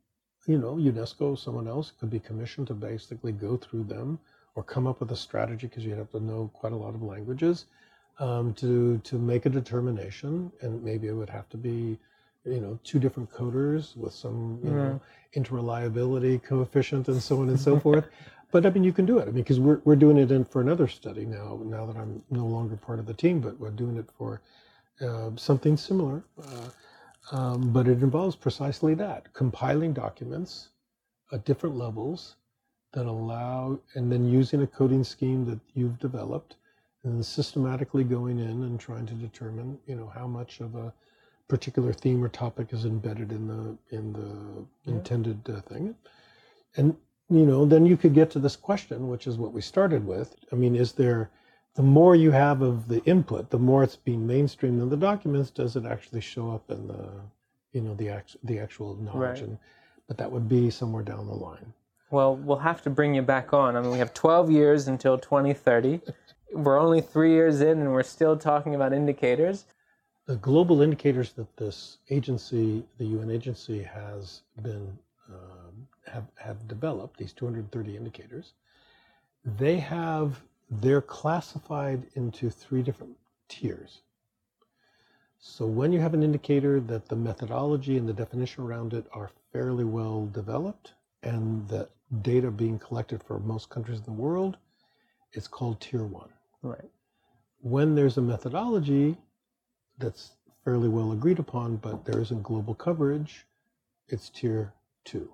you 0.46 0.58
know 0.58 0.74
unesco 0.74 1.32
or 1.32 1.36
someone 1.36 1.68
else 1.68 1.92
could 2.00 2.10
be 2.10 2.18
commissioned 2.18 2.66
to 2.66 2.74
basically 2.74 3.30
go 3.30 3.56
through 3.56 3.84
them 3.84 4.18
or 4.56 4.64
come 4.64 4.88
up 4.88 4.98
with 4.98 5.12
a 5.12 5.16
strategy 5.16 5.68
because 5.68 5.84
you'd 5.84 5.96
have 5.98 6.10
to 6.10 6.18
know 6.18 6.50
quite 6.52 6.72
a 6.72 6.76
lot 6.76 6.94
of 6.94 7.02
languages 7.02 7.66
um, 8.18 8.54
to 8.54 8.98
to 9.04 9.16
make 9.18 9.46
a 9.46 9.50
determination 9.50 10.52
and 10.62 10.82
maybe 10.82 11.08
it 11.08 11.12
would 11.12 11.30
have 11.30 11.48
to 11.50 11.56
be 11.56 11.98
you 12.44 12.60
know 12.60 12.78
two 12.84 12.98
different 12.98 13.30
coders 13.30 13.96
with 13.96 14.12
some 14.12 14.60
you 14.62 14.70
know 14.70 15.00
interreliability 15.36 16.42
coefficient 16.42 17.08
and 17.08 17.22
so 17.22 17.40
on 17.40 17.48
and 17.48 17.60
so 17.60 17.78
forth 17.78 18.08
but 18.50 18.64
I 18.64 18.70
mean, 18.70 18.84
you 18.84 18.92
can 18.92 19.06
do 19.06 19.18
it. 19.18 19.22
I 19.22 19.26
mean, 19.26 19.42
because 19.42 19.60
we're 19.60 19.80
we're 19.84 19.96
doing 19.96 20.16
it 20.16 20.30
in 20.30 20.44
for 20.44 20.60
another 20.60 20.88
study 20.88 21.26
now. 21.26 21.60
Now 21.64 21.86
that 21.86 21.96
I'm 21.96 22.22
no 22.30 22.46
longer 22.46 22.76
part 22.76 22.98
of 22.98 23.06
the 23.06 23.14
team, 23.14 23.40
but 23.40 23.58
we're 23.60 23.70
doing 23.70 23.96
it 23.96 24.08
for 24.16 24.40
uh, 25.00 25.30
something 25.36 25.76
similar. 25.76 26.22
Uh, 26.42 27.36
um, 27.36 27.72
but 27.72 27.88
it 27.88 28.02
involves 28.02 28.36
precisely 28.36 28.94
that: 28.94 29.32
compiling 29.34 29.92
documents 29.92 30.70
at 31.32 31.44
different 31.44 31.76
levels 31.76 32.36
that 32.92 33.04
allow, 33.06 33.78
and 33.94 34.10
then 34.10 34.24
using 34.26 34.62
a 34.62 34.66
coding 34.66 35.04
scheme 35.04 35.44
that 35.44 35.60
you've 35.74 35.98
developed, 35.98 36.56
and 37.08 37.16
then 37.16 37.22
systematically 37.22 38.04
going 38.04 38.38
in 38.38 38.62
and 38.64 38.78
trying 38.78 39.06
to 39.06 39.14
determine, 39.14 39.78
you 39.86 39.96
know, 39.96 40.12
how 40.14 40.26
much 40.26 40.60
of 40.60 40.74
a 40.74 40.92
particular 41.48 41.92
theme 41.92 42.22
or 42.22 42.28
topic 42.28 42.72
is 42.72 42.84
embedded 42.84 43.32
in 43.32 43.48
the 43.48 43.96
in 43.96 44.12
the 44.12 44.66
Yeah. 44.84 44.96
intended 44.96 45.48
uh, 45.48 45.60
thing, 45.62 45.94
and 46.76 46.94
you 47.30 47.46
know, 47.46 47.64
then 47.64 47.86
you 47.86 47.96
could 47.96 48.14
get 48.14 48.30
to 48.32 48.38
this 48.38 48.56
question, 48.56 49.08
which 49.08 49.26
is 49.26 49.38
what 49.38 49.52
we 49.52 49.60
started 49.62 50.06
with. 50.06 50.34
I 50.52 50.56
mean, 50.56 50.76
is 50.76 50.92
there 50.92 51.30
the 51.74 51.82
more 51.82 52.14
you 52.14 52.30
have 52.30 52.60
of 52.60 52.88
the 52.88 53.02
input, 53.04 53.50
the 53.50 53.58
more 53.58 53.82
it's 53.82 53.96
being 53.96 54.26
mainstreamed 54.26 54.82
in 54.82 54.88
the 54.90 54.96
documents, 54.96 55.50
does 55.50 55.76
it 55.76 55.86
actually 55.86 56.20
show 56.20 56.50
up 56.50 56.70
in 56.70 56.88
the, 56.88 57.08
you 57.72 57.80
know, 57.80 57.94
the 57.94 58.08
act, 58.10 58.36
the 58.44 58.58
actual 58.58 58.96
knowledge? 58.96 59.40
Right. 59.40 59.42
And 59.42 59.58
but 60.08 60.18
that 60.18 60.30
would 60.32 60.48
be 60.48 60.70
somewhere 60.70 61.02
down 61.02 61.26
the 61.26 61.34
line. 61.34 61.72
Well, 62.10 62.36
we'll 62.36 62.58
have 62.70 62.82
to 62.82 62.90
bring 62.90 63.14
you 63.14 63.22
back 63.22 63.52
on. 63.52 63.76
I 63.76 63.80
mean, 63.80 63.90
we 63.90 63.98
have 63.98 64.14
12 64.14 64.50
years 64.50 64.88
until 64.88 65.18
2030. 65.18 66.00
We're 66.52 66.80
only 66.80 67.02
three 67.02 67.32
years 67.32 67.60
in 67.60 67.78
and 67.78 67.92
we're 67.92 68.02
still 68.02 68.36
talking 68.36 68.74
about 68.74 68.94
indicators. 68.94 69.66
The 70.26 70.36
global 70.36 70.80
indicators 70.80 71.32
that 71.32 71.56
this 71.56 71.98
agency, 72.10 72.84
the 72.96 73.04
UN 73.04 73.30
agency, 73.30 73.82
has 73.82 74.42
been 74.62 74.98
um, 75.28 75.86
have 76.06 76.26
have 76.36 76.66
developed 76.66 77.18
these 77.18 77.32
230 77.34 77.96
indicators. 77.96 78.52
They 79.44 79.76
have 79.78 80.40
they're 80.70 81.02
classified 81.02 82.06
into 82.14 82.50
three 82.50 82.82
different 82.82 83.16
tiers. 83.48 84.00
So 85.40 85.66
when 85.66 85.92
you 85.92 86.00
have 86.00 86.14
an 86.14 86.22
indicator 86.22 86.80
that 86.80 87.08
the 87.08 87.16
methodology 87.16 87.96
and 87.98 88.08
the 88.08 88.12
definition 88.12 88.64
around 88.64 88.94
it 88.94 89.06
are 89.12 89.30
fairly 89.52 89.84
well 89.84 90.26
developed, 90.32 90.94
and 91.22 91.68
that 91.68 91.90
data 92.22 92.50
being 92.50 92.78
collected 92.78 93.22
for 93.22 93.38
most 93.38 93.68
countries 93.68 93.98
in 93.98 94.04
the 94.04 94.12
world, 94.12 94.56
it's 95.32 95.46
called 95.46 95.80
tier 95.80 96.04
one 96.04 96.30
Right. 96.62 96.90
when 97.60 97.94
there's 97.94 98.18
a 98.18 98.22
methodology 98.22 99.16
that's 99.98 100.32
fairly 100.64 100.88
well 100.88 101.12
agreed 101.12 101.38
upon, 101.38 101.76
but 101.76 102.04
there 102.04 102.20
isn't 102.20 102.42
global 102.42 102.74
coverage, 102.74 103.46
it's 104.08 104.30
tier 104.30 104.74
two. 105.04 105.30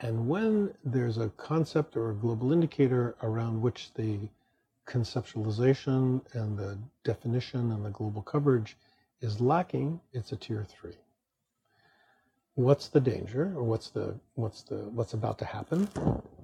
And 0.00 0.28
when 0.28 0.74
there's 0.84 1.18
a 1.18 1.30
concept 1.30 1.96
or 1.96 2.10
a 2.10 2.14
global 2.14 2.52
indicator 2.52 3.16
around 3.22 3.62
which 3.62 3.92
the 3.94 4.18
conceptualization 4.88 6.22
and 6.34 6.58
the 6.58 6.78
definition 7.04 7.72
and 7.72 7.84
the 7.84 7.90
global 7.90 8.22
coverage 8.22 8.76
is 9.20 9.40
lacking, 9.40 10.00
it's 10.12 10.32
a 10.32 10.36
tier 10.36 10.64
three. 10.68 10.96
What's 12.54 12.88
the 12.88 13.00
danger 13.00 13.52
or 13.56 13.64
what's 13.64 13.90
the 13.90 14.14
what's 14.34 14.62
the 14.62 14.76
what's 14.90 15.14
about 15.14 15.38
to 15.38 15.46
happen? 15.46 15.88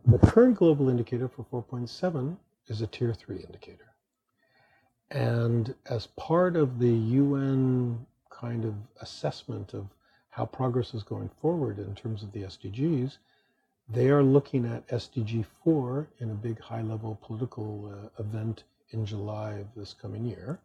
The 0.06 0.18
current 0.18 0.56
global 0.56 0.88
indicator 0.88 1.28
for 1.28 1.44
4.7 1.44 2.36
is 2.68 2.80
a 2.80 2.86
tier 2.86 3.14
three 3.14 3.38
indicator. 3.38 3.92
And 5.10 5.74
as 5.86 6.06
part 6.06 6.56
of 6.56 6.78
the 6.78 6.92
UN 6.92 8.06
kind 8.30 8.64
of 8.64 8.74
assessment 9.00 9.74
of 9.74 9.86
how 10.30 10.44
progress 10.46 10.94
is 10.94 11.02
going 11.02 11.30
forward 11.40 11.78
in 11.78 11.94
terms 11.94 12.22
of 12.22 12.32
the 12.32 12.42
SDGs, 12.42 13.16
they 13.88 14.10
are 14.10 14.22
looking 14.22 14.66
at 14.66 14.86
SDG 14.88 15.46
4 15.64 16.06
in 16.18 16.30
a 16.30 16.34
big 16.34 16.60
high 16.60 16.82
level 16.82 17.18
political 17.22 17.90
uh, 17.90 18.22
event 18.22 18.64
in 18.90 19.06
July 19.06 19.52
of 19.52 19.66
this 19.74 19.94
coming 19.94 20.26
year. 20.26 20.58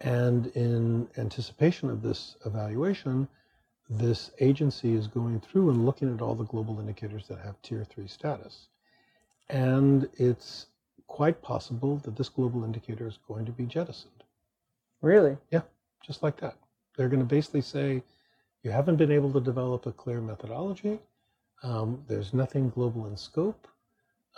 And 0.00 0.46
in 0.48 1.08
anticipation 1.18 1.90
of 1.90 2.02
this 2.02 2.36
evaluation, 2.46 3.28
this 3.90 4.30
agency 4.40 4.94
is 4.94 5.06
going 5.06 5.40
through 5.40 5.70
and 5.70 5.84
looking 5.84 6.12
at 6.14 6.22
all 6.22 6.34
the 6.34 6.44
global 6.44 6.78
indicators 6.80 7.26
that 7.28 7.40
have 7.40 7.60
tier 7.62 7.84
three 7.84 8.06
status. 8.06 8.68
And 9.50 10.08
it's 10.14 10.66
quite 11.08 11.42
possible 11.42 11.96
that 12.04 12.16
this 12.16 12.28
global 12.28 12.62
indicator 12.64 13.08
is 13.08 13.18
going 13.26 13.44
to 13.46 13.52
be 13.52 13.66
jettisoned. 13.66 14.22
Really? 15.02 15.36
Yeah, 15.50 15.62
just 16.06 16.22
like 16.22 16.36
that. 16.40 16.56
They're 16.96 17.08
going 17.08 17.20
to 17.20 17.26
basically 17.26 17.62
say, 17.62 18.02
you 18.62 18.70
haven't 18.70 18.96
been 18.96 19.10
able 19.10 19.32
to 19.32 19.40
develop 19.40 19.86
a 19.86 19.92
clear 19.92 20.20
methodology. 20.20 21.00
Um, 21.62 22.02
there's 22.06 22.32
nothing 22.32 22.70
global 22.70 23.06
in 23.06 23.16
scope. 23.16 23.66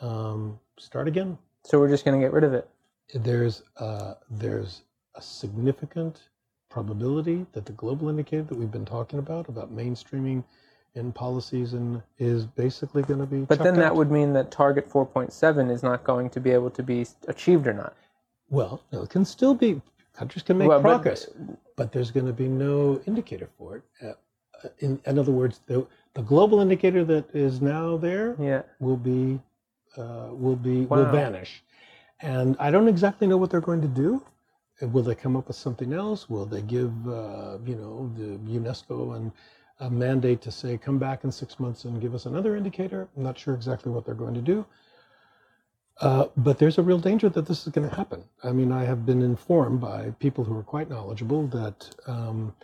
Um, 0.01 0.59
start 0.79 1.09
again. 1.09 1.37
So 1.64 1.79
we're 1.79 1.89
just 1.89 2.05
going 2.05 2.18
to 2.18 2.25
get 2.25 2.33
rid 2.33 2.45
of 2.45 2.55
it. 2.55 2.68
There's 3.14 3.62
uh, 3.77 4.14
there's 4.31 4.83
a 5.16 5.23
significant 5.23 6.29
probability 6.71 7.45
that 7.53 7.66
the 7.66 7.73
global 7.73 8.09
indicator 8.09 8.45
that 8.45 8.57
we've 8.57 8.71
been 8.71 8.85
talking 8.85 9.18
about 9.18 9.49
about 9.49 9.75
mainstreaming 9.75 10.45
in 10.95 11.12
policies 11.12 11.72
and 11.72 12.03
is 12.18 12.47
basically 12.47 13.03
going 13.03 13.20
to 13.20 13.26
be. 13.26 13.41
But 13.41 13.62
then 13.62 13.76
that 13.76 13.93
out. 13.93 13.97
would 13.97 14.11
mean 14.11 14.32
that 14.32 14.51
target 14.51 14.88
4.7 14.88 15.70
is 15.70 15.82
not 15.82 16.05
going 16.05 16.30
to 16.30 16.41
be 16.41 16.51
able 16.51 16.70
to 16.70 16.82
be 16.82 17.07
achieved 17.28 17.66
or 17.66 17.72
not. 17.72 17.95
Well, 18.49 18.82
no, 18.93 19.03
it 19.03 19.11
can 19.11 19.24
still 19.24 19.55
be. 19.55 19.80
Countries 20.12 20.43
can 20.43 20.59
make 20.59 20.68
Well, 20.68 20.80
progress, 20.80 21.28
but, 21.76 21.93
there's 21.93 22.11
going 22.11 22.26
to 22.26 22.32
be 22.32 22.49
no 22.49 23.01
indicator 23.07 23.49
for 23.57 23.76
it. 23.76 23.82
Uh, 24.03 24.09
uh, 24.62 24.68
in, 24.80 25.01
in 25.07 25.18
other 25.18 25.32
words, 25.32 25.61
the 25.66 25.86
the 26.14 26.22
global 26.22 26.61
indicator 26.61 27.05
that 27.05 27.24
is 27.34 27.62
now 27.62 27.97
there 27.97 28.34
Yeah. 28.38 28.62
will 28.80 28.97
be 28.97 29.41
uh, 29.97 30.28
will 30.32 30.57
be 30.57 30.84
will 30.86 31.07
vanish, 31.07 31.62
and 32.20 32.57
I 32.59 32.70
don't 32.70 32.88
exactly 32.88 33.26
know 33.28 33.36
what 33.38 33.51
they're 33.51 33.61
going 33.62 33.80
to 33.80 33.88
do. 33.88 34.22
Will 34.82 35.03
they 35.03 35.14
come 35.14 35.36
up 35.36 35.47
with 35.47 35.57
something 35.57 35.93
else? 35.93 36.28
Will 36.28 36.45
they 36.45 36.62
give 36.62 36.93
uh, 37.09 37.59
you 37.64 37.76
know 37.76 38.11
the 38.18 38.36
UNESCO 38.59 39.16
and 39.16 39.32
a 39.81 39.91
mandate 39.91 40.41
to 40.43 40.51
say 40.51 40.76
come 40.78 40.99
back 40.99 41.24
in 41.24 41.33
six 41.33 41.59
months 41.59 41.85
and 41.85 42.01
give 42.01 42.14
us 42.14 42.26
another 42.26 42.57
indicator? 42.57 43.09
I'm 43.16 43.22
not 43.22 43.39
sure 43.39 43.55
exactly 43.55 43.91
what 43.91 44.05
they're 44.05 44.14
going 44.14 44.35
to 44.35 44.41
do. 44.41 44.64
Uh, 46.01 46.26
but 46.37 46.59
there's 46.59 46.78
a 46.78 46.83
real 46.83 46.99
danger 46.99 47.28
that 47.28 47.47
this 47.47 47.66
is 47.66 47.72
going 47.72 47.89
to 47.89 47.95
happen. 47.95 48.24
I 48.43 48.53
mean, 48.53 48.72
I 48.72 48.85
have 48.85 49.05
been 49.05 49.20
informed 49.20 49.81
by 49.81 50.14
people 50.18 50.45
who 50.45 50.57
are 50.57 50.62
quite 50.62 50.89
knowledgeable 50.89 51.47
that 51.49 51.95
um, 52.07 52.55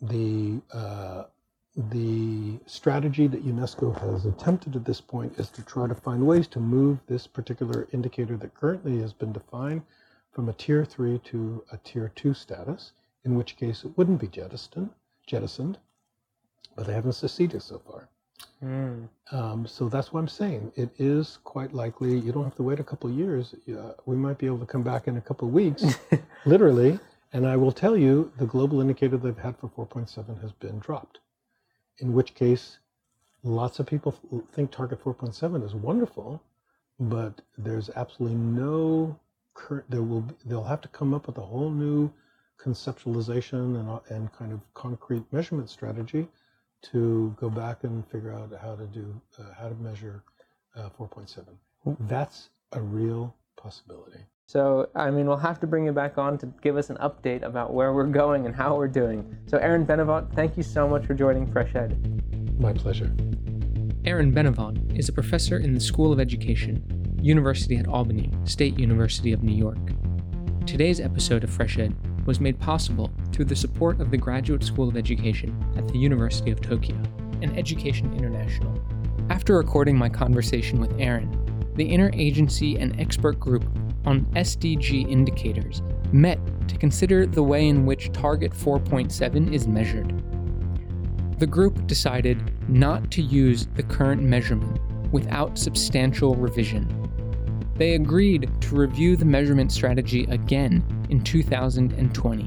the 0.00 0.60
uh, 0.72 1.24
the 1.74 2.58
strategy 2.66 3.26
that 3.26 3.46
UNESCO 3.46 3.98
has 3.98 4.26
attempted 4.26 4.76
at 4.76 4.84
this 4.84 5.00
point 5.00 5.38
is 5.38 5.48
to 5.50 5.62
try 5.62 5.86
to 5.86 5.94
find 5.94 6.26
ways 6.26 6.46
to 6.48 6.60
move 6.60 6.98
this 7.06 7.26
particular 7.26 7.88
indicator 7.92 8.36
that 8.36 8.54
currently 8.54 9.00
has 9.00 9.14
been 9.14 9.32
defined 9.32 9.82
from 10.32 10.48
a 10.48 10.52
tier 10.52 10.84
three 10.84 11.18
to 11.20 11.64
a 11.72 11.78
tier 11.78 12.12
two 12.14 12.34
status, 12.34 12.92
in 13.24 13.34
which 13.36 13.56
case 13.56 13.84
it 13.84 13.96
wouldn't 13.96 14.20
be 14.20 14.28
jettisoned, 14.28 14.90
jettisoned, 15.26 15.78
but 16.74 16.86
they 16.86 16.92
haven't 16.92 17.12
succeeded 17.12 17.62
so 17.62 17.78
far. 17.78 18.08
Mm. 18.64 19.08
Um, 19.32 19.66
so 19.66 19.88
that's 19.88 20.12
what 20.12 20.20
I'm 20.20 20.28
saying. 20.28 20.72
It 20.76 20.90
is 20.98 21.38
quite 21.42 21.74
likely 21.74 22.18
you 22.18 22.32
don't 22.32 22.44
have 22.44 22.54
to 22.56 22.62
wait 22.62 22.78
a 22.78 22.84
couple 22.84 23.10
of 23.10 23.16
years. 23.16 23.54
Uh, 23.68 23.92
we 24.06 24.16
might 24.16 24.38
be 24.38 24.46
able 24.46 24.58
to 24.58 24.66
come 24.66 24.82
back 24.82 25.08
in 25.08 25.16
a 25.16 25.20
couple 25.20 25.48
of 25.48 25.54
weeks, 25.54 25.84
literally, 26.44 26.98
and 27.32 27.46
I 27.46 27.56
will 27.56 27.72
tell 27.72 27.96
you 27.96 28.30
the 28.38 28.46
global 28.46 28.80
indicator 28.80 29.16
they've 29.16 29.36
had 29.36 29.56
for 29.58 29.68
4.7 29.68 30.40
has 30.40 30.52
been 30.52 30.78
dropped. 30.78 31.18
In 31.98 32.12
which 32.12 32.34
case, 32.34 32.78
lots 33.42 33.80
of 33.80 33.86
people 33.86 34.14
think 34.52 34.70
target 34.70 35.02
4.7 35.02 35.64
is 35.64 35.74
wonderful, 35.74 36.42
but 37.00 37.40
there's 37.58 37.90
absolutely 37.96 38.38
no 38.38 39.18
current. 39.54 39.90
There 39.90 40.02
will 40.02 40.22
be, 40.22 40.34
they'll 40.44 40.62
have 40.64 40.80
to 40.82 40.88
come 40.88 41.14
up 41.14 41.26
with 41.26 41.38
a 41.38 41.42
whole 41.42 41.70
new 41.70 42.12
conceptualization 42.62 43.80
and, 43.80 44.16
and 44.16 44.32
kind 44.32 44.52
of 44.52 44.60
concrete 44.74 45.24
measurement 45.32 45.68
strategy 45.68 46.28
to 46.90 47.34
go 47.38 47.48
back 47.48 47.84
and 47.84 48.06
figure 48.08 48.32
out 48.32 48.50
how 48.60 48.74
to 48.74 48.86
do 48.86 49.20
uh, 49.38 49.44
how 49.58 49.68
to 49.68 49.74
measure 49.76 50.22
uh, 50.76 50.88
4.7. 50.98 51.44
That's 52.00 52.50
a 52.72 52.80
real 52.80 53.34
possibility. 53.56 54.20
So, 54.46 54.88
I 54.94 55.10
mean, 55.10 55.26
we'll 55.26 55.36
have 55.36 55.60
to 55.60 55.66
bring 55.66 55.86
you 55.86 55.92
back 55.92 56.18
on 56.18 56.36
to 56.38 56.46
give 56.62 56.76
us 56.76 56.90
an 56.90 56.96
update 56.96 57.42
about 57.42 57.72
where 57.72 57.92
we're 57.92 58.06
going 58.06 58.44
and 58.44 58.54
how 58.54 58.76
we're 58.76 58.88
doing. 58.88 59.36
So, 59.46 59.56
Aaron 59.58 59.86
Benavot, 59.86 60.34
thank 60.34 60.56
you 60.56 60.62
so 60.62 60.86
much 60.88 61.06
for 61.06 61.14
joining 61.14 61.50
Fresh 61.50 61.74
Ed. 61.74 62.60
My 62.60 62.72
pleasure. 62.72 63.14
Aaron 64.04 64.32
Benavot 64.32 64.98
is 64.98 65.08
a 65.08 65.12
professor 65.12 65.58
in 65.58 65.74
the 65.74 65.80
School 65.80 66.12
of 66.12 66.20
Education, 66.20 67.16
University 67.22 67.76
at 67.76 67.86
Albany, 67.86 68.30
State 68.44 68.78
University 68.78 69.32
of 69.32 69.42
New 69.42 69.54
York. 69.54 69.78
Today's 70.66 71.00
episode 71.00 71.44
of 71.44 71.50
Fresh 71.50 71.78
Ed 71.78 71.94
was 72.26 72.40
made 72.40 72.58
possible 72.58 73.10
through 73.32 73.46
the 73.46 73.56
support 73.56 74.00
of 74.00 74.10
the 74.10 74.16
Graduate 74.16 74.62
School 74.62 74.88
of 74.88 74.96
Education 74.96 75.54
at 75.76 75.88
the 75.88 75.98
University 75.98 76.50
of 76.50 76.60
Tokyo 76.60 76.96
and 77.40 77.56
Education 77.58 78.12
International. 78.16 78.80
After 79.30 79.56
recording 79.56 79.96
my 79.96 80.08
conversation 80.08 80.80
with 80.80 80.98
Aaron, 80.98 81.30
the 81.74 81.88
interagency 81.88 82.80
and 82.80 82.98
expert 83.00 83.40
group 83.40 83.64
on 84.04 84.26
SDG 84.34 85.08
indicators 85.10 85.82
met 86.12 86.38
to 86.68 86.76
consider 86.76 87.26
the 87.26 87.42
way 87.42 87.68
in 87.68 87.86
which 87.86 88.12
Target 88.12 88.52
4.7 88.52 89.52
is 89.52 89.66
measured. 89.66 90.22
The 91.38 91.46
group 91.46 91.86
decided 91.86 92.52
not 92.68 93.10
to 93.12 93.22
use 93.22 93.66
the 93.74 93.82
current 93.82 94.22
measurement 94.22 94.78
without 95.12 95.58
substantial 95.58 96.34
revision. 96.34 96.88
They 97.76 97.94
agreed 97.94 98.48
to 98.60 98.76
review 98.76 99.16
the 99.16 99.24
measurement 99.24 99.72
strategy 99.72 100.24
again 100.30 100.84
in 101.12 101.22
2020. 101.22 102.44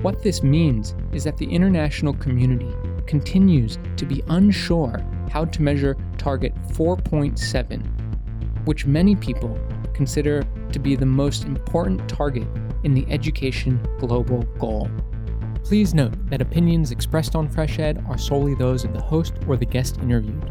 What 0.00 0.22
this 0.22 0.42
means 0.42 0.94
is 1.12 1.24
that 1.24 1.36
the 1.36 1.44
international 1.44 2.14
community 2.14 2.72
continues 3.06 3.78
to 3.96 4.06
be 4.06 4.22
unsure 4.28 5.04
how 5.30 5.44
to 5.44 5.62
measure 5.62 5.98
target 6.16 6.54
4.7, 6.68 8.66
which 8.66 8.86
many 8.86 9.14
people 9.14 9.58
consider 9.92 10.42
to 10.72 10.78
be 10.78 10.96
the 10.96 11.04
most 11.04 11.44
important 11.44 12.08
target 12.08 12.48
in 12.82 12.94
the 12.94 13.06
education 13.10 13.78
global 13.98 14.42
goal. 14.58 14.90
Please 15.62 15.92
note 15.92 16.14
that 16.30 16.40
opinions 16.40 16.92
expressed 16.92 17.36
on 17.36 17.46
Fresh 17.46 17.78
Ed 17.78 18.02
are 18.08 18.16
solely 18.16 18.54
those 18.54 18.84
of 18.84 18.94
the 18.94 19.02
host 19.02 19.34
or 19.46 19.58
the 19.58 19.66
guest 19.66 19.98
interviewed. 19.98 20.50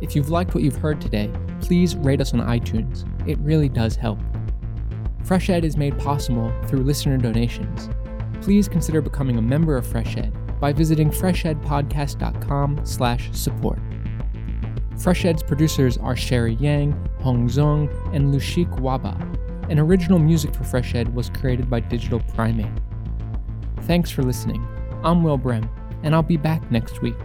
If 0.00 0.16
you've 0.16 0.30
liked 0.30 0.54
what 0.54 0.64
you've 0.64 0.76
heard 0.76 1.02
today, 1.02 1.30
please 1.60 1.96
rate 1.96 2.22
us 2.22 2.32
on 2.32 2.40
iTunes. 2.40 3.04
It 3.28 3.38
really 3.40 3.68
does 3.68 3.94
help. 3.94 4.18
Fresh 5.26 5.50
Ed 5.50 5.64
is 5.64 5.76
made 5.76 5.98
possible 5.98 6.54
through 6.66 6.84
listener 6.84 7.18
donations. 7.18 7.90
Please 8.42 8.68
consider 8.68 9.00
becoming 9.00 9.38
a 9.38 9.42
member 9.42 9.76
of 9.76 9.84
Fresh 9.84 10.16
Ed 10.16 10.32
by 10.60 10.72
visiting 10.72 11.10
freshedpodcast.com/support. 11.10 13.78
Fresh 14.96 15.24
Ed's 15.24 15.42
producers 15.42 15.98
are 15.98 16.14
Sherry 16.14 16.54
Yang, 16.54 16.92
Hong 17.22 17.48
Zong, 17.48 17.90
and 18.14 18.32
Lushik 18.32 18.70
Waba, 18.78 19.20
and 19.68 19.80
original 19.80 20.20
music 20.20 20.54
for 20.54 20.62
Fresh 20.62 20.94
Ed 20.94 21.12
was 21.12 21.28
created 21.28 21.68
by 21.68 21.80
Digital 21.80 22.20
Primate. 22.20 22.70
Thanks 23.80 24.12
for 24.12 24.22
listening. 24.22 24.64
I'm 25.02 25.24
Will 25.24 25.38
Brehm, 25.38 25.68
and 26.04 26.14
I'll 26.14 26.22
be 26.22 26.36
back 26.36 26.70
next 26.70 27.02
week. 27.02 27.18